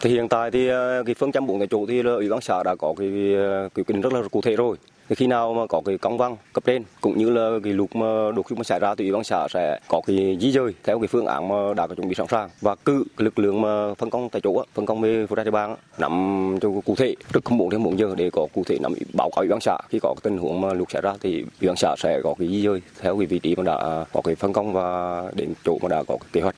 Thì 0.00 0.10
hiện 0.10 0.28
tại 0.28 0.50
thì 0.50 0.68
ờ, 0.68 1.02
cái 1.06 1.14
phương 1.14 1.32
châm 1.32 1.46
bốn 1.46 1.58
cái 1.58 1.68
chỗ 1.70 1.86
thì 1.86 2.02
ờ, 2.04 2.16
ủy 2.16 2.28
ban 2.28 2.40
xã 2.40 2.62
đã 2.62 2.74
có 2.74 2.94
cái 2.98 3.34
ờ, 3.34 3.68
quy 3.74 3.84
định 3.88 4.00
rất 4.00 4.12
là 4.12 4.22
cụ 4.30 4.40
thể 4.40 4.56
rồi. 4.56 4.76
Khi 5.10 5.26
nào 5.26 5.54
mà 5.54 5.66
có 5.68 5.80
cái 5.84 5.98
công 5.98 6.18
văn 6.18 6.36
cấp 6.52 6.64
trên, 6.66 6.82
cũng 7.00 7.18
như 7.18 7.30
là 7.30 7.58
cái 7.64 7.72
lúc 7.72 7.96
mà 7.96 8.06
đột 8.36 8.46
xuất 8.48 8.58
mà 8.58 8.64
xảy 8.64 8.78
ra 8.78 8.94
thì 8.94 9.04
ủy 9.04 9.12
ban 9.12 9.24
xã 9.24 9.46
sẽ 9.50 9.78
có 9.88 10.00
cái 10.06 10.36
di 10.40 10.52
dời 10.52 10.74
theo 10.84 10.98
cái 10.98 11.08
phương 11.08 11.26
án 11.26 11.48
mà 11.48 11.74
đã 11.76 11.86
có 11.86 11.94
chuẩn 11.94 12.08
bị 12.08 12.14
sẵn 12.14 12.26
sàng. 12.26 12.50
Và 12.60 12.74
cử 12.74 13.04
lực 13.16 13.38
lượng 13.38 13.60
mà 13.60 13.94
phân 13.94 14.10
công 14.10 14.28
tại 14.28 14.40
chỗ 14.44 14.64
phân 14.74 14.86
công 14.86 15.00
về 15.00 15.26
phụ 15.26 15.36
trách 15.36 15.44
địa 15.44 15.50
bàn 15.50 15.76
nắm 15.98 16.58
cho 16.60 16.68
cụ 16.84 16.94
thể, 16.96 17.14
trước 17.32 17.44
không 17.44 17.58
muộn 17.58 17.70
đến 17.70 17.82
muộn 17.82 17.98
giờ 17.98 18.14
để 18.16 18.30
có 18.30 18.46
cụ 18.54 18.62
thể 18.66 18.78
nắm, 18.80 18.94
báo 19.14 19.30
cáo 19.30 19.42
ủy 19.42 19.48
ban 19.48 19.60
xã. 19.60 19.78
Khi 19.88 19.98
có 20.02 20.14
tình 20.22 20.38
huống 20.38 20.60
mà 20.60 20.72
lụt 20.72 20.90
xảy 20.90 21.02
ra 21.02 21.14
thì 21.20 21.44
ủy 21.60 21.68
ban 21.68 21.76
xã 21.76 21.94
sẽ 21.98 22.20
có 22.24 22.34
cái 22.38 22.48
di 22.48 22.62
dời 22.62 22.82
theo 23.00 23.18
cái 23.18 23.26
vị 23.26 23.38
trí 23.38 23.56
mà 23.56 23.62
đã 23.62 24.04
có 24.12 24.20
cái 24.24 24.34
phân 24.34 24.52
công 24.52 24.72
và 24.72 25.22
đến 25.34 25.52
chỗ 25.64 25.78
mà 25.82 25.88
đã 25.88 26.02
có 26.08 26.18
kế 26.32 26.40
hoạch. 26.40 26.54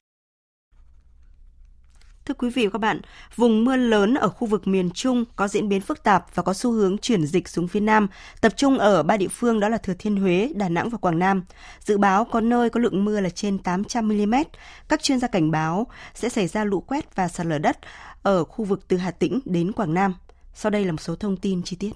Thưa 2.29 2.35
quý 2.35 2.51
vị 2.51 2.67
và 2.67 2.71
các 2.71 2.79
bạn, 2.79 3.01
vùng 3.37 3.65
mưa 3.65 3.77
lớn 3.77 4.15
ở 4.15 4.29
khu 4.29 4.47
vực 4.47 4.67
miền 4.67 4.91
Trung 4.91 5.25
có 5.37 5.49
diễn 5.49 5.69
biến 5.69 5.81
phức 5.81 6.03
tạp 6.03 6.35
và 6.35 6.43
có 6.43 6.55
xu 6.55 6.73
hướng 6.73 6.99
chuyển 6.99 7.27
dịch 7.27 7.49
xuống 7.49 7.69
phía 7.69 7.81
Nam, 7.81 8.09
tập 8.41 8.53
trung 8.57 8.79
ở 8.79 9.03
ba 9.03 9.17
địa 9.17 9.29
phương 9.29 9.61
đó 9.61 9.69
là 9.69 9.79
Thừa 9.79 9.95
Thiên 9.99 10.17
Huế, 10.17 10.51
Đà 10.55 10.69
Nẵng 10.69 10.89
và 10.89 10.99
Quảng 10.99 11.19
Nam. 11.19 11.43
Dự 11.81 11.99
báo 11.99 12.25
có 12.25 12.41
nơi 12.41 12.71
có 12.71 12.81
lượng 12.81 13.05
mưa 13.05 13.21
là 13.21 13.31
trên 13.31 13.59
800 13.59 14.09
mm. 14.09 14.35
Các 14.89 15.03
chuyên 15.03 15.19
gia 15.19 15.29
cảnh 15.29 15.51
báo 15.51 15.87
sẽ 16.15 16.29
xảy 16.29 16.47
ra 16.47 16.65
lũ 16.65 16.81
quét 16.81 17.17
và 17.17 17.29
sạt 17.29 17.47
lở 17.47 17.59
đất 17.59 17.79
ở 18.23 18.45
khu 18.45 18.65
vực 18.65 18.89
từ 18.89 18.97
Hà 18.97 19.11
Tĩnh 19.11 19.41
đến 19.45 19.73
Quảng 19.73 19.95
Nam. 19.95 20.15
Sau 20.55 20.71
đây 20.71 20.85
là 20.85 20.93
một 20.93 21.01
số 21.01 21.15
thông 21.15 21.37
tin 21.37 21.63
chi 21.63 21.77
tiết. 21.77 21.93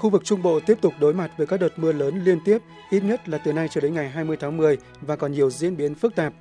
Khu 0.00 0.10
vực 0.10 0.24
Trung 0.24 0.42
Bộ 0.42 0.60
tiếp 0.60 0.78
tục 0.80 0.94
đối 1.00 1.14
mặt 1.14 1.30
với 1.36 1.46
các 1.46 1.60
đợt 1.60 1.78
mưa 1.78 1.92
lớn 1.92 2.24
liên 2.24 2.40
tiếp, 2.44 2.58
ít 2.90 3.00
nhất 3.00 3.28
là 3.28 3.38
từ 3.38 3.52
nay 3.52 3.68
cho 3.68 3.80
đến 3.80 3.94
ngày 3.94 4.10
20 4.10 4.36
tháng 4.40 4.56
10 4.56 4.78
và 5.00 5.16
còn 5.16 5.32
nhiều 5.32 5.50
diễn 5.50 5.76
biến 5.76 5.94
phức 5.94 6.14
tạp. 6.14 6.32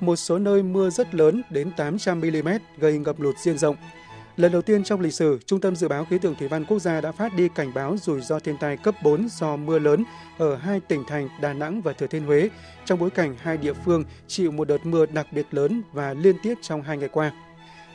Một 0.00 0.16
số 0.16 0.38
nơi 0.38 0.62
mưa 0.62 0.90
rất 0.90 1.14
lớn 1.14 1.42
đến 1.50 1.70
800 1.76 2.20
mm 2.20 2.48
gây 2.78 2.98
ngập 2.98 3.20
lụt 3.20 3.38
diện 3.38 3.58
rộng. 3.58 3.76
Lần 4.36 4.52
đầu 4.52 4.62
tiên 4.62 4.84
trong 4.84 5.00
lịch 5.00 5.14
sử, 5.14 5.38
Trung 5.46 5.60
tâm 5.60 5.76
Dự 5.76 5.88
báo 5.88 6.04
Khí 6.04 6.18
tượng 6.18 6.34
Thủy 6.34 6.48
văn 6.48 6.64
Quốc 6.64 6.78
gia 6.78 7.00
đã 7.00 7.12
phát 7.12 7.34
đi 7.36 7.48
cảnh 7.48 7.74
báo 7.74 7.96
rủi 7.96 8.20
ro 8.20 8.38
thiên 8.38 8.56
tai 8.60 8.76
cấp 8.76 8.94
4 9.02 9.28
do 9.30 9.56
mưa 9.56 9.78
lớn 9.78 10.04
ở 10.38 10.56
hai 10.56 10.80
tỉnh 10.80 11.04
thành 11.08 11.28
Đà 11.40 11.52
Nẵng 11.52 11.82
và 11.82 11.92
Thừa 11.92 12.06
Thiên 12.06 12.24
Huế, 12.24 12.48
trong 12.84 12.98
bối 12.98 13.10
cảnh 13.10 13.36
hai 13.38 13.56
địa 13.56 13.72
phương 13.72 14.04
chịu 14.26 14.50
một 14.52 14.68
đợt 14.68 14.86
mưa 14.86 15.06
đặc 15.06 15.26
biệt 15.32 15.46
lớn 15.50 15.82
và 15.92 16.14
liên 16.14 16.36
tiếp 16.42 16.54
trong 16.62 16.82
hai 16.82 16.96
ngày 16.96 17.08
qua. 17.08 17.32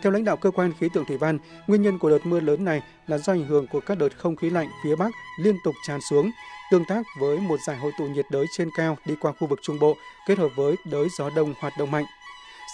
Theo 0.02 0.12
lãnh 0.12 0.24
đạo 0.24 0.38
cơ 0.38 0.52
quan 0.52 0.72
khí 0.80 0.90
tượng 0.94 1.06
thủy 1.06 1.18
văn, 1.18 1.40
nguyên 1.68 1.82
nhân 1.82 2.00
của 2.00 2.10
đợt 2.10 2.26
mưa 2.26 2.40
lớn 2.40 2.66
này 2.66 2.82
là 3.08 3.18
do 3.18 3.34
ảnh 3.34 3.46
hưởng 3.46 3.68
của 3.68 3.80
các 3.80 3.98
đợt 3.98 4.18
không 4.18 4.36
khí 4.36 4.50
lạnh 4.50 4.68
phía 4.84 4.96
Bắc 4.96 5.12
liên 5.40 5.56
tục 5.64 5.76
tràn 5.88 6.00
xuống, 6.10 6.32
tương 6.72 6.86
tác 6.86 7.02
với 7.20 7.38
một 7.38 7.58
giải 7.68 7.78
hội 7.78 7.92
tụ 7.98 8.06
nhiệt 8.06 8.26
đới 8.32 8.46
trên 8.58 8.70
cao 8.78 8.98
đi 9.06 9.16
qua 9.22 9.32
khu 9.40 9.48
vực 9.48 9.60
Trung 9.62 9.80
Bộ 9.80 9.98
kết 10.28 10.38
hợp 10.38 10.50
với 10.56 10.76
đới 10.86 11.08
gió 11.18 11.30
đông 11.36 11.54
hoạt 11.60 11.74
động 11.80 11.92
mạnh. 11.92 12.06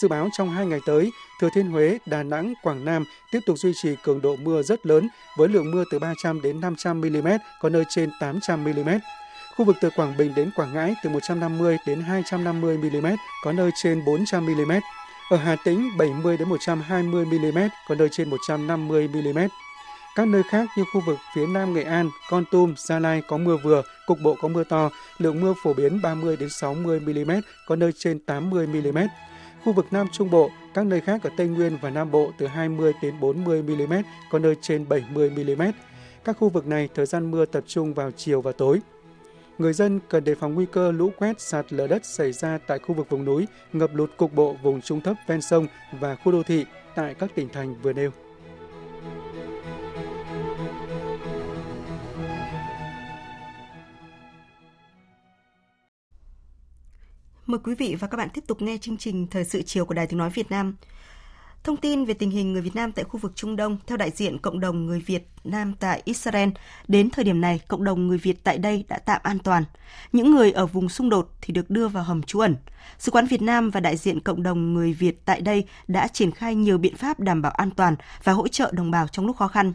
Dự 0.02 0.08
báo 0.08 0.30
trong 0.34 0.50
hai 0.50 0.66
ngày 0.66 0.80
tới, 0.86 1.12
Thừa 1.40 1.50
Thiên 1.54 1.68
Huế, 1.68 1.98
Đà 2.06 2.24
Nẵng, 2.24 2.54
Quảng 2.64 2.86
Nam 2.86 3.06
tiếp 3.32 3.40
tục 3.46 3.58
duy 3.58 3.72
trì 3.76 3.96
cường 4.04 4.22
độ 4.22 4.36
mưa 4.36 4.62
rất 4.62 4.86
lớn 4.86 5.08
với 5.38 5.48
lượng 5.48 5.72
mưa 5.72 5.84
từ 5.92 6.00
300 6.00 6.42
đến 6.42 6.62
500 6.62 7.02
mm, 7.02 7.28
có 7.62 7.70
nơi 7.70 7.84
trên 7.90 8.10
800 8.20 8.64
mm. 8.64 8.90
Khu 9.56 9.66
vực 9.66 9.76
từ 9.82 9.90
Quảng 9.90 10.18
Bình 10.18 10.34
đến 10.36 10.52
Quảng 10.56 10.74
Ngãi 10.74 10.96
từ 11.04 11.10
150 11.10 11.78
đến 11.88 12.02
250 12.02 12.78
mm, 12.78 13.08
có 13.44 13.52
nơi 13.52 13.72
trên 13.76 14.06
400 14.06 14.46
mm. 14.46 14.72
Ở 15.30 15.38
Hà 15.38 15.56
Tĩnh 15.56 15.90
70 15.98 16.38
đến 16.38 16.50
120 16.50 17.26
mm, 17.26 17.60
có 17.88 17.96
nơi 17.96 18.10
trên 18.12 18.30
150 18.30 19.08
mm. 19.08 19.40
Các 20.16 20.28
nơi 20.28 20.44
khác 20.44 20.68
như 20.78 20.84
khu 20.94 21.02
vực 21.06 21.18
phía 21.36 21.48
Nam 21.48 21.74
Nghệ 21.74 21.84
An, 21.84 22.10
Con 22.30 22.44
Tum, 22.52 22.74
Gia 22.78 23.00
Lai 23.00 23.22
có 23.28 23.38
mưa 23.38 23.58
vừa, 23.64 23.84
cục 24.06 24.18
bộ 24.24 24.36
có 24.42 24.48
mưa 24.48 24.64
to, 24.64 24.90
lượng 25.18 25.42
mưa 25.42 25.54
phổ 25.64 25.74
biến 25.74 26.02
30 26.02 26.38
đến 26.38 26.50
60 26.50 27.00
mm, 27.00 27.32
có 27.68 27.76
nơi 27.76 27.92
trên 27.98 28.20
80 28.20 28.68
mm. 28.68 28.98
Khu 29.64 29.74
vực 29.74 29.86
Nam 29.92 30.08
Trung 30.12 30.30
Bộ, 30.30 30.50
các 30.74 30.86
nơi 30.86 31.02
khác 31.02 31.24
ở 31.24 31.30
Tây 31.38 31.48
Nguyên 31.48 31.78
và 31.82 31.90
Nam 31.90 32.12
Bộ 32.12 32.32
từ 32.38 32.48
20 32.48 32.94
đến 33.02 33.20
40 33.20 33.62
mm, 33.62 33.94
có 34.32 34.40
nơi 34.40 34.56
trên 34.62 34.90
70 34.90 35.30
mm. 35.30 35.64
Các 36.24 36.38
khu 36.40 36.50
vực 36.50 36.68
này 36.68 36.90
thời 36.96 37.06
gian 37.06 37.32
mưa 37.32 37.46
tập 37.46 37.64
trung 37.68 37.94
vào 37.94 38.12
chiều 38.12 38.42
và 38.42 38.52
tối. 38.52 38.80
Người 39.58 39.74
dân 39.74 40.00
cần 40.10 40.24
đề 40.24 40.36
phòng 40.36 40.54
nguy 40.54 40.66
cơ 40.66 40.92
lũ 40.92 41.12
quét 41.18 41.42
sạt 41.42 41.74
lở 41.74 41.88
đất 41.88 42.06
xảy 42.06 42.32
ra 42.32 42.58
tại 42.68 42.80
khu 42.80 42.96
vực 42.96 43.10
vùng 43.10 43.26
núi, 43.26 43.48
ngập 43.74 43.96
lụt 43.96 44.12
cục 44.18 44.34
bộ 44.34 44.54
vùng 44.64 44.82
trung 44.82 45.02
thấp 45.02 45.18
ven 45.28 45.42
sông 45.42 45.68
và 46.00 46.16
khu 46.16 46.32
đô 46.32 46.44
thị 46.44 46.66
tại 46.96 47.14
các 47.14 47.30
tỉnh 47.36 47.50
thành 47.50 47.76
vừa 47.82 47.94
nêu. 47.94 48.12
Mời 57.46 57.60
quý 57.64 57.76
vị 57.76 57.96
và 58.00 58.08
các 58.08 58.18
bạn 58.18 58.30
tiếp 58.34 58.44
tục 58.48 58.62
nghe 58.62 58.78
chương 58.78 58.98
trình 58.98 59.28
Thời 59.32 59.46
sự 59.46 59.62
chiều 59.62 59.86
của 59.86 59.94
Đài 59.94 60.08
Tiếng 60.08 60.18
Nói 60.18 60.30
Việt 60.30 60.52
Nam. 60.52 60.76
Thông 61.64 61.78
tin 61.78 62.06
về 62.06 62.14
tình 62.14 62.32
hình 62.32 62.54
người 62.54 62.62
Việt 62.62 62.76
Nam 62.76 62.92
tại 62.92 63.06
khu 63.06 63.20
vực 63.20 63.32
Trung 63.36 63.56
Đông 63.56 63.78
theo 63.88 63.98
đại 63.98 64.12
diện 64.12 64.38
cộng 64.38 64.60
đồng 64.60 64.86
người 64.86 65.00
Việt 65.00 65.28
Nam 65.44 65.74
tại 65.80 66.02
Israel, 66.06 66.50
đến 66.88 67.10
thời 67.10 67.26
điểm 67.26 67.42
này 67.42 67.62
cộng 67.68 67.84
đồng 67.84 68.08
người 68.08 68.18
Việt 68.18 68.44
tại 68.44 68.58
đây 68.58 68.86
đã 68.88 69.00
tạm 69.00 69.22
an 69.24 69.40
toàn. 69.40 69.64
Những 70.12 70.32
người 70.32 70.52
ở 70.52 70.66
vùng 70.66 70.90
xung 70.90 71.10
đột 71.10 71.32
thì 71.42 71.54
được 71.54 71.70
đưa 71.70 71.88
vào 71.88 72.04
hầm 72.04 72.24
trú 72.24 72.40
ẩn. 72.40 72.56
Sứ 73.00 73.12
quán 73.12 73.28
Việt 73.28 73.42
Nam 73.42 73.70
và 73.70 73.80
đại 73.80 73.98
diện 73.98 74.20
cộng 74.20 74.44
đồng 74.44 74.74
người 74.74 74.94
Việt 74.94 75.26
tại 75.26 75.42
đây 75.42 75.66
đã 75.88 76.08
triển 76.08 76.32
khai 76.32 76.56
nhiều 76.56 76.78
biện 76.78 76.96
pháp 76.96 77.20
đảm 77.20 77.42
bảo 77.42 77.52
an 77.52 77.72
toàn 77.72 77.96
và 78.24 78.34
hỗ 78.34 78.48
trợ 78.48 78.72
đồng 78.72 78.92
bào 78.92 79.08
trong 79.08 79.26
lúc 79.26 79.38
khó 79.38 79.48
khăn. 79.48 79.74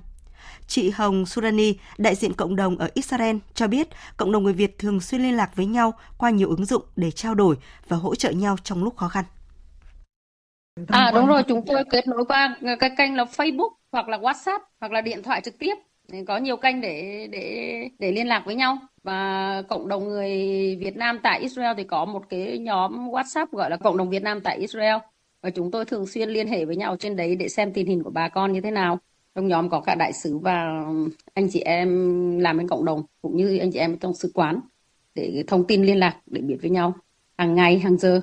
Chị 0.66 0.90
Hồng 0.90 1.26
Surani, 1.26 1.74
đại 1.98 2.14
diện 2.14 2.32
cộng 2.32 2.56
đồng 2.56 2.78
ở 2.78 2.88
Israel, 2.94 3.36
cho 3.54 3.66
biết 3.66 3.88
cộng 4.16 4.32
đồng 4.32 4.44
người 4.44 4.52
Việt 4.52 4.78
thường 4.78 5.00
xuyên 5.00 5.22
liên 5.22 5.36
lạc 5.36 5.56
với 5.56 5.66
nhau 5.66 5.94
qua 6.18 6.30
nhiều 6.30 6.48
ứng 6.48 6.64
dụng 6.64 6.82
để 6.96 7.10
trao 7.10 7.34
đổi 7.34 7.56
và 7.88 7.96
hỗ 7.96 8.14
trợ 8.14 8.30
nhau 8.30 8.56
trong 8.64 8.84
lúc 8.84 8.96
khó 8.96 9.08
khăn. 9.08 9.24
À 10.88 11.12
đúng 11.14 11.26
rồi, 11.26 11.42
chúng 11.48 11.66
tôi 11.66 11.84
kết 11.90 12.08
nối 12.08 12.24
qua 12.24 12.56
cái 12.80 12.90
kênh 12.98 13.16
là 13.16 13.24
Facebook 13.24 13.70
hoặc 13.92 14.08
là 14.08 14.18
WhatsApp 14.18 14.58
hoặc 14.80 14.92
là 14.92 15.00
điện 15.00 15.22
thoại 15.22 15.40
trực 15.40 15.58
tiếp. 15.58 15.74
Có 16.26 16.36
nhiều 16.36 16.56
kênh 16.56 16.80
để 16.80 17.26
để 17.32 17.88
để 17.98 18.12
liên 18.12 18.26
lạc 18.26 18.42
với 18.46 18.54
nhau 18.54 18.78
và 19.02 19.62
cộng 19.68 19.88
đồng 19.88 20.08
người 20.08 20.30
Việt 20.80 20.96
Nam 20.96 21.18
tại 21.22 21.40
Israel 21.40 21.76
thì 21.76 21.84
có 21.84 22.04
một 22.04 22.28
cái 22.28 22.58
nhóm 22.58 23.08
WhatsApp 23.08 23.46
gọi 23.52 23.70
là 23.70 23.76
cộng 23.76 23.96
đồng 23.96 24.10
Việt 24.10 24.22
Nam 24.22 24.40
tại 24.40 24.58
Israel 24.58 24.96
và 25.42 25.50
chúng 25.50 25.70
tôi 25.70 25.84
thường 25.84 26.06
xuyên 26.06 26.28
liên 26.28 26.48
hệ 26.48 26.64
với 26.64 26.76
nhau 26.76 26.96
trên 26.96 27.16
đấy 27.16 27.36
để 27.36 27.48
xem 27.48 27.72
tình 27.72 27.86
hình 27.86 28.02
của 28.02 28.10
bà 28.10 28.28
con 28.28 28.52
như 28.52 28.60
thế 28.60 28.70
nào. 28.70 28.98
Trong 29.34 29.48
nhóm 29.48 29.68
có 29.68 29.80
cả 29.80 29.94
đại 29.94 30.12
sứ 30.12 30.38
và 30.38 30.84
anh 31.34 31.48
chị 31.50 31.60
em 31.60 32.38
làm 32.38 32.58
bên 32.58 32.68
cộng 32.68 32.84
đồng 32.84 33.02
cũng 33.22 33.36
như 33.36 33.58
anh 33.58 33.72
chị 33.72 33.78
em 33.78 33.98
trong 33.98 34.14
sứ 34.14 34.30
quán 34.34 34.60
để 35.14 35.44
thông 35.46 35.66
tin 35.66 35.82
liên 35.82 35.98
lạc 35.98 36.16
để 36.26 36.40
biết 36.40 36.56
với 36.60 36.70
nhau 36.70 36.94
hàng 37.38 37.54
ngày 37.54 37.78
hàng 37.78 37.98
giờ. 37.98 38.20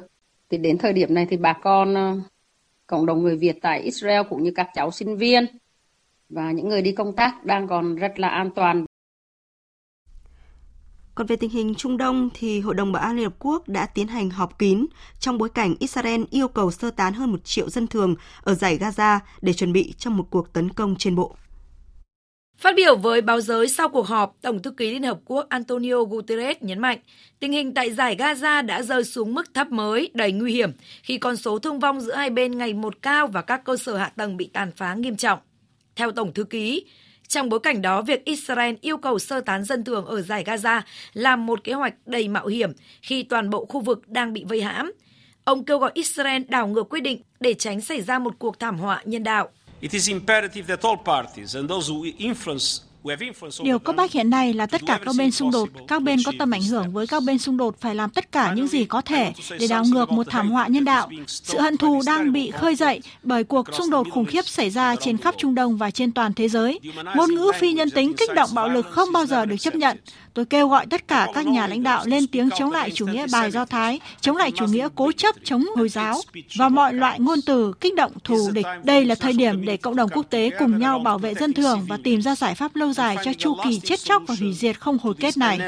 Thì 0.49 0.57
đến 0.57 0.77
thời 0.77 0.93
điểm 0.93 1.13
này 1.13 1.27
thì 1.29 1.38
bà 1.38 1.53
con 1.53 1.95
cộng 2.89 3.06
đồng 3.06 3.23
người 3.23 3.38
Việt 3.38 3.58
tại 3.62 3.82
Israel 3.82 4.21
cũng 4.30 4.43
như 4.43 4.52
các 4.56 4.69
cháu 4.73 4.91
sinh 4.91 5.17
viên 5.17 5.45
và 6.30 6.52
những 6.52 6.69
người 6.69 6.82
đi 6.82 6.91
công 6.91 7.15
tác 7.15 7.45
đang 7.45 7.67
còn 7.67 7.95
rất 7.95 8.19
là 8.19 8.28
an 8.30 8.49
toàn. 8.56 8.86
Còn 11.15 11.28
về 11.28 11.36
tình 11.36 11.49
hình 11.49 11.75
Trung 11.75 11.97
Đông 11.97 12.30
thì 12.34 12.60
Hội 12.60 12.75
đồng 12.75 12.91
Bảo 12.91 13.04
an 13.04 13.15
Liên 13.15 13.25
Hợp 13.25 13.36
Quốc 13.39 13.67
đã 13.67 13.86
tiến 13.86 14.08
hành 14.08 14.30
họp 14.30 14.60
kín 14.60 14.86
trong 15.19 15.38
bối 15.38 15.49
cảnh 15.49 15.75
Israel 15.80 16.21
yêu 16.30 16.47
cầu 16.47 16.71
sơ 16.71 16.91
tán 16.91 17.13
hơn 17.13 17.32
một 17.32 17.43
triệu 17.43 17.69
dân 17.69 17.88
thường 17.88 18.15
ở 18.43 18.54
giải 18.54 18.78
Gaza 18.78 19.19
để 19.41 19.54
chuẩn 19.54 19.73
bị 19.73 19.93
cho 19.97 20.12
một 20.12 20.28
cuộc 20.30 20.54
tấn 20.54 20.69
công 20.69 20.95
trên 20.95 21.15
bộ. 21.15 21.36
Phát 22.60 22.76
biểu 22.76 22.95
với 22.95 23.22
báo 23.22 23.41
giới 23.41 23.67
sau 23.67 23.89
cuộc 23.89 24.08
họp, 24.08 24.36
Tổng 24.41 24.62
thư 24.62 24.72
ký 24.72 24.91
Liên 24.91 25.04
Hợp 25.04 25.19
Quốc 25.26 25.50
Antonio 25.50 26.04
Guterres 26.04 26.58
nhấn 26.62 26.80
mạnh 26.80 27.00
tình 27.39 27.52
hình 27.52 27.74
tại 27.74 27.91
giải 27.91 28.15
Gaza 28.15 28.65
đã 28.65 28.82
rơi 28.82 29.04
xuống 29.04 29.34
mức 29.34 29.54
thấp 29.54 29.72
mới, 29.72 30.12
đầy 30.13 30.32
nguy 30.32 30.54
hiểm 30.54 30.72
khi 31.04 31.17
con 31.17 31.38
số 31.38 31.60
thương 31.60 31.80
vong 31.80 32.02
giữa 32.02 32.15
hai 32.15 32.30
bên 32.30 32.58
ngày 32.58 32.74
một 32.74 33.02
cao 33.02 33.28
và 33.28 33.41
các 33.41 33.63
cơ 33.63 33.78
sở 33.78 33.98
hạ 33.98 34.12
tầng 34.15 34.38
bị 34.38 34.50
tàn 34.54 34.72
phá 34.76 34.93
nghiêm 34.93 35.15
trọng. 35.15 35.39
Theo 35.95 36.12
Tổng 36.12 36.34
thư 36.34 36.43
ký, 36.43 36.86
trong 37.28 37.50
bối 37.50 37.60
cảnh 37.60 37.82
đó, 37.82 38.02
việc 38.02 38.26
Israel 38.26 38.76
yêu 38.82 38.98
cầu 38.98 39.19
sơ 39.19 39.41
tán 39.41 39.63
dân 39.63 39.84
thường 39.84 40.06
ở 40.06 40.22
giải 40.22 40.43
Gaza 40.43 40.82
là 41.13 41.36
một 41.36 41.63
kế 41.63 41.74
hoạch 41.74 41.93
đầy 42.06 42.28
mạo 42.28 42.48
hiểm 42.48 42.72
khi 43.02 43.24
toàn 43.24 43.50
bộ 43.50 43.65
khu 43.65 43.82
vực 43.82 44.08
đang 44.08 44.34
bị 44.34 44.43
vây 44.43 44.62
hãm. 44.62 44.91
Ông 45.43 45.65
kêu 45.65 45.80
gọi 45.80 45.91
Israel 45.93 46.41
đảo 46.48 46.67
ngược 46.67 46.89
quyết 46.89 47.00
định 47.00 47.22
để 47.39 47.54
tránh 47.54 47.82
xảy 47.82 48.02
ra 48.02 48.19
một 48.19 48.34
cuộc 48.39 48.60
thảm 48.60 48.78
họa 48.78 49.02
nhân 49.06 49.24
đạo. 49.24 49.50
It 49.82 49.92
is 49.92 50.10
imperative 50.10 50.76
that 50.76 50.82
all 50.82 50.98
parties 51.06 51.56
and 51.56 51.70
those 51.70 51.92
who 51.92 52.04
influence 52.18 52.89
Điều 53.63 53.80
cấp 53.80 53.96
bách 53.96 54.12
hiện 54.12 54.30
nay 54.30 54.54
là 54.54 54.65
tất 54.65 54.82
cả 54.88 55.00
các 55.06 55.15
bên 55.18 55.32
xung 55.32 55.52
đột, 55.52 55.70
các 55.88 56.02
bên 56.02 56.20
có 56.26 56.32
tầm 56.39 56.52
ảnh 56.52 56.63
hưởng 56.63 56.92
với 56.92 57.08
các 57.08 57.24
bên 57.24 57.39
xung 57.39 57.58
đột 57.58 57.76
phải 57.82 57.96
làm 57.96 58.10
tất 58.10 58.32
cả 58.32 58.54
những 58.54 58.68
gì 58.68 58.86
có 58.86 59.02
thể 59.02 59.34
để 59.60 59.68
đảo 59.68 59.84
ngược 59.88 60.12
một 60.12 60.28
thảm 60.30 60.52
họa 60.52 60.68
nhân 60.68 60.86
đạo. 60.86 61.10
Sự 61.28 61.60
hận 61.60 61.78
thù 61.78 62.02
đang 62.06 62.34
bị 62.34 62.52
khơi 62.52 62.76
dậy 62.76 63.02
bởi 63.24 63.44
cuộc 63.44 63.74
xung 63.74 63.89
đột 63.89 64.08
khủng 64.12 64.26
khiếp 64.26 64.48
xảy 64.48 64.70
ra 64.70 64.96
trên 64.96 65.18
khắp 65.18 65.36
Trung 65.38 65.56
Đông 65.56 65.78
và 65.78 65.92
trên 65.92 66.12
toàn 66.12 66.34
thế 66.34 66.50
giới. 66.50 66.80
Ngôn 67.15 67.36
ngữ 67.36 67.52
phi 67.60 67.74
nhân 67.74 67.89
tính 67.92 68.13
kích 68.13 68.34
động 68.36 68.50
bạo 68.54 68.70
lực 68.70 68.86
không 68.92 69.12
bao 69.13 69.26
giờ 69.26 69.46
được 69.46 69.58
chấp 69.60 69.76
nhận. 69.76 69.98
Tôi 70.39 70.45
kêu 70.45 70.67
gọi 70.67 70.86
tất 70.86 71.08
cả 71.08 71.28
các 71.34 71.47
nhà 71.47 71.67
lãnh 71.67 71.84
đạo 71.84 72.04
lên 72.08 72.28
tiếng 72.28 72.49
chống 72.58 72.71
lại 72.71 72.91
chủ 72.91 73.08
nghĩa 73.08 73.25
bài 73.32 73.52
do 73.52 73.65
Thái, 73.65 73.99
chống 74.21 74.38
lại 74.38 74.52
chủ 74.56 74.65
nghĩa 74.65 74.89
cố 74.95 75.12
chấp 75.12 75.36
chống 75.43 75.65
Hồi 75.75 75.89
giáo 75.89 76.21
và 76.56 76.69
mọi 76.69 76.93
loại 76.93 77.19
ngôn 77.19 77.39
từ 77.45 77.73
kích 77.82 77.95
động 77.95 78.12
thù 78.23 78.52
địch. 78.54 78.65
Đây 78.84 79.06
là 79.06 79.15
thời 79.15 79.34
điểm 79.34 79.65
để 79.65 79.78
cộng 79.78 79.95
đồng 79.95 80.10
quốc 80.10 80.25
tế 80.30 80.49
cùng 80.60 80.80
nhau 80.80 80.99
bảo 80.99 81.17
vệ 81.17 81.34
dân 81.34 81.54
thường 81.54 81.86
và 81.88 81.97
tìm 82.04 82.21
ra 82.21 82.36
giải 82.36 82.56
pháp 82.56 82.75
lâu 82.75 82.93
dài 82.93 83.17
cho 83.25 83.34
chu 83.34 83.56
kỳ 83.63 83.80
chết 83.80 83.99
chóc 83.99 84.23
và 84.28 84.36
hủy 84.39 84.54
diệt 84.54 84.80
không 84.80 84.97
hồi 84.97 85.13
kết 85.19 85.38
này. 85.38 85.60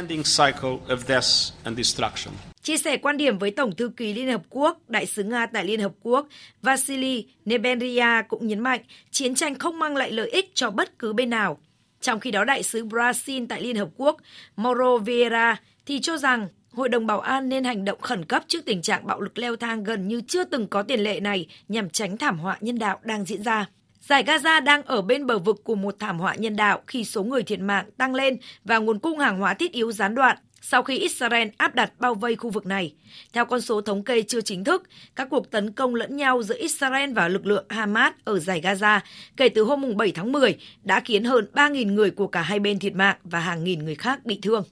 Chia 2.64 2.78
sẻ 2.78 2.98
quan 2.98 3.18
điểm 3.18 3.38
với 3.38 3.52
Tổng 3.52 3.76
thư 3.76 3.92
ký 3.98 4.14
Liên 4.14 4.32
Hợp 4.32 4.42
Quốc, 4.50 4.80
Đại 4.88 5.06
sứ 5.06 5.24
Nga 5.24 5.46
tại 5.46 5.66
Liên 5.66 5.80
Hợp 5.80 5.92
Quốc 6.02 6.28
Vasily 6.62 7.26
Nebenria 7.46 8.22
cũng 8.28 8.48
nhấn 8.48 8.60
mạnh 8.60 8.82
chiến 9.12 9.36
tranh 9.36 9.60
không 9.60 9.80
mang 9.80 9.96
lại 9.96 10.12
lợi 10.12 10.30
ích 10.30 10.52
cho 10.54 10.70
bất 10.70 11.00
cứ 11.00 11.14
bên 11.14 11.30
nào. 11.30 11.58
Trong 12.02 12.20
khi 12.20 12.32
đó, 12.32 12.44
đại 12.44 12.64
sứ 12.64 12.86
Brazil 12.86 13.46
tại 13.50 13.62
Liên 13.62 13.76
Hợp 13.76 13.90
Quốc 13.98 14.18
Mauro 14.56 14.98
Vieira 14.98 15.62
thì 15.86 16.00
cho 16.00 16.18
rằng 16.18 16.48
Hội 16.74 16.90
đồng 16.90 17.08
Bảo 17.08 17.20
an 17.20 17.50
nên 17.50 17.64
hành 17.64 17.86
động 17.86 18.02
khẩn 18.02 18.26
cấp 18.26 18.44
trước 18.48 18.66
tình 18.66 18.82
trạng 18.82 19.08
bạo 19.08 19.22
lực 19.22 19.38
leo 19.38 19.56
thang 19.56 19.84
gần 19.84 20.08
như 20.08 20.22
chưa 20.28 20.44
từng 20.44 20.68
có 20.68 20.84
tiền 20.84 21.00
lệ 21.00 21.20
này 21.20 21.48
nhằm 21.68 21.90
tránh 21.90 22.18
thảm 22.18 22.40
họa 22.40 22.58
nhân 22.62 22.80
đạo 22.80 23.00
đang 23.04 23.26
diễn 23.26 23.44
ra. 23.44 23.66
Giải 24.00 24.24
Gaza 24.24 24.64
đang 24.64 24.84
ở 24.84 25.02
bên 25.02 25.26
bờ 25.26 25.40
vực 25.40 25.62
của 25.64 25.76
một 25.76 25.96
thảm 26.00 26.20
họa 26.20 26.36
nhân 26.36 26.56
đạo 26.56 26.82
khi 26.88 27.06
số 27.06 27.24
người 27.24 27.44
thiệt 27.44 27.60
mạng 27.60 27.86
tăng 27.98 28.16
lên 28.16 28.38
và 28.66 28.78
nguồn 28.78 29.00
cung 29.00 29.20
hàng 29.20 29.40
hóa 29.40 29.54
thiết 29.54 29.72
yếu 29.72 29.92
gián 29.92 30.16
đoạn 30.16 30.38
sau 30.62 30.84
khi 30.84 30.98
Israel 30.98 31.48
áp 31.58 31.76
đặt 31.76 31.92
bao 32.00 32.16
vây 32.16 32.36
khu 32.36 32.50
vực 32.50 32.66
này. 32.66 32.94
Theo 33.34 33.46
con 33.46 33.62
số 33.62 33.82
thống 33.82 34.04
kê 34.04 34.22
chưa 34.22 34.42
chính 34.42 34.64
thức, 34.64 34.84
các 35.16 35.28
cuộc 35.30 35.52
tấn 35.52 35.72
công 35.72 35.96
lẫn 35.96 36.18
nhau 36.18 36.44
giữa 36.44 36.58
Israel 36.60 37.14
và 37.14 37.28
lực 37.28 37.46
lượng 37.46 37.66
Hamas 37.70 38.14
ở 38.24 38.40
giải 38.40 38.62
Gaza 38.62 39.00
kể 39.38 39.50
từ 39.50 39.64
hôm 39.64 39.98
7 39.98 40.12
tháng 40.12 40.32
10 40.32 40.58
đã 40.84 41.00
khiến 41.00 41.24
hơn 41.24 41.48
3.000 41.54 41.94
người 41.94 42.12
của 42.12 42.28
cả 42.28 42.42
hai 42.42 42.60
bên 42.60 42.80
thiệt 42.80 42.96
mạng 42.96 43.18
và 43.24 43.40
hàng 43.40 43.64
nghìn 43.64 43.86
người 43.86 43.96
khác 43.96 44.26
bị 44.26 44.40
thương. 44.42 44.64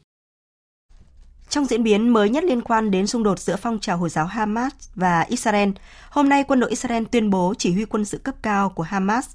Trong 1.50 1.66
diễn 1.66 1.84
biến 1.84 2.10
mới 2.10 2.30
nhất 2.30 2.44
liên 2.44 2.62
quan 2.62 2.92
đến 2.92 3.08
xung 3.08 3.24
đột 3.24 3.40
giữa 3.40 3.56
phong 3.56 3.80
trào 3.80 3.98
Hồi 3.98 4.10
giáo 4.10 4.26
Hamas 4.26 4.74
và 4.96 5.26
Israel, 5.30 5.70
hôm 6.10 6.30
nay 6.30 6.44
quân 6.48 6.60
đội 6.60 6.70
Israel 6.70 7.04
tuyên 7.12 7.30
bố 7.30 7.54
chỉ 7.58 7.74
huy 7.74 7.86
quân 7.86 8.06
sự 8.06 8.18
cấp 8.18 8.36
cao 8.42 8.70
của 8.70 8.84
Hamas 8.84 9.30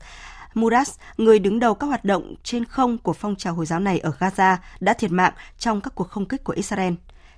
Murad, 0.55 0.91
người 1.17 1.39
đứng 1.39 1.59
đầu 1.59 1.75
các 1.75 1.87
hoạt 1.87 2.05
động 2.05 2.35
trên 2.43 2.65
không 2.65 2.99
của 2.99 3.13
phong 3.13 3.37
trào 3.37 3.55
Hồi 3.55 3.67
giáo 3.67 3.81
này 3.81 3.99
ở 3.99 4.13
Gaza, 4.19 4.57
đã 4.81 4.95
thiệt 4.95 5.13
mạng 5.13 5.33
trong 5.59 5.81
các 5.81 5.95
cuộc 5.95 6.09
không 6.09 6.27
kích 6.27 6.45
của 6.45 6.53
Israel. 6.53 6.95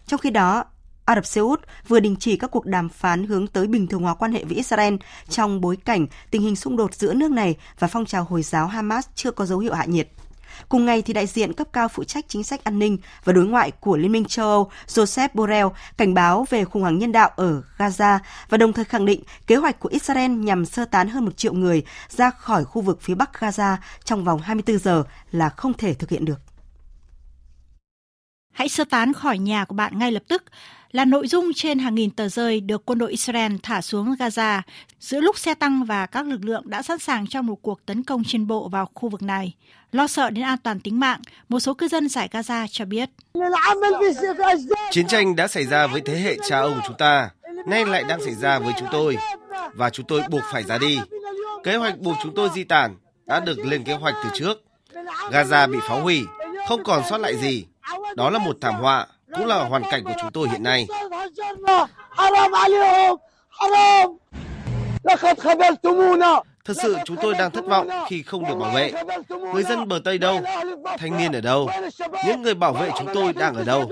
Trong 0.06 0.20
khi 0.20 0.30
đó, 0.30 0.64
Ả 1.04 1.14
Rập 1.14 1.26
Xê 1.26 1.40
Út 1.40 1.60
vừa 1.88 2.00
đình 2.00 2.16
chỉ 2.16 2.36
các 2.36 2.50
cuộc 2.50 2.66
đàm 2.66 2.88
phán 2.88 3.26
hướng 3.26 3.46
tới 3.46 3.66
bình 3.66 3.86
thường 3.86 4.02
hóa 4.02 4.14
quan 4.14 4.32
hệ 4.32 4.44
với 4.44 4.56
Israel 4.56 4.94
trong 5.28 5.60
bối 5.60 5.76
cảnh 5.76 6.06
tình 6.30 6.42
hình 6.42 6.56
xung 6.56 6.76
đột 6.76 6.94
giữa 6.94 7.14
nước 7.14 7.30
này 7.30 7.56
và 7.78 7.88
phong 7.88 8.04
trào 8.04 8.24
Hồi 8.24 8.42
giáo 8.42 8.66
Hamas 8.66 9.06
chưa 9.14 9.30
có 9.30 9.46
dấu 9.46 9.58
hiệu 9.58 9.74
hạ 9.74 9.84
nhiệt. 9.84 10.08
Cùng 10.68 10.84
ngày 10.86 11.02
thì 11.02 11.12
đại 11.12 11.26
diện 11.26 11.52
cấp 11.52 11.66
cao 11.72 11.88
phụ 11.88 12.04
trách 12.04 12.24
chính 12.28 12.44
sách 12.44 12.64
an 12.64 12.78
ninh 12.78 12.98
và 13.24 13.32
đối 13.32 13.46
ngoại 13.46 13.70
của 13.70 13.96
Liên 13.96 14.12
minh 14.12 14.24
châu 14.24 14.48
Âu 14.48 14.70
Joseph 14.86 15.28
Borrell, 15.34 15.68
cảnh 15.96 16.14
báo 16.14 16.46
về 16.50 16.64
khủng 16.64 16.82
hoảng 16.82 16.98
nhân 16.98 17.12
đạo 17.12 17.30
ở 17.36 17.62
Gaza 17.78 18.18
và 18.48 18.58
đồng 18.58 18.72
thời 18.72 18.84
khẳng 18.84 19.06
định 19.06 19.22
kế 19.46 19.56
hoạch 19.56 19.80
của 19.80 19.88
Israel 19.88 20.30
nhằm 20.30 20.64
sơ 20.66 20.84
tán 20.84 21.08
hơn 21.08 21.24
một 21.24 21.36
triệu 21.36 21.52
người 21.52 21.82
ra 22.08 22.30
khỏi 22.30 22.64
khu 22.64 22.82
vực 22.82 22.98
phía 23.02 23.14
bắc 23.14 23.30
Gaza 23.40 23.76
trong 24.04 24.24
vòng 24.24 24.40
24 24.40 24.78
giờ 24.78 25.04
là 25.30 25.48
không 25.48 25.74
thể 25.74 25.94
thực 25.94 26.10
hiện 26.10 26.24
được. 26.24 26.45
Hãy 28.56 28.68
sơ 28.68 28.84
tán 28.84 29.12
khỏi 29.12 29.38
nhà 29.38 29.64
của 29.64 29.74
bạn 29.74 29.98
ngay 29.98 30.12
lập 30.12 30.22
tức 30.28 30.44
là 30.92 31.04
nội 31.04 31.28
dung 31.28 31.52
trên 31.54 31.78
hàng 31.78 31.94
nghìn 31.94 32.10
tờ 32.10 32.28
rơi 32.28 32.60
được 32.60 32.86
quân 32.86 32.98
đội 32.98 33.10
Israel 33.10 33.52
thả 33.62 33.82
xuống 33.82 34.14
Gaza 34.14 34.60
giữa 35.00 35.20
lúc 35.20 35.38
xe 35.38 35.54
tăng 35.54 35.84
và 35.84 36.06
các 36.06 36.26
lực 36.26 36.44
lượng 36.44 36.62
đã 36.70 36.82
sẵn 36.82 36.98
sàng 36.98 37.26
trong 37.26 37.46
một 37.46 37.62
cuộc 37.62 37.86
tấn 37.86 38.02
công 38.02 38.24
trên 38.24 38.46
bộ 38.46 38.68
vào 38.68 38.90
khu 38.94 39.08
vực 39.08 39.22
này. 39.22 39.54
Lo 39.92 40.06
sợ 40.06 40.30
đến 40.30 40.44
an 40.44 40.58
toàn 40.58 40.80
tính 40.80 41.00
mạng, 41.00 41.20
một 41.48 41.60
số 41.60 41.74
cư 41.74 41.88
dân 41.88 42.08
giải 42.08 42.28
Gaza 42.32 42.66
cho 42.70 42.84
biết. 42.84 43.10
Chiến 44.90 45.06
tranh 45.06 45.36
đã 45.36 45.48
xảy 45.48 45.64
ra 45.64 45.86
với 45.86 46.00
thế 46.00 46.18
hệ 46.18 46.36
cha 46.48 46.60
ông 46.60 46.80
chúng 46.86 46.96
ta, 46.96 47.30
nay 47.66 47.86
lại 47.86 48.04
đang 48.08 48.24
xảy 48.24 48.34
ra 48.34 48.58
với 48.58 48.72
chúng 48.78 48.88
tôi, 48.92 49.16
và 49.74 49.90
chúng 49.90 50.06
tôi 50.06 50.22
buộc 50.30 50.42
phải 50.52 50.62
ra 50.62 50.78
đi. 50.78 50.98
Kế 51.64 51.76
hoạch 51.76 51.98
buộc 51.98 52.16
chúng 52.22 52.34
tôi 52.34 52.48
di 52.54 52.64
tản 52.64 52.96
đã 53.26 53.40
được 53.40 53.58
lên 53.58 53.84
kế 53.84 53.94
hoạch 53.94 54.14
từ 54.24 54.30
trước. 54.34 54.62
Gaza 55.30 55.70
bị 55.70 55.78
phá 55.88 55.94
hủy, 55.94 56.24
không 56.68 56.84
còn 56.84 57.02
sót 57.10 57.18
lại 57.18 57.36
gì. 57.36 57.66
Đó 58.16 58.30
là 58.30 58.38
một 58.38 58.56
thảm 58.60 58.74
họa, 58.74 59.06
cũng 59.34 59.46
là 59.46 59.64
hoàn 59.64 59.82
cảnh 59.90 60.04
của 60.04 60.14
chúng 60.20 60.30
tôi 60.32 60.48
hiện 60.48 60.62
nay. 60.62 60.86
Thật 66.64 66.76
sự, 66.82 66.96
chúng 67.04 67.16
tôi 67.22 67.34
đang 67.38 67.50
thất 67.50 67.64
vọng 67.66 67.88
khi 68.08 68.22
không 68.22 68.44
được 68.48 68.54
bảo 68.54 68.70
vệ. 68.74 68.92
Người 69.52 69.62
dân 69.62 69.88
bờ 69.88 70.00
Tây 70.04 70.18
đâu? 70.18 70.40
Thanh 70.98 71.16
niên 71.18 71.32
ở 71.32 71.40
đâu? 71.40 71.70
Những 72.26 72.42
người 72.42 72.54
bảo 72.54 72.72
vệ 72.72 72.90
chúng 72.98 73.08
tôi 73.14 73.32
đang 73.32 73.54
ở 73.54 73.64
đâu? 73.64 73.90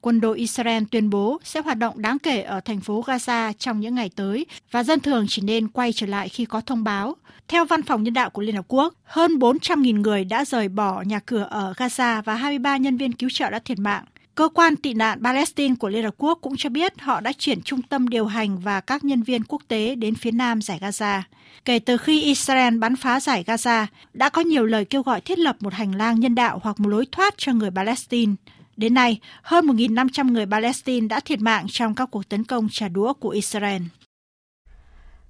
Quân 0.00 0.20
đội 0.20 0.38
Israel 0.38 0.82
tuyên 0.90 1.10
bố 1.10 1.38
sẽ 1.44 1.60
hoạt 1.60 1.78
động 1.78 2.02
đáng 2.02 2.18
kể 2.18 2.42
ở 2.42 2.60
thành 2.60 2.80
phố 2.80 3.02
Gaza 3.06 3.52
trong 3.58 3.80
những 3.80 3.94
ngày 3.94 4.10
tới 4.16 4.46
và 4.70 4.82
dân 4.82 5.00
thường 5.00 5.26
chỉ 5.28 5.42
nên 5.42 5.68
quay 5.68 5.92
trở 5.92 6.06
lại 6.06 6.28
khi 6.28 6.44
có 6.44 6.60
thông 6.60 6.84
báo. 6.84 7.16
Theo 7.48 7.64
Văn 7.64 7.82
phòng 7.82 8.02
Nhân 8.02 8.14
đạo 8.14 8.30
của 8.30 8.42
Liên 8.42 8.56
Hợp 8.56 8.64
Quốc, 8.68 8.94
hơn 9.04 9.38
400.000 9.38 10.00
người 10.00 10.24
đã 10.24 10.44
rời 10.44 10.68
bỏ 10.68 11.02
nhà 11.02 11.18
cửa 11.18 11.46
ở 11.50 11.72
Gaza 11.76 12.22
và 12.22 12.34
23 12.34 12.76
nhân 12.76 12.96
viên 12.96 13.12
cứu 13.12 13.30
trợ 13.32 13.50
đã 13.50 13.58
thiệt 13.58 13.78
mạng. 13.78 14.04
Cơ 14.34 14.48
quan 14.54 14.76
tị 14.76 14.94
nạn 14.94 15.22
Palestine 15.24 15.74
của 15.74 15.88
Liên 15.88 16.04
Hợp 16.04 16.14
Quốc 16.18 16.38
cũng 16.42 16.56
cho 16.56 16.70
biết 16.70 17.00
họ 17.00 17.20
đã 17.20 17.32
chuyển 17.38 17.62
trung 17.62 17.82
tâm 17.82 18.08
điều 18.08 18.26
hành 18.26 18.58
và 18.58 18.80
các 18.80 19.04
nhân 19.04 19.22
viên 19.22 19.44
quốc 19.44 19.62
tế 19.68 19.94
đến 19.94 20.14
phía 20.14 20.30
nam 20.30 20.62
giải 20.62 20.78
Gaza. 20.82 21.20
Kể 21.64 21.78
từ 21.78 21.96
khi 21.96 22.22
Israel 22.22 22.78
bắn 22.78 22.96
phá 22.96 23.20
giải 23.20 23.44
Gaza, 23.46 23.86
đã 24.12 24.28
có 24.28 24.42
nhiều 24.42 24.66
lời 24.66 24.84
kêu 24.84 25.02
gọi 25.02 25.20
thiết 25.20 25.38
lập 25.38 25.56
một 25.60 25.74
hành 25.74 25.94
lang 25.94 26.20
nhân 26.20 26.34
đạo 26.34 26.60
hoặc 26.62 26.80
một 26.80 26.88
lối 26.88 27.06
thoát 27.12 27.34
cho 27.36 27.52
người 27.52 27.70
Palestine. 27.70 28.32
Đến 28.76 28.94
nay, 28.94 29.20
hơn 29.42 29.66
1.500 29.66 30.32
người 30.32 30.46
Palestine 30.46 31.08
đã 31.08 31.20
thiệt 31.20 31.40
mạng 31.40 31.66
trong 31.68 31.94
các 31.94 32.08
cuộc 32.10 32.28
tấn 32.28 32.44
công 32.44 32.68
trả 32.70 32.88
đũa 32.88 33.12
của 33.12 33.28
Israel. 33.28 33.82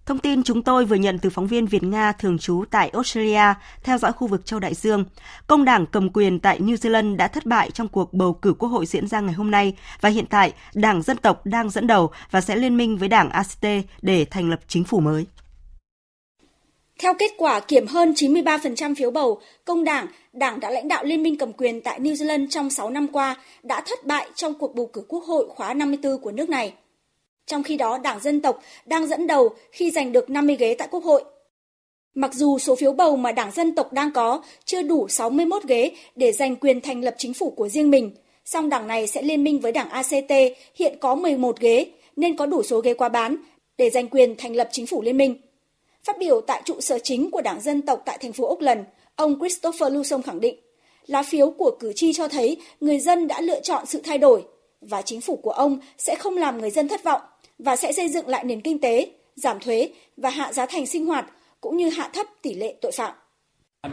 Thông 0.07 0.19
tin 0.19 0.43
chúng 0.43 0.63
tôi 0.63 0.85
vừa 0.85 0.97
nhận 0.97 1.19
từ 1.19 1.31
phóng 1.31 1.47
viên 1.47 1.67
Việt 1.67 1.83
Nga 1.83 2.13
thường 2.13 2.39
trú 2.39 2.65
tại 2.71 2.89
Australia 2.89 3.55
theo 3.83 3.99
dõi 3.99 4.13
khu 4.13 4.27
vực 4.27 4.47
châu 4.47 4.61
Đại 4.61 4.75
Dương. 4.75 5.05
Công 5.47 5.65
đảng 5.65 5.87
cầm 5.87 6.11
quyền 6.11 6.41
tại 6.41 6.61
New 6.61 6.75
Zealand 6.75 7.17
đã 7.17 7.29
thất 7.29 7.47
bại 7.47 7.71
trong 7.71 7.89
cuộc 7.89 8.15
bầu 8.15 8.33
cử 8.33 8.55
quốc 8.59 8.69
hội 8.69 8.87
diễn 8.87 9.09
ra 9.09 9.21
ngày 9.21 9.35
hôm 9.35 9.51
nay 9.51 9.77
và 10.01 10.09
hiện 10.09 10.27
tại 10.27 10.53
Đảng 10.75 11.03
Dân 11.03 11.17
tộc 11.17 11.47
đang 11.47 11.71
dẫn 11.71 11.87
đầu 11.87 12.11
và 12.31 12.41
sẽ 12.41 12.57
liên 12.57 12.77
minh 12.77 12.97
với 12.97 13.09
Đảng 13.09 13.31
ACT 13.31 13.67
để 14.03 14.25
thành 14.25 14.51
lập 14.51 14.61
chính 14.69 14.85
phủ 14.85 15.01
mới. 15.01 15.27
Theo 16.99 17.15
kết 17.15 17.31
quả 17.39 17.61
kiểm 17.61 17.87
hơn 17.87 18.13
93% 18.13 18.95
phiếu 18.95 19.11
bầu, 19.11 19.41
Công 19.65 19.85
đảng, 19.85 20.07
đảng 20.33 20.61
đã 20.61 20.71
lãnh 20.71 20.89
đạo 20.89 21.05
Liên 21.05 21.23
minh 21.23 21.39
cầm 21.39 21.53
quyền 21.53 21.81
tại 21.81 22.01
New 22.01 22.15
Zealand 22.15 22.47
trong 22.51 22.71
6 22.71 22.91
năm 22.91 23.07
qua, 23.09 23.37
đã 23.63 23.83
thất 23.87 24.07
bại 24.07 24.31
trong 24.35 24.55
cuộc 24.55 24.75
bầu 24.75 24.91
cử 24.93 25.03
quốc 25.09 25.25
hội 25.25 25.49
khóa 25.49 25.75
54 25.75 26.19
của 26.19 26.33
nước 26.33 26.49
này. 26.49 26.75
Trong 27.47 27.63
khi 27.63 27.77
đó, 27.77 27.99
Đảng 27.99 28.21
Dân 28.21 28.41
tộc 28.41 28.63
đang 28.87 29.07
dẫn 29.07 29.27
đầu 29.27 29.49
khi 29.73 29.91
giành 29.91 30.13
được 30.13 30.31
50 30.31 30.57
ghế 30.57 30.75
tại 30.79 30.89
Quốc 30.91 31.05
hội. 31.05 31.25
Mặc 32.15 32.35
dù 32.35 32.59
số 32.59 32.75
phiếu 32.75 32.93
bầu 32.93 33.17
mà 33.17 33.33
Đảng 33.33 33.51
Dân 33.51 33.75
tộc 33.75 33.93
đang 33.93 34.11
có 34.13 34.43
chưa 34.65 34.83
đủ 34.83 35.09
61 35.09 35.63
ghế 35.65 35.93
để 36.17 36.33
giành 36.33 36.57
quyền 36.57 36.81
thành 36.81 37.05
lập 37.05 37.15
chính 37.19 37.35
phủ 37.35 37.51
của 37.51 37.69
riêng 37.69 37.91
mình, 37.91 38.11
song 38.45 38.69
đảng 38.69 38.87
này 38.87 39.07
sẽ 39.07 39.23
liên 39.23 39.45
minh 39.45 39.61
với 39.61 39.73
đảng 39.73 39.91
ACT 39.91 40.33
hiện 40.75 40.99
có 41.01 41.15
11 41.15 41.61
ghế 41.61 41.87
nên 42.17 42.37
có 42.37 42.47
đủ 42.47 42.63
số 42.63 42.81
ghế 42.81 42.95
qua 42.95 43.09
bán 43.09 43.37
để 43.79 43.91
giành 43.91 44.09
quyền 44.09 44.37
thành 44.37 44.57
lập 44.57 44.69
chính 44.73 44.87
phủ 44.87 45.03
liên 45.03 45.17
minh. 45.17 45.37
Phát 46.05 46.19
biểu 46.19 46.41
tại 46.41 46.63
trụ 46.65 46.81
sở 46.81 46.99
chính 46.99 47.31
của 47.31 47.41
Đảng 47.41 47.61
Dân 47.61 47.83
tộc 47.83 48.03
tại 48.05 48.19
thành 48.21 48.33
phố 48.33 48.47
Auckland, 48.47 48.81
ông 49.17 49.39
Christopher 49.39 49.93
Luson 49.93 50.23
khẳng 50.23 50.41
định, 50.41 50.57
lá 51.07 51.23
phiếu 51.23 51.51
của 51.51 51.77
cử 51.81 51.93
tri 51.93 52.13
cho 52.13 52.29
thấy 52.29 52.57
người 52.81 52.99
dân 52.99 53.29
đã 53.29 53.41
lựa 53.41 53.61
chọn 53.61 53.87
sự 53.87 54.01
thay 54.05 54.19
đổi 54.19 54.45
và 54.81 55.03
chính 55.03 55.21
phủ 55.21 55.37
của 55.37 55.51
ông 55.51 55.79
sẽ 55.99 56.15
không 56.15 56.37
làm 56.37 56.61
người 56.61 56.71
dân 56.71 56.89
thất 56.89 57.05
vọng 57.05 57.21
và 57.59 57.77
sẽ 57.77 57.93
xây 57.93 58.09
dựng 58.09 58.29
lại 58.29 58.45
nền 58.45 58.61
kinh 58.61 58.81
tế, 58.81 59.11
giảm 59.37 59.61
thuế 59.61 59.91
và 60.17 60.31
hạ 60.31 60.53
giá 60.53 60.67
thành 60.67 60.87
sinh 60.87 61.07
hoạt 61.07 61.27
cũng 61.61 61.77
như 61.77 61.89
hạ 61.89 62.11
thấp 62.13 62.27
tỷ 62.43 62.55
lệ 62.55 62.75
tội 62.81 62.93
phạm. 62.93 63.15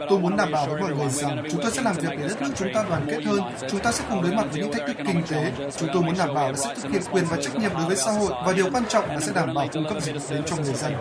Tôi 0.08 0.18
muốn 0.18 0.36
đảm 0.36 0.52
bảo 0.52 0.66
với 0.66 0.80
mọi 0.80 0.96
người 0.96 1.08
rằng 1.08 1.44
chúng 1.50 1.62
ta 1.62 1.70
sẽ 1.70 1.82
làm 1.82 1.96
việc 1.96 2.08
để 2.10 2.28
đất 2.28 2.42
nước 2.42 2.50
chúng 2.56 2.68
ta 2.74 2.84
đoàn 2.88 3.06
kết 3.10 3.24
hơn, 3.24 3.40
chúng 3.70 3.80
ta 3.80 3.92
sẽ 3.92 4.04
cùng 4.10 4.22
đối 4.22 4.32
mặt 4.32 4.46
với 4.52 4.60
những 4.60 4.72
thách 4.72 4.86
thức 4.86 4.96
kinh 5.06 5.22
tế. 5.30 5.52
Chúng 5.78 5.88
tôi 5.94 6.02
muốn 6.02 6.14
đảm 6.18 6.34
bảo 6.34 6.50
là 6.50 6.56
sẽ 6.56 6.74
thực 6.74 6.92
hiện 6.92 7.02
quyền 7.12 7.24
và 7.30 7.36
trách 7.42 7.56
nhiệm 7.58 7.70
đối 7.74 7.86
với 7.86 7.96
xã 7.96 8.10
hội 8.10 8.32
và 8.46 8.52
điều 8.52 8.70
quan 8.72 8.84
trọng 8.88 9.08
là 9.08 9.20
sẽ 9.20 9.32
đảm 9.34 9.54
bảo 9.54 9.68
cung 9.72 9.84
cấp 9.88 10.02
dịch 10.02 10.14
vụ 10.14 10.20
đến 10.30 10.42
cho 10.46 10.56
người 10.56 10.74
dân. 10.74 10.92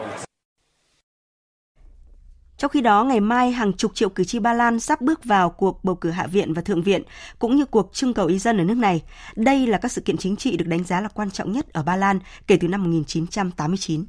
Trong 2.60 2.72
khi 2.72 2.82
đó, 2.82 3.04
ngày 3.04 3.20
mai 3.20 3.52
hàng 3.52 3.74
chục 3.74 3.96
triệu 3.96 4.10
cử 4.10 4.24
tri 4.24 4.40
Ba 4.40 4.54
Lan 4.54 4.80
sắp 4.80 5.02
bước 5.02 5.26
vào 5.26 5.50
cuộc 5.50 5.84
bầu 5.84 5.96
cử 5.96 6.10
Hạ 6.10 6.28
viện 6.28 6.54
và 6.54 6.62
Thượng 6.62 6.82
viện, 6.82 7.04
cũng 7.40 7.56
như 7.56 7.66
cuộc 7.66 7.90
trưng 7.94 8.14
cầu 8.14 8.28
ý 8.28 8.40
dân 8.40 8.58
ở 8.58 8.64
nước 8.64 8.78
này. 8.78 9.02
Đây 9.36 9.68
là 9.68 9.78
các 9.78 9.92
sự 9.92 10.02
kiện 10.02 10.18
chính 10.18 10.36
trị 10.36 10.58
được 10.58 10.68
đánh 10.68 10.84
giá 10.84 11.02
là 11.02 11.08
quan 11.08 11.32
trọng 11.32 11.52
nhất 11.52 11.74
ở 11.74 11.84
Ba 11.84 11.96
Lan 11.96 12.20
kể 12.48 12.58
từ 12.62 12.68
năm 12.68 12.84
1989. 12.84 14.06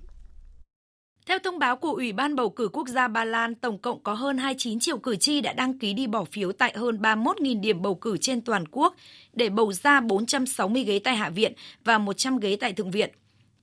Theo 1.27 1.39
thông 1.39 1.59
báo 1.59 1.77
của 1.77 1.91
Ủy 1.91 2.13
ban 2.13 2.37
bầu 2.37 2.51
cử 2.51 2.69
quốc 2.73 2.89
gia 2.89 3.09
Ba 3.09 3.25
Lan, 3.25 3.55
tổng 3.55 3.79
cộng 3.79 4.03
có 4.03 4.15
hơn 4.15 4.39
29 4.39 4.79
triệu 4.81 4.99
cử 4.99 5.17
tri 5.17 5.41
đã 5.41 5.53
đăng 5.53 5.79
ký 5.79 5.93
đi 5.93 6.07
bỏ 6.07 6.25
phiếu 6.25 6.53
tại 6.53 6.73
hơn 6.77 6.99
31.000 7.03 7.61
điểm 7.61 7.83
bầu 7.83 7.95
cử 7.95 8.17
trên 8.17 8.41
toàn 8.41 8.65
quốc 8.71 8.95
để 9.33 9.49
bầu 9.49 9.73
ra 9.73 10.01
460 10.01 10.85
ghế 10.85 10.99
tại 10.99 11.17
Hạ 11.17 11.31
viện 11.31 11.53
và 11.85 11.99
100 11.99 12.39
ghế 12.39 12.57
tại 12.57 12.73
Thượng 12.73 12.91
viện. 12.91 13.11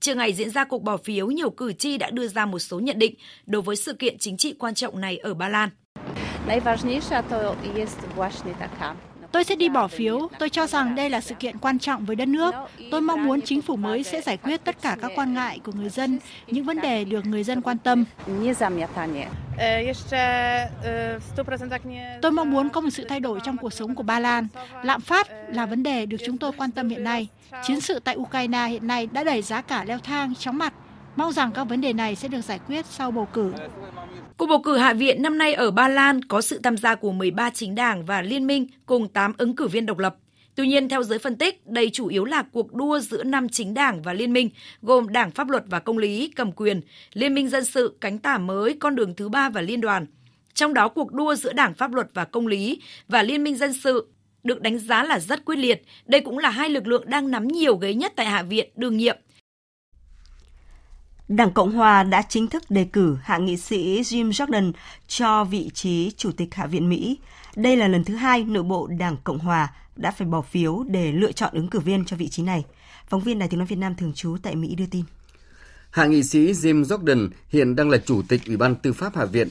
Trưa 0.00 0.14
ngày 0.14 0.32
diễn 0.32 0.50
ra 0.50 0.64
cuộc 0.64 0.82
bỏ 0.82 0.96
phiếu, 0.96 1.26
nhiều 1.26 1.50
cử 1.50 1.72
tri 1.72 1.98
đã 1.98 2.10
đưa 2.10 2.28
ra 2.28 2.46
một 2.46 2.58
số 2.58 2.80
nhận 2.80 2.98
định 2.98 3.14
đối 3.46 3.62
với 3.62 3.76
sự 3.76 3.94
kiện 3.94 4.18
chính 4.18 4.36
trị 4.36 4.54
quan 4.58 4.74
trọng 4.74 5.00
này 5.00 5.18
ở 5.18 5.34
Ba 5.34 5.48
Lan. 5.48 5.68
Tôi 9.32 9.44
sẽ 9.44 9.54
đi 9.54 9.68
bỏ 9.68 9.88
phiếu. 9.88 10.28
Tôi 10.38 10.50
cho 10.50 10.66
rằng 10.66 10.94
đây 10.94 11.10
là 11.10 11.20
sự 11.20 11.34
kiện 11.34 11.58
quan 11.58 11.78
trọng 11.78 12.04
với 12.04 12.16
đất 12.16 12.28
nước. 12.28 12.54
Tôi 12.90 13.00
mong 13.00 13.24
muốn 13.24 13.40
chính 13.40 13.62
phủ 13.62 13.76
mới 13.76 14.02
sẽ 14.02 14.20
giải 14.20 14.36
quyết 14.36 14.64
tất 14.64 14.82
cả 14.82 14.96
các 15.02 15.10
quan 15.14 15.34
ngại 15.34 15.60
của 15.64 15.72
người 15.72 15.88
dân, 15.88 16.18
những 16.46 16.64
vấn 16.64 16.80
đề 16.80 17.04
được 17.04 17.26
người 17.26 17.44
dân 17.44 17.60
quan 17.60 17.78
tâm. 17.78 18.04
Tôi 22.22 22.32
mong 22.32 22.50
muốn 22.50 22.68
có 22.68 22.80
một 22.80 22.90
sự 22.90 23.04
thay 23.08 23.20
đổi 23.20 23.40
trong 23.44 23.56
cuộc 23.56 23.72
sống 23.72 23.94
của 23.94 24.02
Ba 24.02 24.20
Lan. 24.20 24.46
Lạm 24.82 25.00
phát 25.00 25.26
là 25.48 25.66
vấn 25.66 25.82
đề 25.82 26.06
được 26.06 26.18
chúng 26.26 26.38
tôi 26.38 26.52
quan 26.56 26.70
tâm 26.70 26.88
hiện 26.88 27.04
nay. 27.04 27.28
Chiến 27.66 27.80
sự 27.80 27.98
tại 27.98 28.16
Ukraine 28.16 28.66
hiện 28.66 28.86
nay 28.86 29.08
đã 29.12 29.24
đẩy 29.24 29.42
giá 29.42 29.60
cả 29.60 29.84
leo 29.84 29.98
thang 29.98 30.34
chóng 30.34 30.58
mặt. 30.58 30.74
Mong 31.18 31.32
rằng 31.32 31.52
các 31.52 31.64
vấn 31.64 31.80
đề 31.80 31.92
này 31.92 32.16
sẽ 32.16 32.28
được 32.28 32.40
giải 32.40 32.60
quyết 32.66 32.86
sau 32.86 33.10
bầu 33.10 33.28
cử. 33.32 33.52
Cuộc 34.36 34.46
bầu 34.46 34.62
cử 34.62 34.76
Hạ 34.76 34.92
viện 34.92 35.22
năm 35.22 35.38
nay 35.38 35.54
ở 35.54 35.70
Ba 35.70 35.88
Lan 35.88 36.24
có 36.24 36.40
sự 36.40 36.60
tham 36.62 36.76
gia 36.76 36.94
của 36.94 37.12
13 37.12 37.50
chính 37.50 37.74
đảng 37.74 38.04
và 38.04 38.22
liên 38.22 38.46
minh 38.46 38.66
cùng 38.86 39.08
8 39.08 39.32
ứng 39.38 39.56
cử 39.56 39.68
viên 39.68 39.86
độc 39.86 39.98
lập. 39.98 40.16
Tuy 40.54 40.66
nhiên, 40.66 40.88
theo 40.88 41.02
giới 41.02 41.18
phân 41.18 41.36
tích, 41.36 41.66
đây 41.66 41.90
chủ 41.92 42.06
yếu 42.06 42.24
là 42.24 42.42
cuộc 42.52 42.74
đua 42.74 43.00
giữa 43.00 43.24
năm 43.24 43.48
chính 43.48 43.74
đảng 43.74 44.02
và 44.02 44.12
liên 44.12 44.32
minh, 44.32 44.50
gồm 44.82 45.08
Đảng 45.08 45.30
Pháp 45.30 45.50
luật 45.50 45.64
và 45.66 45.78
Công 45.78 45.98
lý, 45.98 46.32
cầm 46.36 46.52
quyền, 46.52 46.80
Liên 47.12 47.34
minh 47.34 47.48
Dân 47.48 47.64
sự, 47.64 47.96
Cánh 48.00 48.18
tả 48.18 48.38
mới, 48.38 48.76
Con 48.80 48.96
đường 48.96 49.14
thứ 49.14 49.28
ba 49.28 49.48
và 49.48 49.60
Liên 49.60 49.80
đoàn. 49.80 50.06
Trong 50.54 50.74
đó, 50.74 50.88
cuộc 50.88 51.12
đua 51.12 51.34
giữa 51.34 51.52
Đảng 51.52 51.74
Pháp 51.74 51.94
luật 51.94 52.08
và 52.14 52.24
Công 52.24 52.46
lý 52.46 52.82
và 53.08 53.22
Liên 53.22 53.44
minh 53.44 53.56
Dân 53.56 53.72
sự 53.72 54.08
được 54.44 54.62
đánh 54.62 54.78
giá 54.78 55.04
là 55.04 55.20
rất 55.20 55.44
quyết 55.44 55.56
liệt. 55.56 55.82
Đây 56.06 56.20
cũng 56.20 56.38
là 56.38 56.50
hai 56.50 56.68
lực 56.68 56.86
lượng 56.86 57.04
đang 57.06 57.30
nắm 57.30 57.48
nhiều 57.48 57.76
ghế 57.76 57.94
nhất 57.94 58.12
tại 58.16 58.26
Hạ 58.26 58.42
viện 58.42 58.70
đương 58.76 58.96
nhiệm. 58.96 59.16
Đảng 61.28 61.52
Cộng 61.52 61.72
Hòa 61.72 62.02
đã 62.02 62.22
chính 62.28 62.48
thức 62.48 62.62
đề 62.70 62.84
cử 62.84 63.16
hạ 63.22 63.38
nghị 63.38 63.56
sĩ 63.56 64.00
Jim 64.02 64.30
Jordan 64.30 64.72
cho 65.08 65.44
vị 65.44 65.70
trí 65.74 66.10
Chủ 66.16 66.32
tịch 66.32 66.54
Hạ 66.54 66.66
viện 66.66 66.88
Mỹ. 66.88 67.18
Đây 67.56 67.76
là 67.76 67.88
lần 67.88 68.04
thứ 68.04 68.14
hai 68.14 68.44
nội 68.44 68.62
bộ 68.62 68.86
Đảng 68.86 69.16
Cộng 69.24 69.38
Hòa 69.38 69.72
đã 69.96 70.10
phải 70.10 70.28
bỏ 70.28 70.42
phiếu 70.42 70.84
để 70.88 71.12
lựa 71.12 71.32
chọn 71.32 71.54
ứng 71.54 71.68
cử 71.68 71.78
viên 71.78 72.04
cho 72.04 72.16
vị 72.16 72.28
trí 72.28 72.42
này. 72.42 72.64
Phóng 73.08 73.20
viên 73.20 73.38
Đài 73.38 73.48
tiếng 73.48 73.58
nói 73.58 73.66
Việt 73.66 73.78
Nam 73.78 73.94
thường 73.94 74.12
trú 74.12 74.36
tại 74.42 74.56
Mỹ 74.56 74.74
đưa 74.74 74.86
tin. 74.90 75.04
Hạ 75.90 76.06
nghị 76.06 76.22
sĩ 76.22 76.52
Jim 76.52 76.82
Jordan 76.82 77.28
hiện 77.48 77.76
đang 77.76 77.90
là 77.90 77.98
Chủ 77.98 78.22
tịch 78.28 78.40
Ủy 78.46 78.56
ban 78.56 78.74
Tư 78.74 78.92
pháp 78.92 79.16
Hạ 79.16 79.24
viện. 79.24 79.48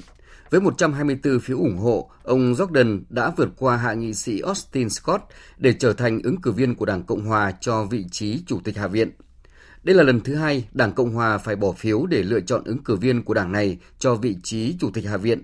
Với 0.49 0.61
124 0.61 1.39
phiếu 1.39 1.57
ủng 1.57 1.77
hộ, 1.77 2.09
ông 2.23 2.53
Jordan 2.53 3.01
đã 3.09 3.31
vượt 3.37 3.49
qua 3.57 3.77
hạ 3.77 3.93
nghị 3.93 4.13
sĩ 4.13 4.39
Austin 4.39 4.89
Scott 4.89 5.23
để 5.57 5.73
trở 5.73 5.93
thành 5.93 6.21
ứng 6.23 6.41
cử 6.41 6.51
viên 6.51 6.75
của 6.75 6.85
Đảng 6.85 7.03
Cộng 7.03 7.25
Hòa 7.25 7.51
cho 7.61 7.83
vị 7.83 8.05
trí 8.11 8.43
Chủ 8.47 8.59
tịch 8.63 8.77
Hạ 8.77 8.87
viện. 8.87 9.11
Đây 9.83 9.95
là 9.95 10.03
lần 10.03 10.19
thứ 10.19 10.35
hai 10.35 10.67
Đảng 10.71 10.93
Cộng 10.93 11.13
Hòa 11.13 11.37
phải 11.37 11.55
bỏ 11.55 11.71
phiếu 11.71 12.05
để 12.05 12.23
lựa 12.23 12.39
chọn 12.39 12.63
ứng 12.63 12.83
cử 12.83 12.95
viên 12.95 13.23
của 13.23 13.33
đảng 13.33 13.51
này 13.51 13.77
cho 13.99 14.15
vị 14.15 14.35
trí 14.43 14.75
Chủ 14.79 14.91
tịch 14.93 15.05
Hạ 15.05 15.17
viện. 15.17 15.41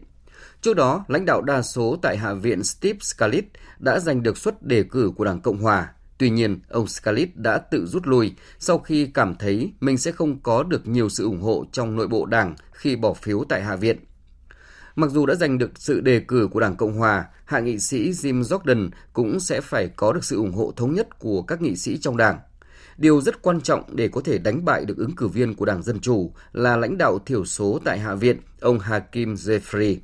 Trước 0.62 0.76
đó, 0.76 1.06
lãnh 1.08 1.26
đạo 1.26 1.42
đa 1.42 1.62
số 1.62 2.00
tại 2.02 2.18
Hạ 2.18 2.34
viện 2.34 2.64
Steve 2.64 3.00
Scalise 3.02 3.48
đã 3.80 4.00
giành 4.00 4.24
được 4.24 4.38
suất 4.38 4.64
đề 4.64 4.84
cử 4.84 5.12
của 5.16 5.26
Đảng 5.26 5.42
Cộng 5.42 5.58
Hòa. 5.58 5.90
Tuy 6.18 6.30
nhiên, 6.30 6.60
ông 6.70 6.88
Scalise 6.88 7.32
đã 7.36 7.58
tự 7.58 7.86
rút 7.86 8.08
lui 8.08 8.34
sau 8.60 8.78
khi 8.78 9.06
cảm 9.06 9.36
thấy 9.36 9.74
mình 9.80 9.98
sẽ 9.98 10.12
không 10.12 10.40
có 10.40 10.64
được 10.64 10.88
nhiều 10.88 11.10
sự 11.10 11.24
ủng 11.24 11.42
hộ 11.42 11.66
trong 11.72 11.96
nội 11.96 12.08
bộ 12.08 12.26
đảng 12.26 12.56
khi 12.72 12.96
bỏ 12.96 13.14
phiếu 13.14 13.44
tại 13.50 13.64
Hạ 13.64 13.76
viện. 13.76 13.98
Mặc 14.96 15.12
dù 15.12 15.26
đã 15.26 15.36
giành 15.36 15.58
được 15.58 15.72
sự 15.76 16.02
đề 16.02 16.20
cử 16.20 16.48
của 16.52 16.60
Đảng 16.60 16.76
Cộng 16.76 16.98
Hòa, 16.98 17.26
hạ 17.46 17.60
nghị 17.60 17.80
sĩ 17.80 18.12
Jim 18.12 18.42
Jordan 18.42 18.90
cũng 19.14 19.40
sẽ 19.40 19.62
phải 19.62 19.88
có 19.88 20.14
được 20.14 20.24
sự 20.24 20.36
ủng 20.36 20.54
hộ 20.54 20.74
thống 20.76 20.94
nhất 20.94 21.20
của 21.20 21.42
các 21.42 21.62
nghị 21.62 21.76
sĩ 21.76 21.98
trong 21.98 22.18
đảng. 22.18 22.40
Điều 22.98 23.22
rất 23.22 23.42
quan 23.42 23.62
trọng 23.62 23.84
để 23.96 24.08
có 24.08 24.22
thể 24.22 24.38
đánh 24.38 24.66
bại 24.66 24.86
được 24.86 24.98
ứng 24.98 25.16
cử 25.16 25.28
viên 25.28 25.56
của 25.56 25.66
Đảng 25.66 25.84
Dân 25.84 26.00
Chủ 26.00 26.34
là 26.52 26.78
lãnh 26.78 26.98
đạo 26.98 27.20
thiểu 27.20 27.46
số 27.46 27.80
tại 27.86 28.00
Hạ 28.00 28.16
viện, 28.16 28.38
ông 28.60 28.80
Hakim 28.80 29.34
Jeffrey. 29.34 29.98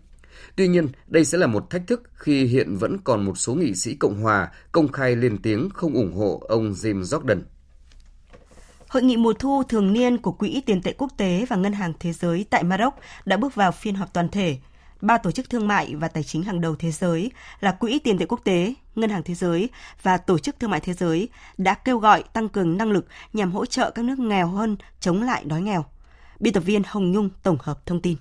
Tuy 0.55 0.67
nhiên, 0.67 0.87
đây 1.07 1.25
sẽ 1.25 1.37
là 1.37 1.47
một 1.47 1.69
thách 1.69 1.87
thức 1.87 2.03
khi 2.13 2.45
hiện 2.45 2.75
vẫn 2.77 2.97
còn 3.03 3.25
một 3.25 3.37
số 3.37 3.53
nghị 3.53 3.75
sĩ 3.75 3.95
Cộng 3.95 4.21
hòa 4.21 4.51
công 4.71 4.91
khai 4.91 5.15
lên 5.15 5.37
tiếng 5.37 5.69
không 5.73 5.93
ủng 5.93 6.13
hộ 6.13 6.41
ông 6.47 6.71
Jim 6.71 7.01
Jordan. 7.01 7.41
Hội 8.87 9.03
nghị 9.03 9.17
mùa 9.17 9.33
thu 9.33 9.63
thường 9.63 9.93
niên 9.93 10.17
của 10.17 10.31
Quỹ 10.31 10.61
tiền 10.65 10.81
tệ 10.81 10.93
quốc 10.97 11.11
tế 11.17 11.45
và 11.49 11.55
Ngân 11.55 11.73
hàng 11.73 11.93
Thế 11.99 12.13
giới 12.13 12.45
tại 12.49 12.63
Maroc 12.63 12.93
đã 13.25 13.37
bước 13.37 13.55
vào 13.55 13.71
phiên 13.71 13.95
họp 13.95 14.13
toàn 14.13 14.29
thể. 14.29 14.57
Ba 15.02 15.18
tổ 15.18 15.32
chức 15.32 15.50
thương 15.50 15.68
mại 15.68 15.95
và 15.95 16.08
tài 16.08 16.24
chính 16.24 16.43
hàng 16.43 16.62
đầu 16.62 16.76
thế 16.76 16.91
giới 16.91 17.32
là 17.60 17.72
Quỹ 17.72 18.00
tiền 18.00 18.18
tệ 18.18 18.26
quốc 18.26 18.41
tế, 18.43 18.74
Ngân 18.95 19.10
hàng 19.10 19.24
Thế 19.24 19.34
giới 19.34 19.70
và 20.04 20.18
Tổ 20.18 20.39
chức 20.39 20.60
Thương 20.60 20.70
mại 20.70 20.80
Thế 20.80 20.93
giới 20.93 21.30
đã 21.58 21.74
kêu 21.74 21.97
gọi 21.97 22.24
tăng 22.34 22.50
cường 22.50 22.78
năng 22.78 22.91
lực 22.91 23.06
nhằm 23.34 23.52
hỗ 23.52 23.66
trợ 23.66 23.91
các 23.91 24.06
nước 24.06 24.20
nghèo 24.20 24.47
hơn 24.47 24.78
chống 25.00 25.22
lại 25.24 25.43
đói 25.45 25.62
nghèo. 25.62 25.86
Biên 26.39 26.54
tập 26.54 26.64
viên 26.66 26.82
Hồng 26.86 27.12
Nhung 27.12 27.30
tổng 27.43 27.58
hợp 27.62 27.86
thông 27.86 28.02
tin. 28.02 28.16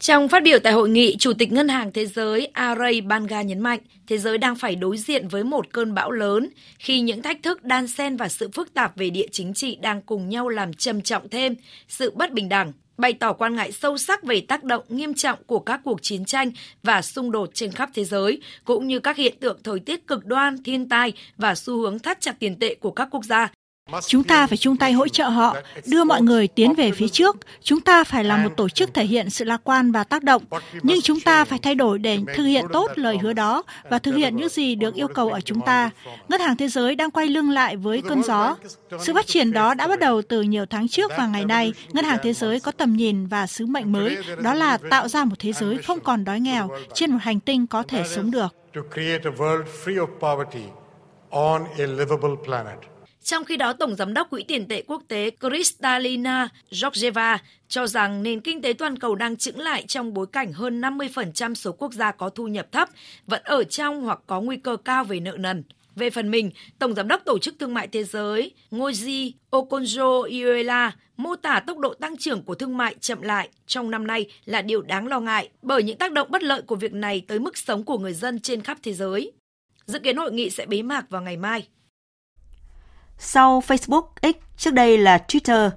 Trong 0.00 0.28
phát 0.28 0.42
biểu 0.42 0.58
tại 0.58 0.72
hội 0.72 0.88
nghị, 0.88 1.16
Chủ 1.18 1.32
tịch 1.32 1.52
Ngân 1.52 1.68
hàng 1.68 1.92
Thế 1.92 2.06
giới 2.06 2.46
Aray 2.46 3.00
Banga 3.00 3.42
nhấn 3.42 3.60
mạnh, 3.60 3.80
thế 4.06 4.18
giới 4.18 4.38
đang 4.38 4.56
phải 4.56 4.76
đối 4.76 4.96
diện 4.96 5.28
với 5.28 5.44
một 5.44 5.66
cơn 5.72 5.94
bão 5.94 6.10
lớn 6.10 6.48
khi 6.78 7.00
những 7.00 7.22
thách 7.22 7.42
thức 7.42 7.64
đan 7.64 7.88
xen 7.88 8.16
và 8.16 8.28
sự 8.28 8.50
phức 8.54 8.74
tạp 8.74 8.96
về 8.96 9.10
địa 9.10 9.26
chính 9.32 9.54
trị 9.54 9.78
đang 9.82 10.02
cùng 10.02 10.28
nhau 10.28 10.48
làm 10.48 10.74
trầm 10.74 11.00
trọng 11.00 11.28
thêm 11.28 11.54
sự 11.88 12.12
bất 12.16 12.32
bình 12.32 12.48
đẳng, 12.48 12.72
bày 12.96 13.12
tỏ 13.12 13.32
quan 13.32 13.56
ngại 13.56 13.72
sâu 13.72 13.98
sắc 13.98 14.22
về 14.22 14.40
tác 14.40 14.64
động 14.64 14.84
nghiêm 14.88 15.14
trọng 15.14 15.38
của 15.46 15.58
các 15.58 15.80
cuộc 15.84 16.02
chiến 16.02 16.24
tranh 16.24 16.50
và 16.82 17.02
xung 17.02 17.30
đột 17.30 17.50
trên 17.54 17.72
khắp 17.72 17.90
thế 17.94 18.04
giới, 18.04 18.40
cũng 18.64 18.86
như 18.86 18.98
các 18.98 19.16
hiện 19.16 19.34
tượng 19.40 19.58
thời 19.64 19.80
tiết 19.80 20.06
cực 20.06 20.26
đoan, 20.26 20.62
thiên 20.62 20.88
tai 20.88 21.12
và 21.36 21.54
xu 21.54 21.76
hướng 21.76 21.98
thắt 21.98 22.20
chặt 22.20 22.36
tiền 22.38 22.58
tệ 22.58 22.74
của 22.74 22.90
các 22.90 23.08
quốc 23.10 23.24
gia. 23.24 23.52
Chúng 24.06 24.24
ta 24.24 24.46
phải 24.46 24.58
chung 24.58 24.76
tay 24.76 24.92
hỗ 24.92 25.08
trợ 25.08 25.28
họ, 25.28 25.56
đưa 25.86 26.04
mọi 26.04 26.22
người 26.22 26.48
tiến 26.48 26.74
về 26.74 26.90
phía 26.92 27.08
trước. 27.08 27.36
Chúng 27.62 27.80
ta 27.80 28.04
phải 28.04 28.24
là 28.24 28.36
một 28.36 28.50
tổ 28.56 28.68
chức 28.68 28.94
thể 28.94 29.04
hiện 29.04 29.30
sự 29.30 29.44
lạc 29.44 29.60
quan 29.64 29.92
và 29.92 30.04
tác 30.04 30.22
động, 30.22 30.42
nhưng 30.82 31.00
chúng 31.00 31.20
ta 31.20 31.44
phải 31.44 31.58
thay 31.58 31.74
đổi 31.74 31.98
để 31.98 32.18
thực 32.34 32.44
hiện 32.44 32.64
tốt 32.72 32.90
lời 32.94 33.18
hứa 33.18 33.32
đó 33.32 33.62
và 33.90 33.98
thực 33.98 34.14
hiện 34.14 34.36
những 34.36 34.48
gì 34.48 34.74
được 34.74 34.94
yêu 34.94 35.08
cầu 35.08 35.30
ở 35.30 35.40
chúng 35.40 35.60
ta. 35.60 35.90
Ngân 36.28 36.40
hàng 36.40 36.56
Thế 36.56 36.68
giới 36.68 36.94
đang 36.96 37.10
quay 37.10 37.26
lưng 37.26 37.50
lại 37.50 37.76
với 37.76 38.02
cơn 38.08 38.22
gió. 38.22 38.56
Sự 39.00 39.14
phát 39.14 39.26
triển 39.26 39.52
đó 39.52 39.74
đã 39.74 39.88
bắt 39.88 39.98
đầu 39.98 40.22
từ 40.22 40.42
nhiều 40.42 40.66
tháng 40.66 40.88
trước 40.88 41.12
và 41.18 41.26
ngày 41.26 41.44
nay, 41.44 41.72
Ngân 41.92 42.04
hàng 42.04 42.18
Thế 42.22 42.32
giới 42.32 42.60
có 42.60 42.72
tầm 42.72 42.96
nhìn 42.96 43.26
và 43.26 43.46
sứ 43.46 43.66
mệnh 43.66 43.92
mới, 43.92 44.16
đó 44.42 44.54
là 44.54 44.78
tạo 44.90 45.08
ra 45.08 45.24
một 45.24 45.36
thế 45.38 45.52
giới 45.52 45.78
không 45.78 46.00
còn 46.00 46.24
đói 46.24 46.40
nghèo 46.40 46.68
trên 46.94 47.10
một 47.10 47.18
hành 47.22 47.40
tinh 47.40 47.66
có 47.66 47.82
thể 47.82 48.02
sống 48.06 48.30
được. 48.30 48.54
Trong 53.22 53.44
khi 53.44 53.56
đó, 53.56 53.72
Tổng 53.72 53.94
Giám 53.94 54.14
đốc 54.14 54.30
Quỹ 54.30 54.42
tiền 54.42 54.68
tệ 54.68 54.82
quốc 54.86 55.02
tế 55.08 55.30
Kristalina 55.40 56.48
Georgieva 56.82 57.38
cho 57.68 57.86
rằng 57.86 58.22
nền 58.22 58.40
kinh 58.40 58.62
tế 58.62 58.72
toàn 58.72 58.98
cầu 58.98 59.14
đang 59.14 59.36
chững 59.36 59.58
lại 59.58 59.84
trong 59.88 60.14
bối 60.14 60.26
cảnh 60.32 60.52
hơn 60.52 60.80
50% 60.80 61.54
số 61.54 61.72
quốc 61.72 61.92
gia 61.92 62.12
có 62.12 62.28
thu 62.28 62.48
nhập 62.48 62.72
thấp 62.72 62.88
vẫn 63.26 63.42
ở 63.44 63.64
trong 63.64 64.00
hoặc 64.00 64.18
có 64.26 64.40
nguy 64.40 64.56
cơ 64.56 64.76
cao 64.76 65.04
về 65.04 65.20
nợ 65.20 65.36
nần. 65.38 65.62
Về 65.96 66.10
phần 66.10 66.30
mình, 66.30 66.50
Tổng 66.78 66.94
Giám 66.94 67.08
đốc 67.08 67.24
Tổ 67.24 67.38
chức 67.38 67.58
Thương 67.58 67.74
mại 67.74 67.88
Thế 67.88 68.04
giới 68.04 68.50
Ngozi 68.70 69.30
Okonjo-Iweala 69.50 70.90
mô 71.16 71.36
tả 71.36 71.60
tốc 71.66 71.78
độ 71.78 71.94
tăng 71.94 72.16
trưởng 72.16 72.42
của 72.42 72.54
thương 72.54 72.76
mại 72.76 72.94
chậm 73.00 73.22
lại 73.22 73.48
trong 73.66 73.90
năm 73.90 74.06
nay 74.06 74.26
là 74.44 74.62
điều 74.62 74.82
đáng 74.82 75.06
lo 75.06 75.20
ngại 75.20 75.48
bởi 75.62 75.82
những 75.82 75.98
tác 75.98 76.12
động 76.12 76.30
bất 76.30 76.42
lợi 76.42 76.62
của 76.62 76.76
việc 76.76 76.92
này 76.92 77.22
tới 77.28 77.38
mức 77.38 77.58
sống 77.58 77.84
của 77.84 77.98
người 77.98 78.12
dân 78.12 78.40
trên 78.40 78.62
khắp 78.62 78.78
thế 78.82 78.92
giới. 78.92 79.32
Dự 79.86 79.98
kiến 79.98 80.16
hội 80.16 80.32
nghị 80.32 80.50
sẽ 80.50 80.66
bế 80.66 80.82
mạc 80.82 81.10
vào 81.10 81.22
ngày 81.22 81.36
mai. 81.36 81.66
Sau 83.24 83.62
Facebook, 83.66 84.02
X, 84.22 84.36
trước 84.56 84.74
đây 84.74 84.98
là 84.98 85.24
Twitter, 85.28 85.70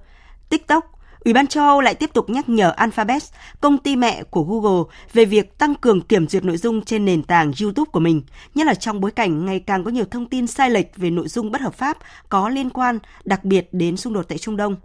TikTok, 0.50 0.92
Ủy 1.20 1.34
ban 1.34 1.48
châu 1.48 1.64
Âu 1.64 1.82
lại 1.82 1.96
tiếp 1.96 2.10
tục 2.14 2.30
nhắc 2.30 2.50
nhở 2.50 2.70
Alphabet, 2.70 3.24
công 3.62 3.78
ty 3.78 3.96
mẹ 3.96 4.24
của 4.24 4.44
Google, 4.44 4.96
về 5.14 5.26
việc 5.26 5.58
tăng 5.58 5.76
cường 5.76 6.02
kiểm 6.02 6.28
duyệt 6.28 6.46
nội 6.46 6.58
dung 6.58 6.86
trên 6.86 7.06
nền 7.06 7.24
tảng 7.24 7.52
YouTube 7.62 7.90
của 7.92 8.00
mình, 8.00 8.22
nhất 8.56 8.68
là 8.68 8.74
trong 8.74 9.02
bối 9.02 9.12
cảnh 9.12 9.46
ngày 9.46 9.60
càng 9.60 9.84
có 9.84 9.92
nhiều 9.92 10.06
thông 10.12 10.30
tin 10.30 10.48
sai 10.48 10.70
lệch 10.70 10.98
về 10.98 11.10
nội 11.10 11.28
dung 11.28 11.52
bất 11.52 11.62
hợp 11.62 11.74
pháp 11.74 11.98
có 12.30 12.50
liên 12.50 12.70
quan 12.70 13.00
đặc 13.26 13.46
biệt 13.46 13.68
đến 13.72 13.98
xung 13.98 14.14
đột 14.14 14.26
tại 14.30 14.38
Trung 14.38 14.58
Đông. 14.58 14.76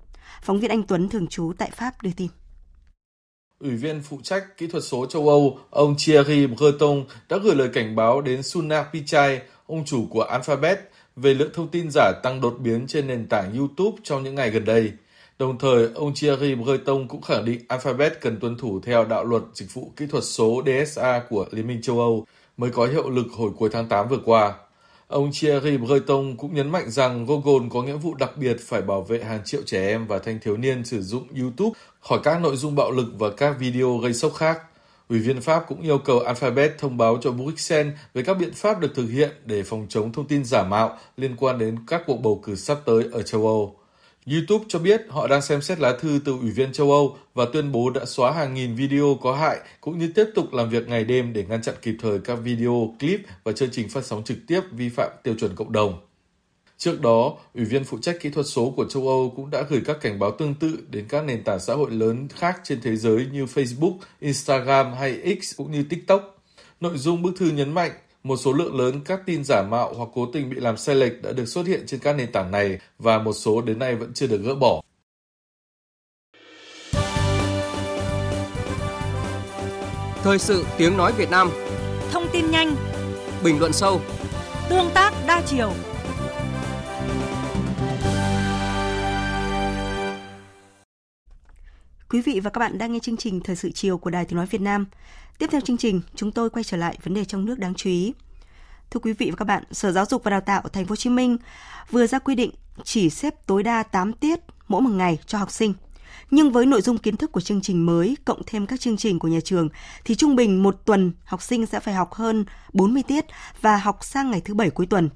Phóng 0.43 0.61
viên 0.61 0.71
Anh 0.71 0.83
Tuấn 0.83 1.09
thường 1.09 1.27
trú 1.27 1.53
tại 1.59 1.71
Pháp 1.77 2.03
đưa 2.03 2.11
tin. 2.17 2.29
Ủy 3.61 3.77
viên 3.77 4.03
phụ 4.03 4.21
trách 4.23 4.57
kỹ 4.57 4.67
thuật 4.67 4.85
số 4.85 5.07
châu 5.07 5.29
Âu, 5.29 5.59
ông 5.71 5.95
Thierry 5.99 6.47
Breton 6.47 7.05
đã 7.29 7.37
gửi 7.43 7.55
lời 7.55 7.69
cảnh 7.73 7.97
báo 7.97 8.21
đến 8.21 8.43
Sunak 8.43 8.87
Pichai, 8.93 9.41
ông 9.67 9.85
chủ 9.85 10.07
của 10.11 10.23
Alphabet, 10.23 10.91
về 11.17 11.35
lượng 11.35 11.51
thông 11.55 11.69
tin 11.69 11.91
giả 11.91 12.13
tăng 12.23 12.41
đột 12.41 12.57
biến 12.59 12.87
trên 12.87 13.07
nền 13.07 13.27
tảng 13.27 13.59
YouTube 13.59 13.97
trong 14.03 14.23
những 14.23 14.35
ngày 14.35 14.51
gần 14.51 14.65
đây. 14.65 14.93
Đồng 15.39 15.59
thời, 15.59 15.89
ông 15.95 16.13
Thierry 16.17 16.55
Breton 16.55 17.09
cũng 17.09 17.23
khẳng 17.23 17.45
định 17.45 17.61
Alphabet 17.69 18.21
cần 18.21 18.41
tuân 18.41 18.57
thủ 18.57 18.81
theo 18.81 19.05
đạo 19.05 19.25
luật 19.25 19.43
dịch 19.55 19.75
vụ 19.75 19.93
kỹ 19.97 20.07
thuật 20.07 20.25
số 20.25 20.63
DSA 20.67 21.23
của 21.29 21.47
Liên 21.51 21.67
minh 21.67 21.83
châu 21.83 21.99
Âu 21.99 22.27
mới 22.57 22.71
có 22.71 22.87
hiệu 22.87 23.11
lực 23.11 23.27
hồi 23.33 23.51
cuối 23.59 23.69
tháng 23.73 23.89
8 23.89 24.09
vừa 24.09 24.21
qua. 24.25 24.55
Ông 25.09 25.31
Thierry 25.41 25.77
Breton 25.77 26.37
cũng 26.37 26.55
nhấn 26.55 26.71
mạnh 26.71 26.91
rằng 26.91 27.27
Google 27.27 27.69
có 27.71 27.83
nghĩa 27.83 27.97
vụ 27.97 28.15
đặc 28.15 28.37
biệt 28.37 28.57
phải 28.61 28.83
bảo 28.83 29.03
vệ 29.03 29.25
hàng 29.25 29.41
triệu 29.45 29.61
trẻ 29.67 29.89
em 29.89 30.07
và 30.07 30.19
thanh 30.19 30.39
thiếu 30.41 30.57
niên 30.57 30.85
sử 30.85 31.03
dụng 31.03 31.27
YouTube 31.41 31.79
khỏi 32.01 32.19
các 32.23 32.41
nội 32.41 32.57
dung 32.57 32.77
bạo 32.77 32.91
lực 32.91 33.07
và 33.19 33.31
các 33.31 33.57
video 33.59 33.99
gây 33.99 34.15
sốc 34.15 34.35
khác. 34.35 34.61
Ủy 35.11 35.19
viên 35.19 35.41
Pháp 35.41 35.65
cũng 35.69 35.83
yêu 35.83 35.99
cầu 35.99 36.21
Alphabet 36.21 36.79
thông 36.79 36.97
báo 36.97 37.19
cho 37.23 37.31
Bruxelles 37.31 37.95
về 38.15 38.23
các 38.23 38.35
biện 38.35 38.53
pháp 38.55 38.81
được 38.81 38.95
thực 38.95 39.07
hiện 39.07 39.31
để 39.45 39.63
phòng 39.63 39.87
chống 39.89 40.13
thông 40.13 40.27
tin 40.27 40.45
giả 40.45 40.63
mạo 40.63 40.99
liên 41.17 41.37
quan 41.37 41.59
đến 41.59 41.77
các 41.87 42.03
cuộc 42.07 42.17
bầu 42.17 42.41
cử 42.45 42.55
sắp 42.55 42.79
tới 42.85 43.05
ở 43.13 43.23
châu 43.23 43.47
Âu. 43.47 43.77
YouTube 44.27 44.65
cho 44.69 44.79
biết 44.79 45.03
họ 45.09 45.27
đang 45.27 45.43
xem 45.43 45.63
xét 45.63 45.81
lá 45.81 45.97
thư 46.01 46.21
từ 46.25 46.33
Ủy 46.33 46.51
viên 46.51 46.73
châu 46.73 46.91
Âu 46.91 47.17
và 47.35 47.45
tuyên 47.53 47.73
bố 47.73 47.91
đã 47.91 48.05
xóa 48.05 48.33
hàng 48.33 48.55
nghìn 48.55 48.75
video 48.75 49.19
có 49.23 49.35
hại 49.35 49.59
cũng 49.81 49.99
như 49.99 50.13
tiếp 50.15 50.27
tục 50.35 50.53
làm 50.53 50.71
việc 50.71 50.89
ngày 50.89 51.05
đêm 51.05 51.33
để 51.33 51.45
ngăn 51.49 51.63
chặn 51.63 51.75
kịp 51.83 51.97
thời 52.03 52.19
các 52.19 52.35
video, 52.35 52.95
clip 53.01 53.21
và 53.45 53.53
chương 53.53 53.71
trình 53.73 53.89
phát 53.89 54.05
sóng 54.05 54.25
trực 54.25 54.39
tiếp 54.47 54.61
vi 54.73 54.89
phạm 54.89 55.11
tiêu 55.23 55.35
chuẩn 55.39 55.57
cộng 55.57 55.73
đồng. 55.73 56.10
Trước 56.81 57.01
đó, 57.01 57.37
Ủy 57.55 57.65
viên 57.65 57.85
phụ 57.85 57.99
trách 58.03 58.17
kỹ 58.21 58.31
thuật 58.31 58.47
số 58.47 58.73
của 58.77 58.85
châu 58.85 59.09
Âu 59.09 59.33
cũng 59.37 59.51
đã 59.51 59.63
gửi 59.69 59.83
các 59.87 59.97
cảnh 60.01 60.19
báo 60.19 60.31
tương 60.31 60.55
tự 60.55 60.79
đến 60.91 61.07
các 61.09 61.25
nền 61.25 61.45
tảng 61.45 61.61
xã 61.61 61.75
hội 61.75 61.91
lớn 61.91 62.29
khác 62.29 62.61
trên 62.65 62.81
thế 62.81 62.97
giới 62.97 63.27
như 63.33 63.45
Facebook, 63.45 63.95
Instagram 64.21 64.93
hay 64.93 65.37
X 65.43 65.57
cũng 65.57 65.73
như 65.73 65.83
TikTok. 65.83 66.43
Nội 66.81 66.99
dung 66.99 67.23
bức 67.23 67.33
thư 67.39 67.47
nhấn 67.47 67.75
mạnh 67.75 67.91
một 68.23 68.37
số 68.37 68.53
lượng 68.53 68.77
lớn 68.77 69.01
các 69.05 69.21
tin 69.27 69.45
giả 69.45 69.63
mạo 69.63 69.95
hoặc 69.95 70.09
cố 70.15 70.27
tình 70.33 70.51
bị 70.51 70.57
làm 70.61 70.77
sai 70.77 70.97
lệch 70.97 71.23
đã 71.23 71.33
được 71.33 71.47
xuất 71.47 71.67
hiện 71.67 71.87
trên 71.87 72.01
các 72.01 72.13
nền 72.17 72.33
tảng 72.33 72.51
này 72.51 72.79
và 72.99 73.19
một 73.19 73.33
số 73.33 73.61
đến 73.61 73.79
nay 73.79 73.95
vẫn 73.95 74.13
chưa 74.15 74.27
được 74.27 74.41
gỡ 74.45 74.55
bỏ. 74.55 74.83
Thời 80.23 80.39
sự 80.39 80.65
tiếng 80.79 80.97
nói 80.97 81.13
Việt 81.13 81.31
Nam 81.31 81.51
Thông 82.11 82.27
tin 82.33 82.51
nhanh 82.51 82.77
Bình 83.45 83.59
luận 83.61 83.73
sâu 83.73 84.01
Tương 84.69 84.91
tác 84.95 85.13
đa 85.27 85.43
chiều 85.47 85.73
Quý 92.13 92.21
vị 92.21 92.41
và 92.41 92.51
các 92.51 92.59
bạn 92.59 92.79
đang 92.79 92.93
nghe 92.93 92.99
chương 92.99 93.17
trình 93.17 93.41
Thời 93.41 93.57
sự 93.57 93.71
chiều 93.71 93.99
của 93.99 94.11
Đài 94.11 94.25
Tiếng 94.25 94.37
Nói 94.37 94.47
Việt 94.47 94.61
Nam. 94.61 94.87
Tiếp 95.39 95.47
theo 95.53 95.61
chương 95.61 95.77
trình, 95.77 96.01
chúng 96.15 96.33
tôi 96.33 96.51
quay 96.51 96.65
trở 96.65 96.77
lại 96.77 96.99
vấn 97.03 97.15
đề 97.15 97.25
trong 97.25 97.45
nước 97.45 97.59
đáng 97.59 97.75
chú 97.75 97.91
ý. 97.91 98.13
Thưa 98.91 99.01
quý 99.01 99.13
vị 99.13 99.31
và 99.31 99.37
các 99.37 99.45
bạn, 99.45 99.65
Sở 99.71 99.93
Giáo 99.93 100.05
dục 100.07 100.25
và 100.25 100.31
Đào 100.31 100.41
tạo 100.41 100.63
Thành 100.73 100.85
phố 100.85 100.93
Hồ 100.93 100.97
Chí 100.97 101.11
Minh 101.11 101.37
vừa 101.91 102.07
ra 102.07 102.19
quy 102.19 102.35
định 102.35 102.51
chỉ 102.85 103.11
xếp 103.11 103.47
tối 103.47 103.63
đa 103.63 103.83
8 103.83 104.13
tiết 104.13 104.41
mỗi 104.69 104.81
một 104.81 104.91
ngày 104.91 105.19
cho 105.27 105.39
học 105.39 105.51
sinh. 105.51 105.75
Nhưng 106.31 106.53
với 106.53 106.67
nội 106.67 106.81
dung 106.81 106.99
kiến 106.99 107.17
thức 107.17 107.33
của 107.33 107.41
chương 107.41 107.61
trình 107.61 107.87
mới 107.87 108.17
cộng 108.25 108.43
thêm 108.47 108.67
các 108.67 108.81
chương 108.81 108.97
trình 108.97 109.19
của 109.19 109.29
nhà 109.29 109.41
trường 109.45 109.69
thì 110.05 110.15
trung 110.15 110.37
bình 110.37 110.63
một 110.63 110.77
tuần 110.85 111.13
học 111.25 111.43
sinh 111.43 111.67
sẽ 111.67 111.81
phải 111.81 111.95
học 111.95 112.15
hơn 112.15 112.45
40 112.73 113.03
tiết 113.03 113.25
và 113.61 113.77
học 113.77 114.05
sang 114.05 114.31
ngày 114.31 114.41
thứ 114.41 114.55
bảy 114.55 114.71
cuối 114.71 114.87
tuần. 114.87 115.11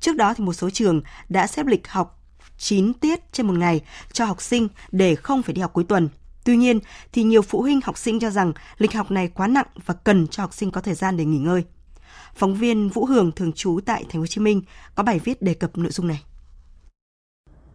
Trước 0.00 0.16
đó 0.16 0.34
thì 0.34 0.44
một 0.44 0.52
số 0.52 0.70
trường 0.70 1.00
đã 1.28 1.46
xếp 1.46 1.66
lịch 1.66 1.88
học 1.88 2.22
9 2.58 2.94
tiết 2.94 3.32
trên 3.32 3.46
một 3.46 3.54
ngày 3.58 3.80
cho 4.12 4.24
học 4.24 4.42
sinh 4.42 4.68
để 4.92 5.14
không 5.14 5.42
phải 5.42 5.54
đi 5.54 5.60
học 5.62 5.72
cuối 5.72 5.84
tuần. 5.84 6.08
Tuy 6.46 6.56
nhiên, 6.56 6.80
thì 7.12 7.22
nhiều 7.22 7.42
phụ 7.42 7.60
huynh 7.60 7.80
học 7.84 7.98
sinh 7.98 8.20
cho 8.20 8.30
rằng 8.30 8.52
lịch 8.78 8.92
học 8.92 9.10
này 9.10 9.28
quá 9.28 9.46
nặng 9.46 9.66
và 9.86 9.94
cần 9.94 10.26
cho 10.26 10.42
học 10.42 10.54
sinh 10.54 10.70
có 10.70 10.80
thời 10.80 10.94
gian 10.94 11.16
để 11.16 11.24
nghỉ 11.24 11.38
ngơi. 11.38 11.64
Phóng 12.34 12.54
viên 12.54 12.88
Vũ 12.88 13.04
Hường 13.04 13.32
thường 13.32 13.52
trú 13.52 13.80
tại 13.86 14.02
Thành 14.02 14.12
phố 14.12 14.20
Hồ 14.20 14.26
Chí 14.26 14.40
Minh 14.40 14.62
có 14.94 15.02
bài 15.02 15.20
viết 15.24 15.42
đề 15.42 15.54
cập 15.54 15.78
nội 15.78 15.90
dung 15.90 16.08
này. 16.08 16.22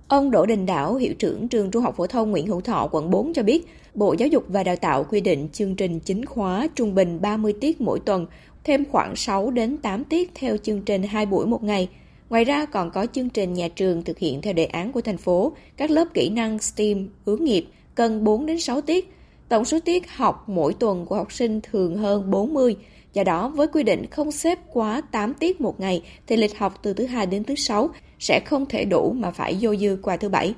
Ông 0.07 0.31
Đỗ 0.31 0.45
Đình 0.45 0.65
Đảo, 0.65 0.95
hiệu 0.95 1.13
trưởng 1.13 1.47
trường 1.47 1.71
Trung 1.71 1.83
học 1.83 1.95
phổ 1.97 2.07
thông 2.07 2.31
Nguyễn 2.31 2.47
Hữu 2.47 2.61
Thọ, 2.61 2.89
quận 2.91 3.09
4 3.09 3.33
cho 3.33 3.43
biết, 3.43 3.67
Bộ 3.93 4.13
Giáo 4.13 4.27
dục 4.27 4.43
và 4.47 4.63
Đào 4.63 4.75
tạo 4.75 5.03
quy 5.03 5.21
định 5.21 5.49
chương 5.49 5.75
trình 5.75 5.99
chính 5.99 6.25
khóa 6.25 6.67
trung 6.75 6.95
bình 6.95 7.21
30 7.21 7.53
tiết 7.61 7.81
mỗi 7.81 7.99
tuần, 7.99 8.25
thêm 8.63 8.83
khoảng 8.91 9.15
6 9.15 9.51
đến 9.51 9.77
8 9.77 10.03
tiết 10.03 10.31
theo 10.35 10.57
chương 10.57 10.81
trình 10.81 11.03
2 11.03 11.25
buổi 11.25 11.45
một 11.45 11.63
ngày. 11.63 11.89
Ngoài 12.29 12.43
ra 12.43 12.65
còn 12.65 12.91
có 12.91 13.05
chương 13.05 13.29
trình 13.29 13.53
nhà 13.53 13.67
trường 13.67 14.03
thực 14.03 14.17
hiện 14.17 14.41
theo 14.41 14.53
đề 14.53 14.65
án 14.65 14.91
của 14.91 15.01
thành 15.01 15.17
phố, 15.17 15.53
các 15.77 15.91
lớp 15.91 16.05
kỹ 16.13 16.29
năng 16.29 16.59
STEAM, 16.59 17.07
hướng 17.25 17.43
nghiệp 17.43 17.65
cần 17.95 18.23
4 18.23 18.45
đến 18.45 18.59
6 18.59 18.81
tiết. 18.81 19.13
Tổng 19.49 19.65
số 19.65 19.79
tiết 19.79 20.11
học 20.11 20.43
mỗi 20.47 20.73
tuần 20.73 21.05
của 21.05 21.15
học 21.15 21.31
sinh 21.31 21.61
thường 21.61 21.97
hơn 21.97 22.31
40, 22.31 22.75
Do 23.13 23.23
đó, 23.23 23.49
với 23.55 23.67
quy 23.67 23.83
định 23.83 24.05
không 24.11 24.31
xếp 24.31 24.59
quá 24.73 25.01
8 25.11 25.33
tiết 25.33 25.61
một 25.61 25.79
ngày, 25.79 26.03
thì 26.27 26.35
lịch 26.35 26.57
học 26.57 26.79
từ 26.83 26.93
thứ 26.93 27.05
hai 27.05 27.25
đến 27.25 27.43
thứ 27.43 27.55
sáu 27.55 27.89
sẽ 28.19 28.39
không 28.45 28.65
thể 28.65 28.85
đủ 28.85 29.15
mà 29.17 29.31
phải 29.31 29.57
dôi 29.61 29.77
dư 29.77 29.97
qua 30.01 30.17
thứ 30.17 30.29
bảy. 30.29 30.53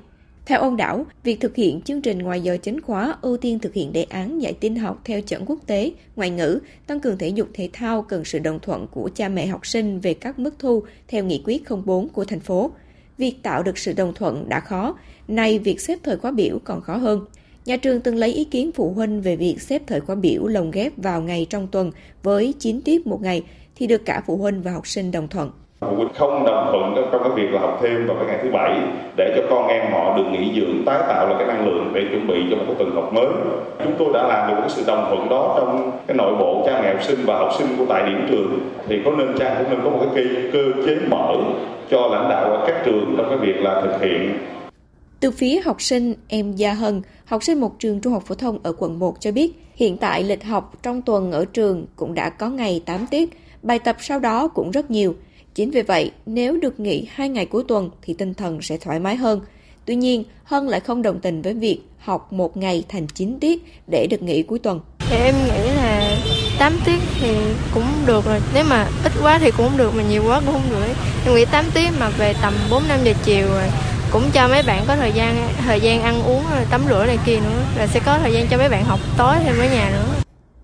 Theo 0.46 0.60
ông 0.60 0.76
Đảo, 0.76 1.06
việc 1.22 1.40
thực 1.40 1.56
hiện 1.56 1.80
chương 1.80 2.00
trình 2.00 2.18
ngoài 2.18 2.40
giờ 2.40 2.56
chính 2.62 2.80
khóa 2.80 3.16
ưu 3.22 3.36
tiên 3.36 3.58
thực 3.58 3.74
hiện 3.74 3.92
đề 3.92 4.02
án 4.02 4.42
dạy 4.42 4.52
tin 4.52 4.76
học 4.76 5.00
theo 5.04 5.20
chuẩn 5.20 5.44
quốc 5.46 5.58
tế, 5.66 5.92
ngoại 6.16 6.30
ngữ, 6.30 6.60
tăng 6.86 7.00
cường 7.00 7.18
thể 7.18 7.28
dục 7.28 7.48
thể 7.54 7.70
thao 7.72 8.02
cần 8.02 8.24
sự 8.24 8.38
đồng 8.38 8.58
thuận 8.60 8.86
của 8.86 9.10
cha 9.14 9.28
mẹ 9.28 9.46
học 9.46 9.66
sinh 9.66 10.00
về 10.00 10.14
các 10.14 10.38
mức 10.38 10.54
thu 10.58 10.82
theo 11.08 11.24
nghị 11.24 11.42
quyết 11.44 11.62
04 11.84 12.08
của 12.08 12.24
thành 12.24 12.40
phố. 12.40 12.70
Việc 13.18 13.42
tạo 13.42 13.62
được 13.62 13.78
sự 13.78 13.92
đồng 13.92 14.14
thuận 14.14 14.48
đã 14.48 14.60
khó, 14.60 14.94
nay 15.28 15.58
việc 15.58 15.80
xếp 15.80 15.98
thời 16.02 16.16
khóa 16.16 16.30
biểu 16.30 16.58
còn 16.64 16.80
khó 16.80 16.96
hơn. 16.96 17.20
Nhà 17.66 17.76
trường 17.76 18.00
từng 18.00 18.16
lấy 18.16 18.32
ý 18.32 18.44
kiến 18.44 18.70
phụ 18.74 18.92
huynh 18.96 19.20
về 19.20 19.36
việc 19.36 19.56
xếp 19.60 19.82
thời 19.86 20.00
khóa 20.00 20.14
biểu 20.14 20.46
lồng 20.46 20.70
ghép 20.70 20.92
vào 20.96 21.20
ngày 21.20 21.46
trong 21.50 21.66
tuần 21.66 21.90
với 22.22 22.54
9 22.58 22.80
tiết 22.84 23.06
một 23.06 23.22
ngày 23.22 23.42
thì 23.76 23.86
được 23.86 24.04
cả 24.04 24.22
phụ 24.26 24.36
huynh 24.36 24.62
và 24.62 24.70
học 24.70 24.86
sinh 24.86 25.12
đồng 25.12 25.28
thuận. 25.28 25.50
Phụ 25.80 25.96
huynh 25.96 26.08
không 26.14 26.44
đồng 26.46 26.68
thuận 26.72 27.08
trong 27.12 27.22
cái 27.22 27.32
việc 27.36 27.52
là 27.52 27.60
học 27.60 27.78
thêm 27.82 28.06
vào 28.06 28.16
cái 28.16 28.26
ngày 28.26 28.38
thứ 28.42 28.50
bảy 28.50 28.78
để 29.16 29.32
cho 29.36 29.42
con 29.50 29.68
em 29.68 29.92
họ 29.92 30.16
được 30.16 30.24
nghỉ 30.32 30.60
dưỡng, 30.60 30.84
tái 30.86 30.98
tạo 31.08 31.28
lại 31.28 31.34
cái 31.38 31.46
năng 31.46 31.66
lượng 31.66 31.92
để 31.94 32.00
chuẩn 32.10 32.26
bị 32.26 32.34
cho 32.50 32.56
một 32.56 32.64
cái 32.66 32.74
tuần 32.78 32.94
học 32.94 33.12
mới. 33.12 33.26
Chúng 33.84 33.94
tôi 33.98 34.08
đã 34.14 34.22
làm 34.28 34.50
được 34.50 34.56
cái 34.60 34.70
sự 34.70 34.82
đồng 34.86 35.06
thuận 35.08 35.28
đó 35.28 35.54
trong 35.58 35.90
cái 36.06 36.16
nội 36.16 36.34
bộ 36.38 36.62
cha 36.66 36.82
mẹ 36.82 36.94
học 36.94 37.02
sinh 37.02 37.18
và 37.26 37.38
học 37.38 37.50
sinh 37.58 37.68
của 37.78 37.86
tại 37.88 38.02
điểm 38.06 38.26
trường 38.30 38.58
thì 38.88 39.00
có 39.04 39.10
nên 39.10 39.38
cha 39.38 39.54
cũng 39.58 39.70
nên 39.70 39.80
có 39.84 39.90
một 39.90 40.06
cái 40.14 40.24
cơ 40.52 40.64
chế 40.86 40.96
mở 41.10 41.34
cho 41.90 42.08
lãnh 42.12 42.28
đạo 42.28 42.64
các 42.66 42.82
trường 42.84 43.14
trong 43.18 43.26
cái 43.28 43.38
việc 43.38 43.62
là 43.62 43.80
thực 43.80 44.00
hiện 44.00 44.38
từ 45.24 45.30
phía 45.30 45.60
học 45.60 45.82
sinh, 45.82 46.14
em 46.28 46.52
Gia 46.52 46.72
Hân, 46.72 47.02
học 47.24 47.44
sinh 47.44 47.60
một 47.60 47.78
trường 47.78 48.00
trung 48.00 48.12
học 48.12 48.22
phổ 48.26 48.34
thông 48.34 48.58
ở 48.62 48.72
quận 48.78 48.98
1 48.98 49.20
cho 49.20 49.32
biết, 49.32 49.52
hiện 49.74 49.96
tại 49.96 50.22
lịch 50.22 50.44
học 50.44 50.72
trong 50.82 51.02
tuần 51.02 51.32
ở 51.32 51.44
trường 51.44 51.86
cũng 51.96 52.14
đã 52.14 52.30
có 52.30 52.48
ngày 52.48 52.82
8 52.86 53.06
tiết, 53.06 53.30
bài 53.62 53.78
tập 53.78 53.96
sau 54.00 54.18
đó 54.18 54.48
cũng 54.48 54.70
rất 54.70 54.90
nhiều. 54.90 55.14
Chính 55.54 55.70
vì 55.70 55.82
vậy, 55.82 56.10
nếu 56.26 56.56
được 56.56 56.80
nghỉ 56.80 57.06
hai 57.10 57.28
ngày 57.28 57.46
cuối 57.46 57.64
tuần 57.68 57.90
thì 58.02 58.14
tinh 58.14 58.34
thần 58.34 58.62
sẽ 58.62 58.76
thoải 58.76 59.00
mái 59.00 59.16
hơn. 59.16 59.40
Tuy 59.84 59.94
nhiên, 59.94 60.24
Hân 60.44 60.66
lại 60.66 60.80
không 60.80 61.02
đồng 61.02 61.20
tình 61.20 61.42
với 61.42 61.54
việc 61.54 61.80
học 61.98 62.32
một 62.32 62.56
ngày 62.56 62.84
thành 62.88 63.06
9 63.06 63.38
tiết 63.40 63.64
để 63.90 64.06
được 64.10 64.22
nghỉ 64.22 64.42
cuối 64.42 64.58
tuần. 64.58 64.80
Thì 64.98 65.16
em 65.16 65.34
nghĩ 65.44 65.74
là 65.76 66.16
8 66.58 66.72
tiết 66.86 66.98
thì 67.20 67.36
cũng 67.74 67.86
được 68.06 68.24
rồi. 68.24 68.40
Nếu 68.54 68.64
mà 68.70 68.88
ít 69.04 69.12
quá 69.22 69.38
thì 69.38 69.50
cũng 69.50 69.68
không 69.68 69.78
được, 69.78 69.94
mà 69.94 70.02
nhiều 70.02 70.22
quá 70.26 70.40
cũng 70.40 70.52
không 70.52 70.70
được. 70.70 70.94
Em 71.26 71.34
nghĩ 71.34 71.44
8 71.44 71.64
tiết 71.74 71.88
mà 72.00 72.10
về 72.18 72.34
tầm 72.42 72.54
4-5 72.70 72.80
giờ 73.04 73.12
chiều 73.24 73.48
rồi 73.48 73.68
cũng 74.14 74.30
cho 74.34 74.48
mấy 74.48 74.62
bạn 74.66 74.84
có 74.88 74.96
thời 74.96 75.12
gian 75.12 75.36
thời 75.58 75.80
gian 75.80 76.02
ăn 76.02 76.22
uống 76.22 76.42
tắm 76.70 76.82
rửa 76.88 77.06
này 77.06 77.18
kia 77.26 77.36
nữa 77.36 77.64
là 77.76 77.86
sẽ 77.86 78.00
có 78.06 78.18
thời 78.18 78.32
gian 78.32 78.46
cho 78.50 78.58
mấy 78.58 78.68
bạn 78.68 78.84
học 78.84 79.00
tối 79.18 79.36
thêm 79.44 79.58
ở 79.58 79.64
nhà 79.64 79.90
nữa. 79.90 80.14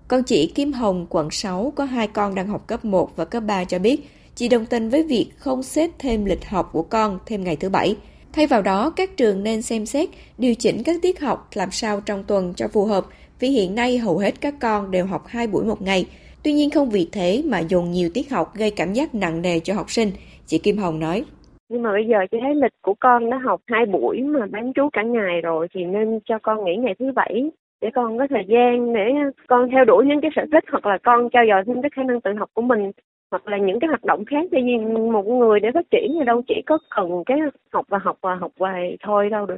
Con 0.07 0.23
chị 0.23 0.51
Kim 0.55 0.73
Hồng, 0.73 1.05
quận 1.09 1.31
6 1.31 1.73
có 1.75 1.85
hai 1.85 2.07
con 2.07 2.35
đang 2.35 2.47
học 2.47 2.67
cấp 2.67 2.85
1 2.85 3.11
và 3.15 3.25
cấp 3.25 3.43
3 3.47 3.63
cho 3.63 3.79
biết 3.79 4.09
chị 4.35 4.47
đồng 4.47 4.65
tình 4.65 4.89
với 4.89 5.03
việc 5.03 5.27
không 5.37 5.63
xếp 5.63 5.89
thêm 5.99 6.25
lịch 6.25 6.45
học 6.45 6.69
của 6.73 6.81
con 6.81 7.19
thêm 7.25 7.43
ngày 7.43 7.55
thứ 7.55 7.69
bảy. 7.69 7.95
Thay 8.33 8.47
vào 8.47 8.61
đó, 8.61 8.89
các 8.89 9.17
trường 9.17 9.43
nên 9.43 9.61
xem 9.61 9.85
xét 9.85 10.09
điều 10.37 10.55
chỉnh 10.55 10.83
các 10.83 10.95
tiết 11.01 11.19
học 11.19 11.49
làm 11.53 11.71
sao 11.71 12.01
trong 12.01 12.23
tuần 12.23 12.53
cho 12.53 12.67
phù 12.67 12.85
hợp 12.85 13.05
vì 13.39 13.49
hiện 13.49 13.75
nay 13.75 13.97
hầu 13.97 14.17
hết 14.17 14.41
các 14.41 14.55
con 14.59 14.91
đều 14.91 15.05
học 15.05 15.27
hai 15.27 15.47
buổi 15.47 15.65
một 15.65 15.81
ngày. 15.81 16.05
Tuy 16.43 16.53
nhiên 16.53 16.69
không 16.69 16.89
vì 16.89 17.09
thế 17.11 17.43
mà 17.45 17.59
dồn 17.59 17.91
nhiều 17.91 18.09
tiết 18.13 18.31
học 18.31 18.55
gây 18.55 18.71
cảm 18.71 18.93
giác 18.93 19.15
nặng 19.15 19.41
nề 19.41 19.59
cho 19.59 19.73
học 19.73 19.91
sinh, 19.91 20.11
chị 20.47 20.57
Kim 20.57 20.77
Hồng 20.77 20.99
nói 20.99 21.23
nhưng 21.71 21.81
mà 21.81 21.91
bây 21.91 22.07
giờ 22.07 22.17
chị 22.31 22.37
thấy 22.41 22.55
lịch 22.55 22.73
của 22.81 22.93
con 22.99 23.29
nó 23.29 23.37
học 23.37 23.61
hai 23.67 23.85
buổi 23.85 24.21
mà 24.21 24.45
bán 24.51 24.73
trú 24.73 24.89
cả 24.93 25.01
ngày 25.03 25.41
rồi 25.41 25.67
thì 25.73 25.85
nên 25.85 26.19
cho 26.25 26.39
con 26.43 26.65
nghỉ 26.65 26.75
ngày 26.75 26.95
thứ 26.99 27.11
bảy 27.15 27.51
để 27.81 27.89
con 27.95 28.17
có 28.17 28.27
thời 28.29 28.45
gian 28.47 28.93
để 28.93 29.01
con 29.47 29.69
theo 29.71 29.85
đuổi 29.85 30.05
những 30.05 30.21
cái 30.21 30.31
sở 30.35 30.41
thích 30.51 30.63
hoặc 30.71 30.85
là 30.85 30.97
con 31.03 31.29
trao 31.29 31.43
dồi 31.49 31.63
thêm 31.67 31.81
cái 31.81 31.89
khả 31.95 32.03
năng 32.03 32.21
tự 32.21 32.31
học 32.39 32.49
của 32.53 32.61
mình 32.61 32.91
hoặc 33.31 33.47
là 33.47 33.57
những 33.57 33.79
cái 33.79 33.87
hoạt 33.87 34.03
động 34.03 34.25
khác. 34.25 34.45
Tại 34.51 34.61
vì 34.65 34.77
một 35.11 35.25
người 35.25 35.59
để 35.59 35.69
phát 35.73 35.85
triển 35.91 36.15
thì 36.19 36.25
đâu 36.25 36.41
chỉ 36.47 36.61
có 36.65 36.77
cần 36.95 37.23
cái 37.25 37.37
học 37.73 37.85
và 37.89 37.97
học 38.03 38.17
và 38.21 38.35
học 38.35 38.51
bài 38.59 38.97
thôi 39.03 39.29
đâu 39.29 39.45
được. 39.45 39.57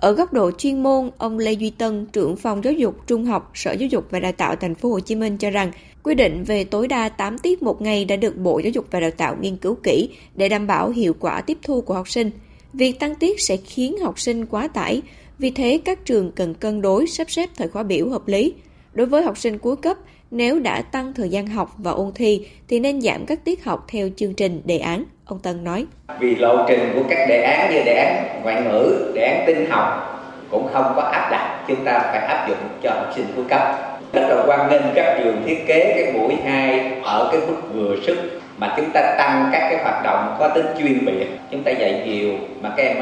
Ở 0.00 0.12
góc 0.12 0.32
độ 0.32 0.50
chuyên 0.50 0.82
môn, 0.82 1.10
ông 1.18 1.38
Lê 1.38 1.52
Duy 1.52 1.72
Tân, 1.78 2.06
trưởng 2.12 2.36
phòng 2.36 2.64
giáo 2.64 2.72
dục 2.72 2.94
trung 3.06 3.24
học, 3.24 3.50
Sở 3.54 3.72
Giáo 3.72 3.86
dục 3.90 4.04
và 4.10 4.20
Đào 4.20 4.32
tạo 4.32 4.56
thành 4.56 4.74
phố 4.74 4.88
Hồ 4.88 5.00
Chí 5.00 5.16
Minh 5.16 5.36
cho 5.38 5.50
rằng 5.50 5.70
quy 6.02 6.14
định 6.14 6.44
về 6.44 6.64
tối 6.64 6.88
đa 6.88 7.08
8 7.08 7.38
tiết 7.38 7.62
một 7.62 7.82
ngày 7.82 8.04
đã 8.04 8.16
được 8.16 8.36
Bộ 8.36 8.58
Giáo 8.58 8.70
dục 8.70 8.84
và 8.90 9.00
Đào 9.00 9.10
tạo 9.10 9.36
nghiên 9.40 9.56
cứu 9.56 9.76
kỹ 9.82 10.08
để 10.34 10.48
đảm 10.48 10.66
bảo 10.66 10.90
hiệu 10.90 11.14
quả 11.20 11.40
tiếp 11.40 11.58
thu 11.62 11.80
của 11.80 11.94
học 11.94 12.08
sinh. 12.08 12.30
Việc 12.72 13.00
tăng 13.00 13.14
tiết 13.14 13.40
sẽ 13.40 13.56
khiến 13.56 13.98
học 13.98 14.20
sinh 14.20 14.46
quá 14.46 14.68
tải, 14.68 15.02
vì 15.38 15.50
thế 15.50 15.80
các 15.84 16.04
trường 16.04 16.32
cần 16.32 16.54
cân 16.54 16.82
đối 16.82 17.06
sắp 17.06 17.30
xếp 17.30 17.48
thời 17.56 17.68
khóa 17.68 17.82
biểu 17.82 18.08
hợp 18.08 18.28
lý. 18.28 18.54
Đối 18.92 19.06
với 19.06 19.22
học 19.22 19.38
sinh 19.38 19.58
cuối 19.58 19.76
cấp, 19.76 19.96
nếu 20.30 20.60
đã 20.60 20.82
tăng 20.82 21.12
thời 21.12 21.28
gian 21.28 21.46
học 21.46 21.74
và 21.78 21.90
ôn 21.90 22.12
thi 22.14 22.46
thì 22.68 22.80
nên 22.80 23.00
giảm 23.00 23.26
các 23.26 23.44
tiết 23.44 23.64
học 23.64 23.86
theo 23.88 24.08
chương 24.16 24.34
trình 24.34 24.62
đề 24.64 24.78
án, 24.78 25.04
ông 25.24 25.38
Tân 25.38 25.64
nói. 25.64 25.86
Vì 26.20 26.36
lộ 26.36 26.64
trình 26.68 26.92
của 26.94 27.02
các 27.10 27.26
đề 27.28 27.42
án 27.42 27.74
như 27.74 27.82
đề 27.84 27.94
án 27.94 28.42
ngoại 28.42 28.62
ngữ, 28.62 29.12
đề 29.14 29.22
án 29.22 29.46
tin 29.46 29.70
học 29.70 30.06
cũng 30.50 30.68
không 30.72 30.92
có 30.96 31.02
áp 31.02 31.28
đặt, 31.30 31.64
chúng 31.68 31.84
ta 31.84 31.98
phải 31.98 32.18
áp 32.26 32.48
dụng 32.48 32.58
cho 32.82 32.90
học 32.90 33.12
sinh 33.16 33.26
cuối 33.36 33.44
cấp. 33.48 33.89
Rất 34.12 34.28
là 34.28 34.44
quan 34.46 34.70
nên 34.70 34.82
các 34.94 35.20
trường 35.22 35.42
thiết 35.46 35.66
kế 35.66 35.92
cái 35.96 36.12
buổi 36.12 36.34
2 36.44 37.00
ở 37.02 37.28
cái 37.32 37.40
mức 37.40 37.56
vừa 37.74 37.96
sức 38.06 38.40
mà 38.58 38.74
chúng 38.76 38.90
ta 38.94 39.14
tăng 39.18 39.48
các 39.52 39.58
cái 39.70 39.82
hoạt 39.82 40.04
động 40.04 40.36
có 40.38 40.48
tính 40.54 40.66
chuyên 40.78 41.04
biệt, 41.04 41.26
chúng 41.50 41.62
ta 41.62 41.70
dạy 41.70 42.02
nhiều 42.06 42.38
mà 42.62 42.74
các 42.76 42.82
em 42.82 42.96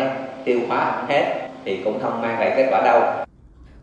tiêu 0.44 0.60
hóa 0.68 1.02
hết 1.08 1.48
thì 1.64 1.78
cũng 1.84 2.00
không 2.02 2.22
mang 2.22 2.40
lại 2.40 2.52
kết 2.56 2.68
quả 2.70 2.82
đâu. 2.84 3.02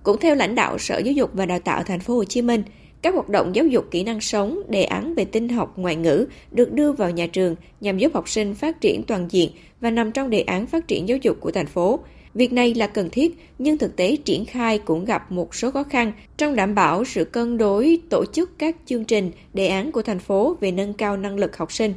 Cũng 0.04 0.20
theo 0.20 0.36
lãnh 0.36 0.56
đạo 0.56 0.78
Sở 0.78 0.98
Giáo 0.98 1.14
dục 1.14 1.30
và 1.34 1.46
Đào 1.46 1.60
tạo 1.60 1.84
thành 1.84 2.00
phố 2.00 2.16
Hồ 2.16 2.24
Chí 2.24 2.42
Minh, 2.42 2.64
các 3.02 3.14
hoạt 3.14 3.30
động 3.30 3.56
giáo 3.56 3.66
dục 3.66 3.86
kỹ 3.92 4.04
năng 4.04 4.22
sống, 4.22 4.60
đề 4.68 4.84
án 4.84 5.14
về 5.14 5.26
tinh 5.26 5.50
học 5.50 5.74
ngoại 5.76 5.96
ngữ 5.96 6.26
được 6.52 6.74
đưa 6.74 6.92
vào 6.92 7.10
nhà 7.10 7.28
trường 7.28 7.56
nhằm 7.82 7.98
giúp 7.98 8.14
học 8.14 8.30
sinh 8.30 8.56
phát 8.56 8.82
triển 8.82 9.04
toàn 9.04 9.28
diện 9.30 9.50
và 9.82 9.92
nằm 9.92 10.12
trong 10.12 10.30
đề 10.30 10.42
án 10.42 10.68
phát 10.68 10.88
triển 10.88 11.08
giáo 11.08 11.18
dục 11.22 11.38
của 11.40 11.52
thành 11.52 11.66
phố. 11.66 12.00
Việc 12.36 12.54
này 12.54 12.74
là 12.74 12.88
cần 12.88 13.10
thiết, 13.10 13.40
nhưng 13.60 13.78
thực 13.78 13.96
tế 13.96 14.16
triển 14.16 14.46
khai 14.46 14.80
cũng 14.80 15.06
gặp 15.06 15.32
một 15.32 15.56
số 15.56 15.72
khó 15.72 15.84
khăn 15.84 16.12
trong 16.38 16.56
đảm 16.56 16.76
bảo 16.76 17.06
sự 17.06 17.26
cân 17.26 17.58
đối 17.58 18.02
tổ 18.10 18.26
chức 18.34 18.52
các 18.58 18.76
chương 18.86 19.06
trình, 19.06 19.32
đề 19.54 19.68
án 19.68 19.92
của 19.92 20.02
thành 20.02 20.20
phố 20.20 20.58
về 20.60 20.72
nâng 20.72 20.94
cao 20.94 21.18
năng 21.18 21.36
lực 21.36 21.58
học 21.58 21.72
sinh. 21.72 21.94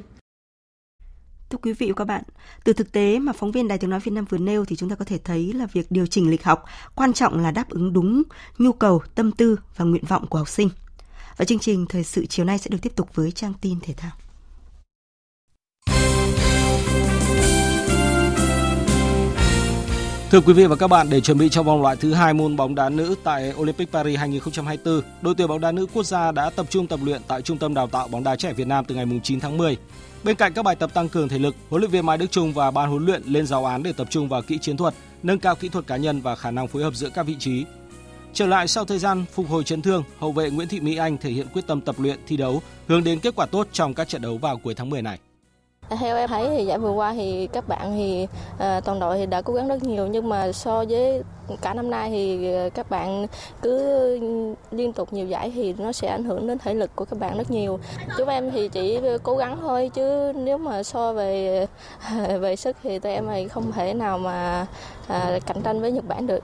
Thưa 1.50 1.58
quý 1.62 1.72
vị 1.72 1.86
và 1.88 1.94
các 1.96 2.04
bạn, 2.04 2.22
từ 2.64 2.72
thực 2.72 2.92
tế 2.92 3.18
mà 3.18 3.32
phóng 3.32 3.52
viên 3.52 3.68
Đài 3.68 3.78
Tiếng 3.78 3.90
Nói 3.90 4.00
Việt 4.00 4.12
Nam 4.12 4.24
vừa 4.24 4.38
nêu 4.38 4.64
thì 4.64 4.76
chúng 4.76 4.90
ta 4.90 4.96
có 4.96 5.04
thể 5.04 5.18
thấy 5.24 5.52
là 5.52 5.66
việc 5.66 5.86
điều 5.90 6.06
chỉnh 6.06 6.30
lịch 6.30 6.44
học 6.44 6.64
quan 6.94 7.12
trọng 7.12 7.42
là 7.42 7.50
đáp 7.50 7.70
ứng 7.70 7.92
đúng 7.92 8.22
nhu 8.58 8.72
cầu, 8.72 9.02
tâm 9.14 9.32
tư 9.32 9.56
và 9.76 9.84
nguyện 9.84 10.04
vọng 10.08 10.26
của 10.26 10.38
học 10.38 10.48
sinh. 10.48 10.68
Và 11.36 11.44
chương 11.44 11.58
trình 11.58 11.86
Thời 11.88 12.04
sự 12.04 12.26
chiều 12.26 12.44
nay 12.44 12.58
sẽ 12.58 12.70
được 12.70 12.78
tiếp 12.82 12.92
tục 12.96 13.14
với 13.14 13.30
trang 13.30 13.52
tin 13.60 13.80
thể 13.80 13.94
thao. 13.96 14.12
Thưa 20.30 20.40
quý 20.40 20.52
vị 20.52 20.66
và 20.66 20.76
các 20.76 20.88
bạn, 20.88 21.10
để 21.10 21.20
chuẩn 21.20 21.38
bị 21.38 21.48
cho 21.48 21.62
vòng 21.62 21.82
loại 21.82 21.96
thứ 21.96 22.14
hai 22.14 22.34
môn 22.34 22.56
bóng 22.56 22.74
đá 22.74 22.88
nữ 22.88 23.14
tại 23.24 23.52
Olympic 23.56 23.92
Paris 23.92 24.18
2024, 24.18 25.02
đội 25.22 25.34
tuyển 25.34 25.48
bóng 25.48 25.60
đá 25.60 25.72
nữ 25.72 25.86
quốc 25.94 26.02
gia 26.02 26.32
đã 26.32 26.50
tập 26.50 26.66
trung 26.70 26.86
tập 26.86 27.00
luyện 27.02 27.20
tại 27.28 27.42
Trung 27.42 27.58
tâm 27.58 27.74
Đào 27.74 27.86
tạo 27.86 28.08
bóng 28.08 28.24
đá 28.24 28.36
trẻ 28.36 28.52
Việt 28.52 28.66
Nam 28.66 28.84
từ 28.84 28.94
ngày 28.94 29.06
9 29.22 29.40
tháng 29.40 29.56
10. 29.56 29.76
Bên 30.24 30.36
cạnh 30.36 30.52
các 30.52 30.62
bài 30.64 30.76
tập 30.76 30.94
tăng 30.94 31.08
cường 31.08 31.28
thể 31.28 31.38
lực, 31.38 31.54
huấn 31.68 31.82
luyện 31.82 31.90
viên 31.90 32.06
Mai 32.06 32.18
Đức 32.18 32.30
Trung 32.30 32.52
và 32.52 32.70
ban 32.70 32.90
huấn 32.90 33.06
luyện 33.06 33.22
lên 33.24 33.46
giáo 33.46 33.64
án 33.64 33.82
để 33.82 33.92
tập 33.92 34.06
trung 34.10 34.28
vào 34.28 34.42
kỹ 34.42 34.58
chiến 34.60 34.76
thuật, 34.76 34.94
nâng 35.22 35.38
cao 35.38 35.54
kỹ 35.54 35.68
thuật 35.68 35.86
cá 35.86 35.96
nhân 35.96 36.20
và 36.20 36.36
khả 36.36 36.50
năng 36.50 36.68
phối 36.68 36.82
hợp 36.82 36.94
giữa 36.94 37.08
các 37.14 37.26
vị 37.26 37.36
trí. 37.38 37.64
Trở 38.32 38.46
lại 38.46 38.68
sau 38.68 38.84
thời 38.84 38.98
gian 38.98 39.24
phục 39.32 39.48
hồi 39.48 39.64
chấn 39.64 39.82
thương, 39.82 40.02
hậu 40.18 40.32
vệ 40.32 40.50
Nguyễn 40.50 40.68
Thị 40.68 40.80
Mỹ 40.80 40.96
Anh 40.96 41.18
thể 41.18 41.30
hiện 41.30 41.46
quyết 41.52 41.66
tâm 41.66 41.80
tập 41.80 41.96
luyện 41.98 42.18
thi 42.26 42.36
đấu, 42.36 42.62
hướng 42.88 43.04
đến 43.04 43.20
kết 43.20 43.34
quả 43.36 43.46
tốt 43.46 43.66
trong 43.72 43.94
các 43.94 44.08
trận 44.08 44.22
đấu 44.22 44.38
vào 44.38 44.56
cuối 44.56 44.74
tháng 44.74 44.90
10 44.90 45.02
này. 45.02 45.18
Theo 45.90 46.16
em 46.16 46.28
thấy 46.28 46.48
thì 46.56 46.64
giải 46.64 46.78
vừa 46.78 46.90
qua 46.90 47.14
thì 47.14 47.48
các 47.52 47.68
bạn 47.68 47.92
thì 47.96 48.26
à, 48.58 48.80
toàn 48.80 49.00
đội 49.00 49.18
thì 49.18 49.26
đã 49.26 49.42
cố 49.42 49.54
gắng 49.54 49.68
rất 49.68 49.82
nhiều 49.82 50.06
nhưng 50.06 50.28
mà 50.28 50.52
so 50.52 50.84
với 50.88 51.22
cả 51.60 51.74
năm 51.74 51.90
nay 51.90 52.10
thì 52.10 52.52
ờ, 52.52 52.70
các 52.70 52.90
bạn 52.90 53.26
cứ 53.62 53.78
liên 54.70 54.92
tục 54.92 55.12
nhiều 55.12 55.26
giải 55.26 55.52
thì 55.54 55.74
nó 55.78 55.92
sẽ 55.92 56.08
ảnh 56.08 56.24
hưởng 56.24 56.46
đến 56.46 56.58
thể 56.58 56.74
lực 56.74 56.96
của 56.96 57.04
các 57.04 57.18
bạn 57.18 57.38
rất 57.38 57.50
nhiều. 57.50 57.80
Chúng 58.18 58.28
em 58.28 58.50
thì 58.50 58.68
chỉ 58.68 58.98
cố 59.22 59.36
gắng 59.36 59.58
thôi 59.60 59.90
chứ 59.94 60.32
nếu 60.36 60.58
mà 60.58 60.82
so 60.82 61.12
về 61.12 61.66
về 62.40 62.56
sức 62.56 62.76
thì 62.82 62.98
tụi 62.98 63.12
em 63.12 63.26
thì 63.34 63.48
không 63.48 63.72
thể 63.72 63.94
nào 63.94 64.18
mà 64.18 64.66
à, 65.06 65.38
cạnh 65.46 65.62
tranh 65.64 65.80
với 65.80 65.92
Nhật 65.92 66.08
Bản 66.08 66.26
được. 66.26 66.40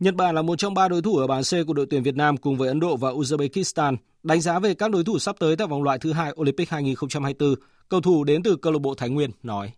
Nhật 0.00 0.14
Bản 0.14 0.34
là 0.34 0.42
một 0.42 0.56
trong 0.58 0.74
ba 0.74 0.88
đối 0.88 1.02
thủ 1.02 1.16
ở 1.16 1.26
bảng 1.26 1.42
C 1.42 1.66
của 1.66 1.72
đội 1.72 1.86
tuyển 1.90 2.02
Việt 2.02 2.16
Nam 2.16 2.36
cùng 2.36 2.56
với 2.56 2.68
Ấn 2.68 2.80
Độ 2.80 2.96
và 2.96 3.10
Uzbekistan. 3.10 3.96
Đánh 4.22 4.40
giá 4.40 4.58
về 4.58 4.74
các 4.74 4.90
đối 4.90 5.04
thủ 5.04 5.18
sắp 5.18 5.36
tới 5.40 5.56
tại 5.56 5.66
vòng 5.66 5.82
loại 5.82 5.98
thứ 5.98 6.12
hai 6.12 6.32
Olympic 6.40 6.70
2024, 6.70 7.54
cầu 7.88 8.00
thủ 8.00 8.24
đến 8.24 8.42
từ 8.42 8.56
câu 8.56 8.72
lạc 8.72 8.78
bộ 8.78 8.94
Thái 8.94 9.08
Nguyên 9.08 9.30
nói 9.42 9.72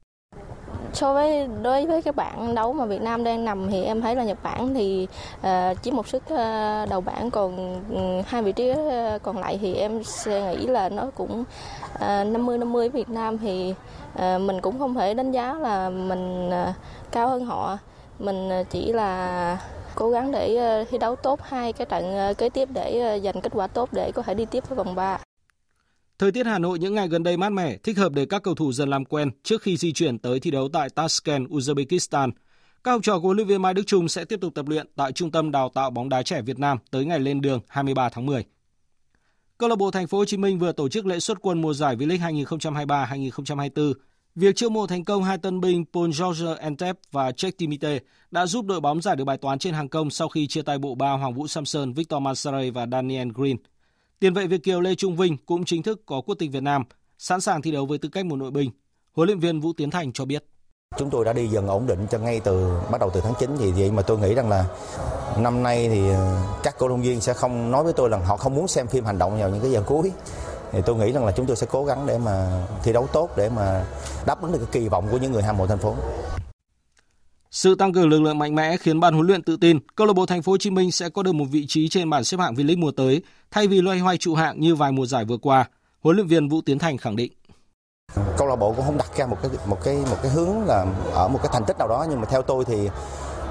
so 0.96 1.14
với 1.14 1.48
đối 1.62 1.86
với 1.86 2.02
các 2.02 2.16
bạn 2.16 2.54
đấu 2.54 2.72
mà 2.72 2.84
Việt 2.84 3.02
Nam 3.02 3.24
đang 3.24 3.44
nằm 3.44 3.70
thì 3.70 3.82
em 3.82 4.00
thấy 4.00 4.16
là 4.16 4.24
Nhật 4.24 4.42
Bản 4.42 4.74
thì 4.74 5.08
ờ, 5.42 5.70
uh, 5.70 5.82
chỉ 5.82 5.90
một 5.90 6.08
sức 6.08 6.22
uh, 6.24 6.88
đầu 6.90 7.00
bảng 7.00 7.30
còn 7.30 7.80
uh, 7.92 8.26
hai 8.26 8.42
vị 8.42 8.52
trí 8.52 8.70
uh, 8.70 9.22
còn 9.22 9.38
lại 9.38 9.58
thì 9.62 9.74
em 9.74 10.04
sẽ 10.04 10.56
nghĩ 10.56 10.66
là 10.66 10.88
nó 10.88 11.10
cũng 11.14 11.44
năm 11.98 12.46
mươi 12.46 12.58
năm 12.58 12.72
mươi 12.72 12.88
Việt 12.88 13.08
Nam 13.08 13.38
thì 13.38 13.74
uh, 14.14 14.40
mình 14.40 14.60
cũng 14.60 14.78
không 14.78 14.94
thể 14.94 15.14
đánh 15.14 15.32
giá 15.32 15.54
là 15.54 15.90
mình 15.90 16.48
uh, 16.48 16.74
cao 17.12 17.28
hơn 17.28 17.44
họ 17.44 17.78
mình 18.18 18.60
uh, 18.60 18.70
chỉ 18.70 18.92
là 18.92 19.58
cố 19.94 20.10
gắng 20.10 20.32
để 20.32 20.84
thi 20.90 20.98
đấu 20.98 21.16
tốt 21.16 21.40
hai 21.42 21.72
cái 21.72 21.86
trận 21.86 22.34
kế 22.34 22.48
tiếp 22.48 22.68
để 22.72 23.20
giành 23.24 23.40
kết 23.40 23.52
quả 23.54 23.66
tốt 23.66 23.88
để 23.92 24.12
có 24.12 24.22
thể 24.22 24.34
đi 24.34 24.44
tiếp 24.44 24.68
với 24.68 24.76
vòng 24.76 24.94
3. 24.94 25.18
Thời 26.18 26.32
tiết 26.32 26.46
Hà 26.46 26.58
Nội 26.58 26.78
những 26.78 26.94
ngày 26.94 27.08
gần 27.08 27.22
đây 27.22 27.36
mát 27.36 27.48
mẻ, 27.52 27.76
thích 27.76 27.98
hợp 27.98 28.12
để 28.12 28.26
các 28.26 28.42
cầu 28.42 28.54
thủ 28.54 28.72
dần 28.72 28.88
làm 28.88 29.04
quen 29.04 29.30
trước 29.42 29.62
khi 29.62 29.76
di 29.76 29.92
chuyển 29.92 30.18
tới 30.18 30.40
thi 30.40 30.50
đấu 30.50 30.68
tại 30.72 30.88
Tashkent, 30.90 31.48
Uzbekistan. 31.48 32.30
Các 32.84 32.90
học 32.90 33.00
trò 33.04 33.18
của 33.18 33.20
huấn 33.20 33.36
luyện 33.36 33.48
viên 33.48 33.62
Mai 33.62 33.74
Đức 33.74 33.82
Chung 33.86 34.08
sẽ 34.08 34.24
tiếp 34.24 34.40
tục 34.40 34.54
tập 34.54 34.68
luyện 34.68 34.86
tại 34.96 35.12
Trung 35.12 35.30
tâm 35.30 35.50
Đào 35.50 35.68
tạo 35.74 35.90
bóng 35.90 36.08
đá 36.08 36.22
trẻ 36.22 36.42
Việt 36.42 36.58
Nam 36.58 36.78
tới 36.90 37.04
ngày 37.04 37.20
lên 37.20 37.40
đường 37.40 37.60
23 37.68 38.08
tháng 38.08 38.26
10. 38.26 38.44
Câu 39.58 39.68
lạc 39.68 39.76
bộ 39.76 39.90
Thành 39.90 40.06
phố 40.06 40.18
Hồ 40.18 40.24
Chí 40.24 40.36
Minh 40.36 40.58
vừa 40.58 40.72
tổ 40.72 40.88
chức 40.88 41.06
lễ 41.06 41.20
xuất 41.20 41.38
quân 41.40 41.60
mùa 41.60 41.74
giải 41.74 41.96
V-League 41.96 42.44
2023-2024. 42.44 43.92
Việc 44.34 44.56
chiêu 44.56 44.70
mộ 44.70 44.86
thành 44.86 45.04
công 45.04 45.24
hai 45.24 45.38
tân 45.38 45.60
binh 45.60 45.84
Paul 45.92 46.10
George 46.20 46.44
Entep 46.60 46.96
và 47.12 47.30
Jack 47.30 47.52
Timite 47.58 47.98
đã 48.30 48.46
giúp 48.46 48.66
đội 48.66 48.80
bóng 48.80 49.02
giải 49.02 49.16
được 49.16 49.24
bài 49.24 49.36
toán 49.36 49.58
trên 49.58 49.74
hàng 49.74 49.88
công 49.88 50.10
sau 50.10 50.28
khi 50.28 50.46
chia 50.46 50.62
tay 50.62 50.78
bộ 50.78 50.94
ba 50.94 51.12
Hoàng 51.12 51.34
Vũ 51.34 51.46
Samson, 51.46 51.92
Victor 51.92 52.22
Mansare 52.22 52.70
và 52.70 52.86
Daniel 52.92 53.28
Green. 53.34 53.56
Tiền 54.20 54.34
vệ 54.34 54.46
Việt 54.46 54.62
kiều 54.62 54.80
Lê 54.80 54.94
Trung 54.94 55.16
Vinh 55.16 55.36
cũng 55.46 55.64
chính 55.64 55.82
thức 55.82 56.02
có 56.06 56.20
quốc 56.20 56.34
tịch 56.34 56.52
Việt 56.52 56.62
Nam, 56.62 56.84
sẵn 57.18 57.40
sàng 57.40 57.62
thi 57.62 57.70
đấu 57.70 57.86
với 57.86 57.98
tư 57.98 58.08
cách 58.08 58.26
một 58.26 58.36
nội 58.36 58.50
binh. 58.50 58.70
Huấn 59.12 59.26
luyện 59.26 59.38
viên 59.38 59.60
Vũ 59.60 59.72
Tiến 59.76 59.90
Thành 59.90 60.12
cho 60.12 60.24
biết. 60.24 60.44
Chúng 60.98 61.10
tôi 61.10 61.24
đã 61.24 61.32
đi 61.32 61.46
dần 61.46 61.66
ổn 61.66 61.86
định 61.86 62.06
cho 62.10 62.18
ngay 62.18 62.40
từ 62.40 62.78
bắt 62.90 63.00
đầu 63.00 63.10
từ 63.14 63.20
tháng 63.20 63.34
9 63.40 63.56
thì 63.58 63.72
vậy 63.72 63.90
mà 63.90 64.02
tôi 64.02 64.18
nghĩ 64.18 64.34
rằng 64.34 64.48
là 64.48 64.64
năm 65.38 65.62
nay 65.62 65.88
thì 65.88 66.10
ờ, 66.10 66.42
các 66.62 66.74
cổ 66.78 66.88
động 66.88 67.02
viên 67.02 67.20
sẽ 67.20 67.34
không 67.34 67.70
nói 67.70 67.84
với 67.84 67.92
tôi 67.92 68.10
là 68.10 68.18
họ 68.18 68.36
không 68.36 68.54
muốn 68.54 68.68
xem 68.68 68.86
phim 68.86 69.04
hành 69.04 69.18
động 69.18 69.38
vào 69.38 69.50
những 69.50 69.60
cái 69.60 69.70
giờ 69.70 69.82
cuối 69.86 70.12
thì 70.72 70.80
tôi 70.86 70.96
nghĩ 70.96 71.12
rằng 71.12 71.24
là 71.24 71.32
chúng 71.32 71.46
tôi 71.46 71.56
sẽ 71.56 71.66
cố 71.70 71.84
gắng 71.84 72.06
để 72.06 72.18
mà 72.18 72.64
thi 72.82 72.92
đấu 72.92 73.06
tốt 73.12 73.30
để 73.36 73.48
mà 73.48 73.84
đáp 74.26 74.42
ứng 74.42 74.52
được 74.52 74.58
cái 74.58 74.68
kỳ 74.72 74.88
vọng 74.88 75.08
của 75.10 75.18
những 75.18 75.32
người 75.32 75.42
hâm 75.42 75.56
mộ 75.56 75.66
thành 75.66 75.78
phố. 75.78 75.94
Sự 77.56 77.74
tăng 77.74 77.92
cường 77.92 78.08
lực 78.08 78.20
lượng 78.20 78.38
mạnh 78.38 78.54
mẽ 78.54 78.76
khiến 78.76 79.00
ban 79.00 79.14
huấn 79.14 79.26
luyện 79.26 79.42
tự 79.42 79.56
tin, 79.56 79.78
câu 79.94 80.06
lạc 80.06 80.12
bộ 80.12 80.26
Thành 80.26 80.42
phố 80.42 80.52
Hồ 80.52 80.58
Chí 80.58 80.70
Minh 80.70 80.92
sẽ 80.92 81.08
có 81.08 81.22
được 81.22 81.32
một 81.32 81.44
vị 81.50 81.66
trí 81.68 81.88
trên 81.88 82.10
bảng 82.10 82.24
xếp 82.24 82.40
hạng 82.40 82.54
V-League 82.54 82.80
mùa 82.80 82.90
tới, 82.90 83.22
thay 83.50 83.66
vì 83.66 83.80
loay 83.80 83.98
hoay 83.98 84.18
trụ 84.18 84.34
hạng 84.34 84.60
như 84.60 84.74
vài 84.74 84.92
mùa 84.92 85.06
giải 85.06 85.24
vừa 85.24 85.36
qua. 85.36 85.68
Huấn 86.00 86.16
luyện 86.16 86.26
viên 86.26 86.48
Vũ 86.48 86.60
Tiến 86.60 86.78
Thành 86.78 86.98
khẳng 86.98 87.16
định. 87.16 87.32
Câu 88.36 88.48
lạc 88.48 88.56
bộ 88.56 88.72
cũng 88.72 88.84
không 88.84 88.98
đặt 88.98 89.16
ra 89.16 89.26
một 89.26 89.36
cái 89.42 89.50
một 89.66 89.78
cái 89.84 89.96
một 90.10 90.16
cái 90.22 90.32
hướng 90.32 90.66
là 90.66 90.86
ở 91.12 91.28
một 91.28 91.38
cái 91.42 91.50
thành 91.52 91.64
tích 91.66 91.78
nào 91.78 91.88
đó 91.88 92.06
nhưng 92.10 92.20
mà 92.20 92.26
theo 92.30 92.42
tôi 92.42 92.64
thì 92.64 92.88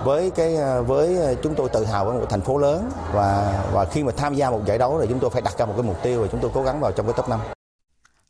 với 0.04 0.30
cái 0.30 0.56
với 0.88 1.36
chúng 1.44 1.56
tôi 1.56 1.70
tự 1.70 1.86
hào 1.86 2.06
với 2.06 2.20
một 2.20 2.26
thành 2.30 2.42
phố 2.42 2.58
lớn 2.58 2.90
và 3.14 3.62
và 3.74 3.86
khi 3.86 4.04
mà 4.04 4.12
tham 4.18 4.36
gia 4.36 4.52
một 4.52 4.62
giải 4.66 4.78
đấu 4.78 4.98
thì 5.02 5.08
chúng 5.10 5.20
tôi 5.20 5.30
phải 5.30 5.42
đặt 5.42 5.58
ra 5.58 5.66
một 5.66 5.74
cái 5.78 5.84
mục 5.84 6.04
tiêu 6.04 6.22
và 6.22 6.28
chúng 6.32 6.42
tôi 6.42 6.52
cố 6.54 6.64
gắng 6.64 6.80
vào 6.80 6.92
trong 6.92 7.06
cái 7.06 7.14
top 7.18 7.30
5. 7.30 7.40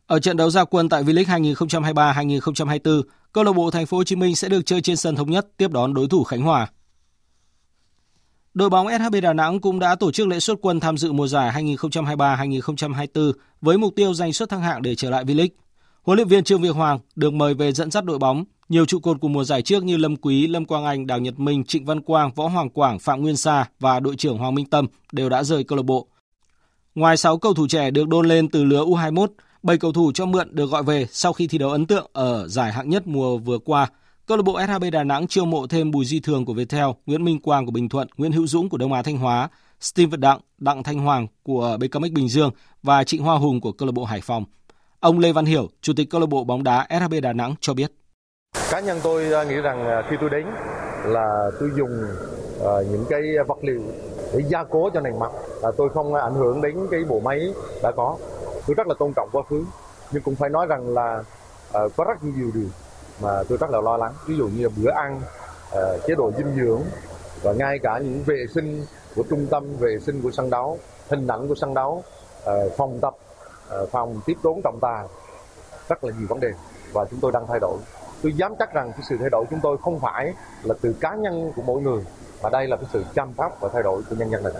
Ở 0.07 0.19
trận 0.19 0.37
đấu 0.37 0.49
ra 0.49 0.63
quân 0.63 0.89
tại 0.89 1.03
V-League 1.03 1.53
2023-2024, 1.53 3.01
câu 3.33 3.43
lạc 3.43 3.53
bộ 3.53 3.71
Thành 3.71 3.85
phố 3.85 3.97
Hồ 3.97 4.03
Chí 4.03 4.15
Minh 4.15 4.35
sẽ 4.35 4.49
được 4.49 4.65
chơi 4.65 4.81
trên 4.81 4.95
sân 4.95 5.15
thống 5.15 5.31
nhất 5.31 5.47
tiếp 5.57 5.71
đón 5.71 5.93
đối 5.93 6.07
thủ 6.07 6.23
Khánh 6.23 6.41
Hòa. 6.41 6.67
Đội 8.53 8.69
bóng 8.69 8.87
SHB 8.87 9.15
Đà 9.21 9.33
Nẵng 9.33 9.59
cũng 9.59 9.79
đã 9.79 9.95
tổ 9.95 10.11
chức 10.11 10.27
lễ 10.27 10.39
xuất 10.39 10.55
quân 10.61 10.79
tham 10.79 10.97
dự 10.97 11.11
mùa 11.11 11.27
giải 11.27 11.63
2023-2024 11.63 13.31
với 13.61 13.77
mục 13.77 13.95
tiêu 13.95 14.13
giành 14.13 14.33
suất 14.33 14.49
thăng 14.49 14.61
hạng 14.61 14.81
để 14.81 14.95
trở 14.95 15.09
lại 15.09 15.25
V-League. 15.25 15.49
Huấn 16.01 16.15
luyện 16.15 16.27
viên 16.27 16.43
Trương 16.43 16.61
Việt 16.61 16.69
Hoàng 16.69 16.99
được 17.15 17.33
mời 17.33 17.53
về 17.53 17.71
dẫn 17.71 17.91
dắt 17.91 18.05
đội 18.05 18.17
bóng. 18.17 18.43
Nhiều 18.69 18.85
trụ 18.85 18.99
cột 18.99 19.21
của 19.21 19.27
mùa 19.27 19.43
giải 19.43 19.61
trước 19.61 19.83
như 19.83 19.97
Lâm 19.97 20.15
Quý, 20.15 20.47
Lâm 20.47 20.65
Quang 20.65 20.85
Anh, 20.85 21.07
Đào 21.07 21.19
Nhật 21.19 21.39
Minh, 21.39 21.63
Trịnh 21.63 21.85
Văn 21.85 22.01
Quang, 22.01 22.31
Võ 22.33 22.47
Hoàng 22.47 22.69
Quảng, 22.69 22.99
Phạm 22.99 23.21
Nguyên 23.21 23.37
Sa 23.37 23.65
và 23.79 23.99
đội 23.99 24.15
trưởng 24.15 24.37
Hoàng 24.37 24.55
Minh 24.55 24.65
Tâm 24.65 24.87
đều 25.11 25.29
đã 25.29 25.43
rời 25.43 25.63
câu 25.63 25.77
lạc 25.77 25.85
bộ. 25.85 26.07
Ngoài 26.95 27.17
6 27.17 27.37
cầu 27.37 27.53
thủ 27.53 27.67
trẻ 27.67 27.91
được 27.91 28.07
đôn 28.07 28.27
lên 28.27 28.49
từ 28.49 28.63
lứa 28.63 28.85
U21, 28.85 29.27
7 29.65 29.77
cầu 29.77 29.91
thủ 29.91 30.11
cho 30.13 30.25
mượn 30.25 30.55
được 30.55 30.65
gọi 30.65 30.83
về 30.83 31.07
sau 31.11 31.33
khi 31.33 31.47
thi 31.47 31.57
đấu 31.57 31.69
ấn 31.69 31.85
tượng 31.85 32.09
ở 32.13 32.47
giải 32.47 32.71
hạng 32.71 32.89
nhất 32.89 33.07
mùa 33.07 33.37
vừa 33.37 33.57
qua. 33.57 33.87
Câu 34.25 34.37
lạc 34.37 34.43
bộ 34.43 34.59
SHB 34.67 34.83
Đà 34.91 35.03
Nẵng 35.03 35.27
chiêu 35.27 35.45
mộ 35.45 35.67
thêm 35.67 35.91
Bùi 35.91 36.05
Duy 36.05 36.19
Thường 36.19 36.45
của 36.45 36.53
Viettel, 36.53 36.85
Nguyễn 37.05 37.25
Minh 37.25 37.41
Quang 37.41 37.65
của 37.65 37.71
Bình 37.71 37.89
Thuận, 37.89 38.07
Nguyễn 38.17 38.31
Hữu 38.31 38.47
Dũng 38.47 38.69
của 38.69 38.77
Đông 38.77 38.93
Á 38.93 39.01
Thanh 39.01 39.17
Hóa, 39.17 39.49
Steven 39.79 40.19
Đặng, 40.19 40.39
Đặng 40.57 40.83
Thanh 40.83 40.99
Hoàng 40.99 41.27
của 41.43 41.77
BKMX 41.79 42.11
Bình 42.11 42.29
Dương 42.29 42.51
và 42.83 43.03
Trịnh 43.03 43.23
Hoa 43.23 43.37
Hùng 43.37 43.61
của 43.61 43.71
câu 43.71 43.85
lạc 43.85 43.91
bộ 43.91 44.03
Hải 44.03 44.21
Phòng. 44.21 44.45
Ông 44.99 45.19
Lê 45.19 45.31
Văn 45.31 45.45
Hiểu, 45.45 45.69
Chủ 45.81 45.93
tịch 45.95 46.09
câu 46.09 46.21
lạc 46.21 46.27
bộ 46.27 46.43
bóng 46.43 46.63
đá 46.63 46.87
SHB 46.89 47.13
Đà 47.21 47.33
Nẵng 47.33 47.55
cho 47.61 47.73
biết. 47.73 47.91
Cá 48.71 48.79
nhân 48.79 48.99
tôi 49.03 49.33
à, 49.33 49.43
nghĩ 49.43 49.55
rằng 49.55 49.85
à, 49.85 50.03
khi 50.09 50.15
tôi 50.21 50.29
đến 50.29 50.45
là 51.05 51.51
tôi 51.59 51.69
dùng 51.77 52.03
à, 52.65 52.73
những 52.91 53.05
cái 53.09 53.21
vật 53.47 53.57
liệu 53.61 53.81
để 54.33 54.39
gia 54.49 54.63
cố 54.63 54.89
cho 54.93 55.01
nền 55.01 55.19
mặt. 55.19 55.31
Tôi 55.77 55.89
không 55.93 56.13
ảnh 56.13 56.33
hưởng 56.33 56.61
đến 56.61 56.75
cái 56.91 56.99
bộ 57.09 57.19
máy 57.19 57.39
đã 57.83 57.91
có. 57.95 58.17
Tôi 58.67 58.75
rất 58.75 58.87
là 58.87 58.93
tôn 58.99 59.13
trọng 59.13 59.29
quá 59.31 59.43
khứ 59.49 59.65
nhưng 60.11 60.23
cũng 60.23 60.35
phải 60.35 60.49
nói 60.49 60.65
rằng 60.65 60.93
là 60.93 61.23
uh, 61.77 61.91
có 61.97 62.03
rất 62.03 62.23
nhiều 62.23 62.51
điều 62.53 62.67
mà 63.21 63.43
tôi 63.49 63.57
rất 63.57 63.69
là 63.69 63.81
lo 63.81 63.97
lắng. 63.97 64.13
Ví 64.27 64.35
dụ 64.37 64.47
như 64.47 64.63
là 64.63 64.69
bữa 64.77 64.91
ăn 64.91 65.21
uh, 65.75 66.05
chế 66.07 66.15
độ 66.15 66.31
dinh 66.37 66.55
dưỡng 66.55 66.81
và 67.43 67.53
ngay 67.53 67.79
cả 67.79 67.99
những 67.99 68.23
vệ 68.23 68.45
sinh 68.53 68.85
của 69.15 69.23
trung 69.29 69.47
tâm 69.51 69.75
vệ 69.79 69.99
sinh 70.05 70.21
của 70.21 70.31
sân 70.31 70.49
đấu 70.49 70.79
hình 71.09 71.27
ảnh 71.27 71.47
của 71.47 71.55
sân 71.55 71.73
đấu 71.73 72.03
uh, 72.43 72.53
phòng 72.77 72.99
tập 73.01 73.15
uh, 73.81 73.89
phòng 73.91 74.21
tiếp 74.25 74.37
đón 74.43 74.61
trọng 74.63 74.79
tài 74.81 75.05
rất 75.89 76.03
là 76.03 76.13
nhiều 76.17 76.27
vấn 76.29 76.39
đề 76.39 76.51
và 76.93 77.05
chúng 77.11 77.19
tôi 77.19 77.31
đang 77.31 77.47
thay 77.47 77.59
đổi. 77.59 77.77
Tôi 78.23 78.33
dám 78.33 78.55
chắc 78.59 78.73
rằng 78.73 78.91
cái 78.91 79.01
sự 79.09 79.17
thay 79.19 79.29
đổi 79.29 79.45
chúng 79.49 79.59
tôi 79.63 79.77
không 79.77 79.99
phải 79.99 80.33
là 80.63 80.75
từ 80.81 80.95
cá 80.99 81.15
nhân 81.15 81.51
của 81.55 81.61
mỗi 81.61 81.81
người 81.81 82.03
mà 82.43 82.49
đây 82.49 82.67
là 82.67 82.77
cái 82.77 82.85
sự 82.93 83.03
chăm 83.15 83.33
sóc 83.37 83.57
và 83.61 83.69
thay 83.73 83.83
đổi 83.83 84.01
của 84.09 84.15
nhân 84.15 84.31
dân 84.31 84.43
này. 84.43 84.53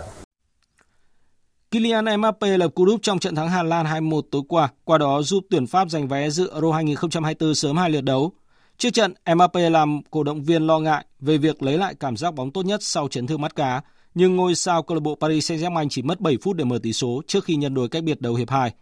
Kylian 1.76 2.04
Mbappe 2.18 2.58
lập 2.58 2.68
cú 2.74 2.84
đúp 2.84 3.00
trong 3.02 3.18
trận 3.18 3.34
thắng 3.34 3.48
Hà 3.48 3.62
Lan 3.62 3.86
2-1 3.86 4.20
tối 4.30 4.42
qua, 4.48 4.68
qua 4.84 4.98
đó 4.98 5.22
giúp 5.22 5.44
tuyển 5.50 5.66
Pháp 5.66 5.90
giành 5.90 6.08
vé 6.08 6.30
dự 6.30 6.50
Euro 6.52 6.72
2024 6.72 7.54
sớm 7.54 7.76
hai 7.76 7.90
lượt 7.90 8.00
đấu. 8.00 8.32
Trước 8.78 8.90
trận, 8.90 9.14
Mbappe 9.34 9.70
làm 9.70 10.00
cổ 10.10 10.22
động 10.22 10.42
viên 10.42 10.66
lo 10.66 10.78
ngại 10.78 11.04
về 11.20 11.38
việc 11.38 11.62
lấy 11.62 11.78
lại 11.78 11.94
cảm 12.00 12.16
giác 12.16 12.34
bóng 12.34 12.50
tốt 12.50 12.66
nhất 12.66 12.82
sau 12.82 13.08
chấn 13.08 13.26
thương 13.26 13.40
mắt 13.40 13.56
cá, 13.56 13.82
nhưng 14.14 14.36
ngôi 14.36 14.54
sao 14.54 14.82
câu 14.82 14.94
lạc 14.94 15.00
bộ 15.00 15.14
Paris 15.20 15.50
Saint-Germain 15.50 15.88
chỉ 15.90 16.02
mất 16.02 16.20
7 16.20 16.36
phút 16.42 16.56
để 16.56 16.64
mở 16.64 16.78
tỷ 16.82 16.92
số 16.92 17.22
trước 17.26 17.44
khi 17.44 17.56
nhận 17.56 17.74
đôi 17.74 17.88
cách 17.88 18.04
biệt 18.04 18.20
đầu 18.20 18.34
hiệp 18.34 18.50
2. 18.50 18.72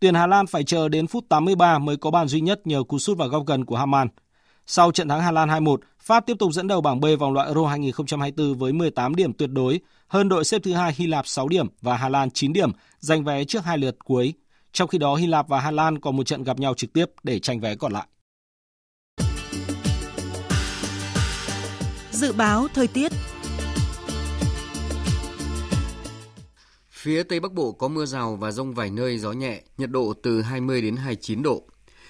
Tuyển 0.00 0.14
Hà 0.14 0.26
Lan 0.26 0.46
phải 0.46 0.64
chờ 0.64 0.88
đến 0.88 1.06
phút 1.06 1.24
83 1.28 1.78
mới 1.78 1.96
có 1.96 2.10
bàn 2.10 2.28
duy 2.28 2.40
nhất 2.40 2.66
nhờ 2.66 2.82
cú 2.82 2.98
sút 2.98 3.18
vào 3.18 3.28
góc 3.28 3.46
gần 3.46 3.64
của 3.64 3.76
Haman. 3.76 4.08
Sau 4.70 4.92
trận 4.92 5.08
thắng 5.08 5.20
Hà 5.20 5.30
Lan 5.30 5.48
2-1, 5.48 5.76
Pháp 6.00 6.26
tiếp 6.26 6.36
tục 6.38 6.52
dẫn 6.52 6.66
đầu 6.66 6.80
bảng 6.80 7.00
B 7.00 7.04
vòng 7.18 7.32
loại 7.32 7.46
Euro 7.46 7.66
2024 7.66 8.54
với 8.54 8.72
18 8.72 9.14
điểm 9.14 9.32
tuyệt 9.32 9.50
đối, 9.52 9.80
hơn 10.08 10.28
đội 10.28 10.44
xếp 10.44 10.58
thứ 10.64 10.72
hai 10.72 10.92
Hy 10.96 11.06
Lạp 11.06 11.26
6 11.26 11.48
điểm 11.48 11.66
và 11.82 11.96
Hà 11.96 12.08
Lan 12.08 12.30
9 12.30 12.52
điểm, 12.52 12.72
giành 13.00 13.24
vé 13.24 13.44
trước 13.44 13.64
hai 13.64 13.78
lượt 13.78 13.96
cuối. 14.04 14.34
Trong 14.72 14.88
khi 14.88 14.98
đó, 14.98 15.14
Hy 15.14 15.26
Lạp 15.26 15.48
và 15.48 15.60
Hà 15.60 15.70
Lan 15.70 15.98
còn 15.98 16.16
một 16.16 16.26
trận 16.26 16.44
gặp 16.44 16.58
nhau 16.58 16.74
trực 16.74 16.92
tiếp 16.92 17.04
để 17.22 17.38
tranh 17.38 17.60
vé 17.60 17.74
còn 17.74 17.92
lại. 17.92 18.06
Dự 22.10 22.32
báo 22.32 22.66
thời 22.74 22.86
tiết 22.86 23.12
Phía 26.90 27.22
Tây 27.22 27.40
Bắc 27.40 27.52
Bộ 27.52 27.72
có 27.72 27.88
mưa 27.88 28.06
rào 28.06 28.36
và 28.36 28.50
rông 28.50 28.74
vài 28.74 28.90
nơi, 28.90 29.18
gió 29.18 29.32
nhẹ, 29.32 29.62
nhiệt 29.78 29.90
độ 29.90 30.12
từ 30.22 30.42
20 30.42 30.82
đến 30.82 30.96
29 30.96 31.42
độ. 31.42 31.62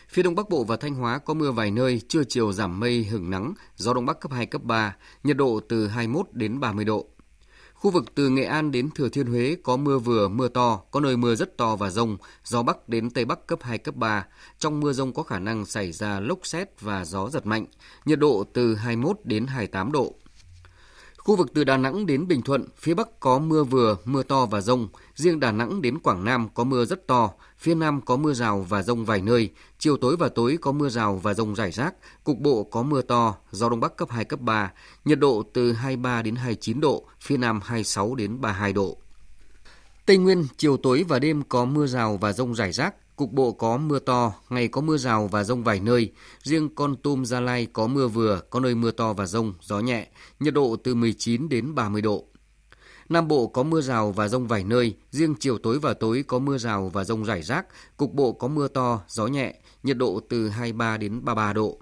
Phía 0.08 0.22
Đông 0.22 0.34
Bắc 0.34 0.48
Bộ 0.48 0.64
và 0.64 0.76
Thanh 0.76 0.94
Hóa 0.94 1.18
có 1.18 1.34
mưa 1.34 1.52
vài 1.52 1.70
nơi, 1.70 2.00
trưa 2.08 2.24
chiều 2.28 2.52
giảm 2.52 2.80
mây, 2.80 3.04
hưởng 3.04 3.30
nắng, 3.30 3.54
gió 3.76 3.94
Đông 3.94 4.06
Bắc 4.06 4.20
cấp 4.20 4.32
2, 4.32 4.46
cấp 4.46 4.62
3, 4.64 4.96
nhiệt 5.24 5.36
độ 5.36 5.60
từ 5.68 5.88
21 5.88 6.26
đến 6.32 6.60
30 6.60 6.84
độ. 6.84 7.06
Khu 7.74 7.90
vực 7.90 8.04
từ 8.14 8.28
Nghệ 8.28 8.44
An 8.44 8.70
đến 8.70 8.90
Thừa 8.94 9.08
Thiên 9.08 9.26
Huế 9.26 9.56
có 9.62 9.76
mưa 9.76 9.98
vừa, 9.98 10.28
mưa 10.28 10.48
to, 10.48 10.80
có 10.90 11.00
nơi 11.00 11.16
mưa 11.16 11.34
rất 11.34 11.56
to 11.56 11.76
và 11.76 11.90
rông, 11.90 12.16
gió 12.44 12.62
Bắc 12.62 12.88
đến 12.88 13.10
Tây 13.10 13.24
Bắc 13.24 13.46
cấp 13.46 13.58
2, 13.62 13.78
cấp 13.78 13.94
3. 13.94 14.26
Trong 14.58 14.80
mưa 14.80 14.92
rông 14.92 15.12
có 15.12 15.22
khả 15.22 15.38
năng 15.38 15.66
xảy 15.66 15.92
ra 15.92 16.20
lốc 16.20 16.46
xét 16.46 16.80
và 16.80 17.04
gió 17.04 17.30
giật 17.30 17.46
mạnh, 17.46 17.66
nhiệt 18.04 18.18
độ 18.18 18.44
từ 18.52 18.74
21 18.74 19.18
đến 19.24 19.46
28 19.46 19.92
độ. 19.92 20.14
Khu 21.28 21.36
vực 21.36 21.54
từ 21.54 21.64
Đà 21.64 21.76
Nẵng 21.76 22.06
đến 22.06 22.28
Bình 22.28 22.42
Thuận, 22.42 22.64
phía 22.76 22.94
Bắc 22.94 23.20
có 23.20 23.38
mưa 23.38 23.64
vừa, 23.64 23.96
mưa 24.04 24.22
to 24.22 24.46
và 24.46 24.60
rông. 24.60 24.88
Riêng 25.14 25.40
Đà 25.40 25.52
Nẵng 25.52 25.82
đến 25.82 25.98
Quảng 25.98 26.24
Nam 26.24 26.48
có 26.54 26.64
mưa 26.64 26.84
rất 26.84 27.06
to. 27.06 27.30
Phía 27.58 27.74
Nam 27.74 28.00
có 28.00 28.16
mưa 28.16 28.32
rào 28.32 28.66
và 28.68 28.82
rông 28.82 29.04
vài 29.04 29.20
nơi. 29.20 29.50
Chiều 29.78 29.96
tối 29.96 30.16
và 30.16 30.28
tối 30.28 30.58
có 30.60 30.72
mưa 30.72 30.88
rào 30.88 31.16
và 31.16 31.34
rông 31.34 31.54
rải 31.54 31.70
rác. 31.70 31.94
Cục 32.24 32.38
bộ 32.38 32.64
có 32.64 32.82
mưa 32.82 33.02
to, 33.02 33.34
gió 33.50 33.68
Đông 33.68 33.80
Bắc 33.80 33.96
cấp 33.96 34.10
2, 34.10 34.24
cấp 34.24 34.40
3. 34.40 34.72
Nhiệt 35.04 35.18
độ 35.18 35.42
từ 35.52 35.72
23 35.72 36.22
đến 36.22 36.34
29 36.36 36.80
độ, 36.80 37.04
phía 37.20 37.36
Nam 37.36 37.60
26 37.64 38.14
đến 38.14 38.40
32 38.40 38.72
độ. 38.72 38.96
Tây 40.06 40.16
Nguyên, 40.16 40.46
chiều 40.56 40.76
tối 40.76 41.04
và 41.08 41.18
đêm 41.18 41.42
có 41.48 41.64
mưa 41.64 41.86
rào 41.86 42.16
và 42.16 42.32
rông 42.32 42.54
rải 42.54 42.72
rác 42.72 42.94
cục 43.18 43.32
bộ 43.32 43.52
có 43.52 43.76
mưa 43.76 43.98
to, 43.98 44.32
ngày 44.48 44.68
có 44.68 44.80
mưa 44.80 44.96
rào 44.96 45.28
và 45.28 45.44
rông 45.44 45.64
vài 45.64 45.80
nơi. 45.80 46.12
Riêng 46.42 46.68
Con 46.74 46.96
Tum 46.96 47.24
Gia 47.24 47.40
Lai 47.40 47.66
có 47.72 47.86
mưa 47.86 48.08
vừa, 48.08 48.40
có 48.50 48.60
nơi 48.60 48.74
mưa 48.74 48.90
to 48.90 49.12
và 49.12 49.26
rông, 49.26 49.54
gió 49.60 49.80
nhẹ, 49.80 50.08
nhiệt 50.40 50.54
độ 50.54 50.76
từ 50.84 50.94
19 50.94 51.48
đến 51.48 51.74
30 51.74 52.02
độ. 52.02 52.24
Nam 53.08 53.28
Bộ 53.28 53.46
có 53.46 53.62
mưa 53.62 53.80
rào 53.80 54.12
và 54.12 54.28
rông 54.28 54.46
vài 54.46 54.64
nơi, 54.64 54.96
riêng 55.10 55.34
chiều 55.40 55.58
tối 55.58 55.78
và 55.78 55.94
tối 55.94 56.24
có 56.26 56.38
mưa 56.38 56.58
rào 56.58 56.88
và 56.88 57.04
rông 57.04 57.24
rải 57.24 57.42
rác, 57.42 57.66
cục 57.96 58.12
bộ 58.12 58.32
có 58.32 58.48
mưa 58.48 58.68
to, 58.68 59.00
gió 59.08 59.26
nhẹ, 59.26 59.54
nhiệt 59.82 59.96
độ 59.96 60.20
từ 60.28 60.48
23 60.48 60.96
đến 60.96 61.24
33 61.24 61.52
độ. 61.52 61.78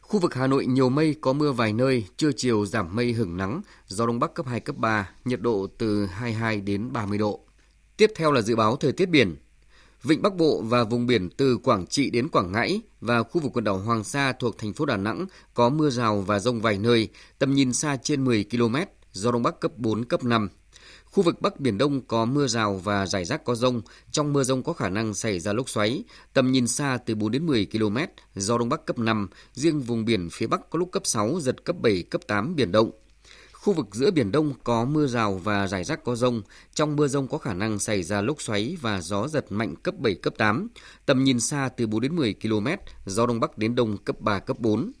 Khu 0.00 0.20
vực 0.20 0.34
Hà 0.34 0.46
Nội 0.46 0.66
nhiều 0.66 0.88
mây, 0.88 1.14
có 1.20 1.32
mưa 1.32 1.52
vài 1.52 1.72
nơi, 1.72 2.06
trưa 2.16 2.30
chiều 2.36 2.66
giảm 2.66 2.96
mây 2.96 3.12
hửng 3.12 3.36
nắng, 3.36 3.60
gió 3.86 4.06
đông 4.06 4.18
bắc 4.18 4.34
cấp 4.34 4.46
2, 4.46 4.60
cấp 4.60 4.76
3, 4.76 5.10
nhiệt 5.24 5.40
độ 5.40 5.66
từ 5.78 6.06
22 6.06 6.60
đến 6.60 6.92
30 6.92 7.18
độ. 7.18 7.40
Tiếp 7.96 8.12
theo 8.16 8.32
là 8.32 8.40
dự 8.40 8.56
báo 8.56 8.76
thời 8.76 8.92
tiết 8.92 9.06
biển. 9.06 9.36
Vịnh 10.04 10.22
Bắc 10.22 10.36
Bộ 10.36 10.62
và 10.64 10.84
vùng 10.84 11.06
biển 11.06 11.30
từ 11.30 11.58
Quảng 11.58 11.86
Trị 11.86 12.10
đến 12.10 12.28
Quảng 12.28 12.52
Ngãi 12.52 12.80
và 13.00 13.22
khu 13.22 13.40
vực 13.40 13.52
quần 13.54 13.64
đảo 13.64 13.78
Hoàng 13.78 14.04
Sa 14.04 14.32
thuộc 14.32 14.58
thành 14.58 14.72
phố 14.72 14.86
Đà 14.86 14.96
Nẵng 14.96 15.26
có 15.54 15.68
mưa 15.68 15.90
rào 15.90 16.20
và 16.20 16.38
rông 16.38 16.60
vài 16.60 16.78
nơi, 16.78 17.08
tầm 17.38 17.54
nhìn 17.54 17.72
xa 17.72 17.96
trên 17.96 18.24
10 18.24 18.44
km, 18.50 18.76
gió 19.12 19.32
đông 19.32 19.42
bắc 19.42 19.60
cấp 19.60 19.72
4, 19.76 20.04
cấp 20.04 20.24
5. 20.24 20.48
Khu 21.04 21.22
vực 21.22 21.40
Bắc 21.40 21.60
Biển 21.60 21.78
Đông 21.78 22.00
có 22.00 22.24
mưa 22.24 22.46
rào 22.46 22.74
và 22.74 23.06
rải 23.06 23.24
rác 23.24 23.44
có 23.44 23.54
rông. 23.54 23.82
Trong 24.10 24.32
mưa 24.32 24.42
rông 24.42 24.62
có 24.62 24.72
khả 24.72 24.88
năng 24.88 25.14
xảy 25.14 25.40
ra 25.40 25.52
lốc 25.52 25.68
xoáy. 25.68 26.04
Tầm 26.32 26.52
nhìn 26.52 26.66
xa 26.66 26.98
từ 27.06 27.14
4 27.14 27.30
đến 27.30 27.46
10 27.46 27.66
km, 27.72 27.96
gió 28.34 28.58
Đông 28.58 28.68
Bắc 28.68 28.86
cấp 28.86 28.98
5. 28.98 29.28
Riêng 29.52 29.80
vùng 29.80 30.04
biển 30.04 30.28
phía 30.32 30.46
Bắc 30.46 30.70
có 30.70 30.78
lúc 30.78 30.88
cấp 30.92 31.06
6, 31.06 31.40
giật 31.40 31.64
cấp 31.64 31.76
7, 31.80 32.02
cấp 32.02 32.20
8 32.26 32.56
biển 32.56 32.72
động. 32.72 32.90
Khu 33.64 33.72
vực 33.72 33.86
giữa 33.92 34.10
Biển 34.10 34.32
Đông 34.32 34.52
có 34.64 34.84
mưa 34.84 35.06
rào 35.06 35.34
và 35.34 35.66
rải 35.66 35.84
rác 35.84 36.04
có 36.04 36.16
rông. 36.16 36.42
Trong 36.74 36.96
mưa 36.96 37.08
rông 37.08 37.28
có 37.28 37.38
khả 37.38 37.54
năng 37.54 37.78
xảy 37.78 38.02
ra 38.02 38.20
lốc 38.20 38.42
xoáy 38.42 38.76
và 38.80 39.00
gió 39.00 39.28
giật 39.28 39.52
mạnh 39.52 39.74
cấp 39.82 39.94
7, 39.98 40.14
cấp 40.14 40.34
8. 40.38 40.68
Tầm 41.06 41.24
nhìn 41.24 41.40
xa 41.40 41.68
từ 41.76 41.86
4 41.86 42.00
đến 42.00 42.16
10 42.16 42.34
km, 42.42 42.66
gió 43.06 43.26
Đông 43.26 43.40
Bắc 43.40 43.58
đến 43.58 43.74
Đông 43.74 43.96
cấp 43.96 44.20
3, 44.20 44.38
cấp 44.38 44.58
4. 44.58 44.92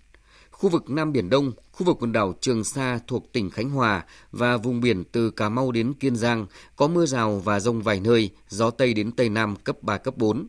Khu 0.50 0.70
vực 0.70 0.90
Nam 0.90 1.12
Biển 1.12 1.30
Đông, 1.30 1.52
khu 1.72 1.86
vực 1.86 1.96
quần 2.00 2.12
đảo 2.12 2.34
Trường 2.40 2.64
Sa 2.64 2.98
thuộc 3.06 3.32
tỉnh 3.32 3.50
Khánh 3.50 3.70
Hòa 3.70 4.04
và 4.32 4.56
vùng 4.56 4.80
biển 4.80 5.04
từ 5.12 5.30
Cà 5.30 5.48
Mau 5.48 5.72
đến 5.72 5.94
Kiên 5.94 6.16
Giang 6.16 6.46
có 6.76 6.88
mưa 6.88 7.06
rào 7.06 7.38
và 7.44 7.60
rông 7.60 7.82
vài 7.82 8.00
nơi, 8.00 8.30
gió 8.48 8.70
Tây 8.70 8.94
đến 8.94 9.12
Tây 9.12 9.28
Nam 9.28 9.56
cấp 9.56 9.82
3, 9.82 9.98
cấp 9.98 10.16
4. 10.16 10.46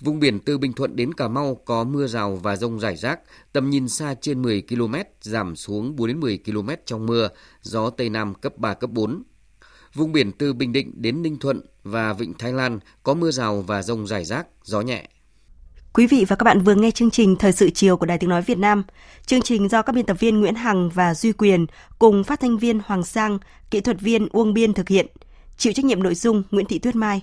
Vùng 0.00 0.20
biển 0.20 0.40
từ 0.40 0.58
Bình 0.58 0.72
Thuận 0.72 0.96
đến 0.96 1.14
Cà 1.14 1.28
Mau 1.28 1.54
có 1.64 1.84
mưa 1.84 2.06
rào 2.06 2.36
và 2.42 2.56
rông 2.56 2.80
rải 2.80 2.96
rác, 2.96 3.20
tầm 3.52 3.70
nhìn 3.70 3.88
xa 3.88 4.14
trên 4.14 4.42
10 4.42 4.62
km, 4.68 4.94
giảm 5.20 5.56
xuống 5.56 5.96
4 5.96 6.08
đến 6.08 6.20
10 6.20 6.38
km 6.38 6.68
trong 6.86 7.06
mưa, 7.06 7.28
gió 7.62 7.90
Tây 7.90 8.10
Nam 8.10 8.34
cấp 8.34 8.58
3, 8.58 8.74
cấp 8.74 8.90
4. 8.90 9.22
Vùng 9.94 10.12
biển 10.12 10.32
từ 10.32 10.52
Bình 10.52 10.72
Định 10.72 10.92
đến 10.94 11.22
Ninh 11.22 11.38
Thuận 11.38 11.60
và 11.84 12.12
Vịnh 12.12 12.34
Thái 12.38 12.52
Lan 12.52 12.78
có 13.02 13.14
mưa 13.14 13.30
rào 13.30 13.60
và 13.60 13.82
rông 13.82 14.06
rải 14.06 14.24
rác, 14.24 14.46
gió 14.62 14.80
nhẹ. 14.80 15.08
Quý 15.92 16.06
vị 16.06 16.24
và 16.28 16.36
các 16.36 16.44
bạn 16.44 16.60
vừa 16.60 16.74
nghe 16.74 16.90
chương 16.90 17.10
trình 17.10 17.36
Thời 17.36 17.52
sự 17.52 17.70
chiều 17.70 17.96
của 17.96 18.06
Đài 18.06 18.18
Tiếng 18.18 18.30
Nói 18.30 18.42
Việt 18.42 18.58
Nam. 18.58 18.82
Chương 19.26 19.42
trình 19.42 19.68
do 19.68 19.82
các 19.82 19.92
biên 19.92 20.06
tập 20.06 20.16
viên 20.20 20.40
Nguyễn 20.40 20.54
Hằng 20.54 20.90
và 20.90 21.14
Duy 21.14 21.32
Quyền 21.32 21.66
cùng 21.98 22.24
phát 22.24 22.40
thanh 22.40 22.58
viên 22.58 22.80
Hoàng 22.84 23.04
Sang, 23.04 23.38
kỹ 23.70 23.80
thuật 23.80 24.00
viên 24.00 24.28
Uông 24.28 24.54
Biên 24.54 24.74
thực 24.74 24.88
hiện. 24.88 25.06
Chịu 25.56 25.72
trách 25.72 25.84
nhiệm 25.84 26.02
nội 26.02 26.14
dung 26.14 26.42
Nguyễn 26.50 26.66
Thị 26.66 26.78
Tuyết 26.78 26.96
Mai. 26.96 27.22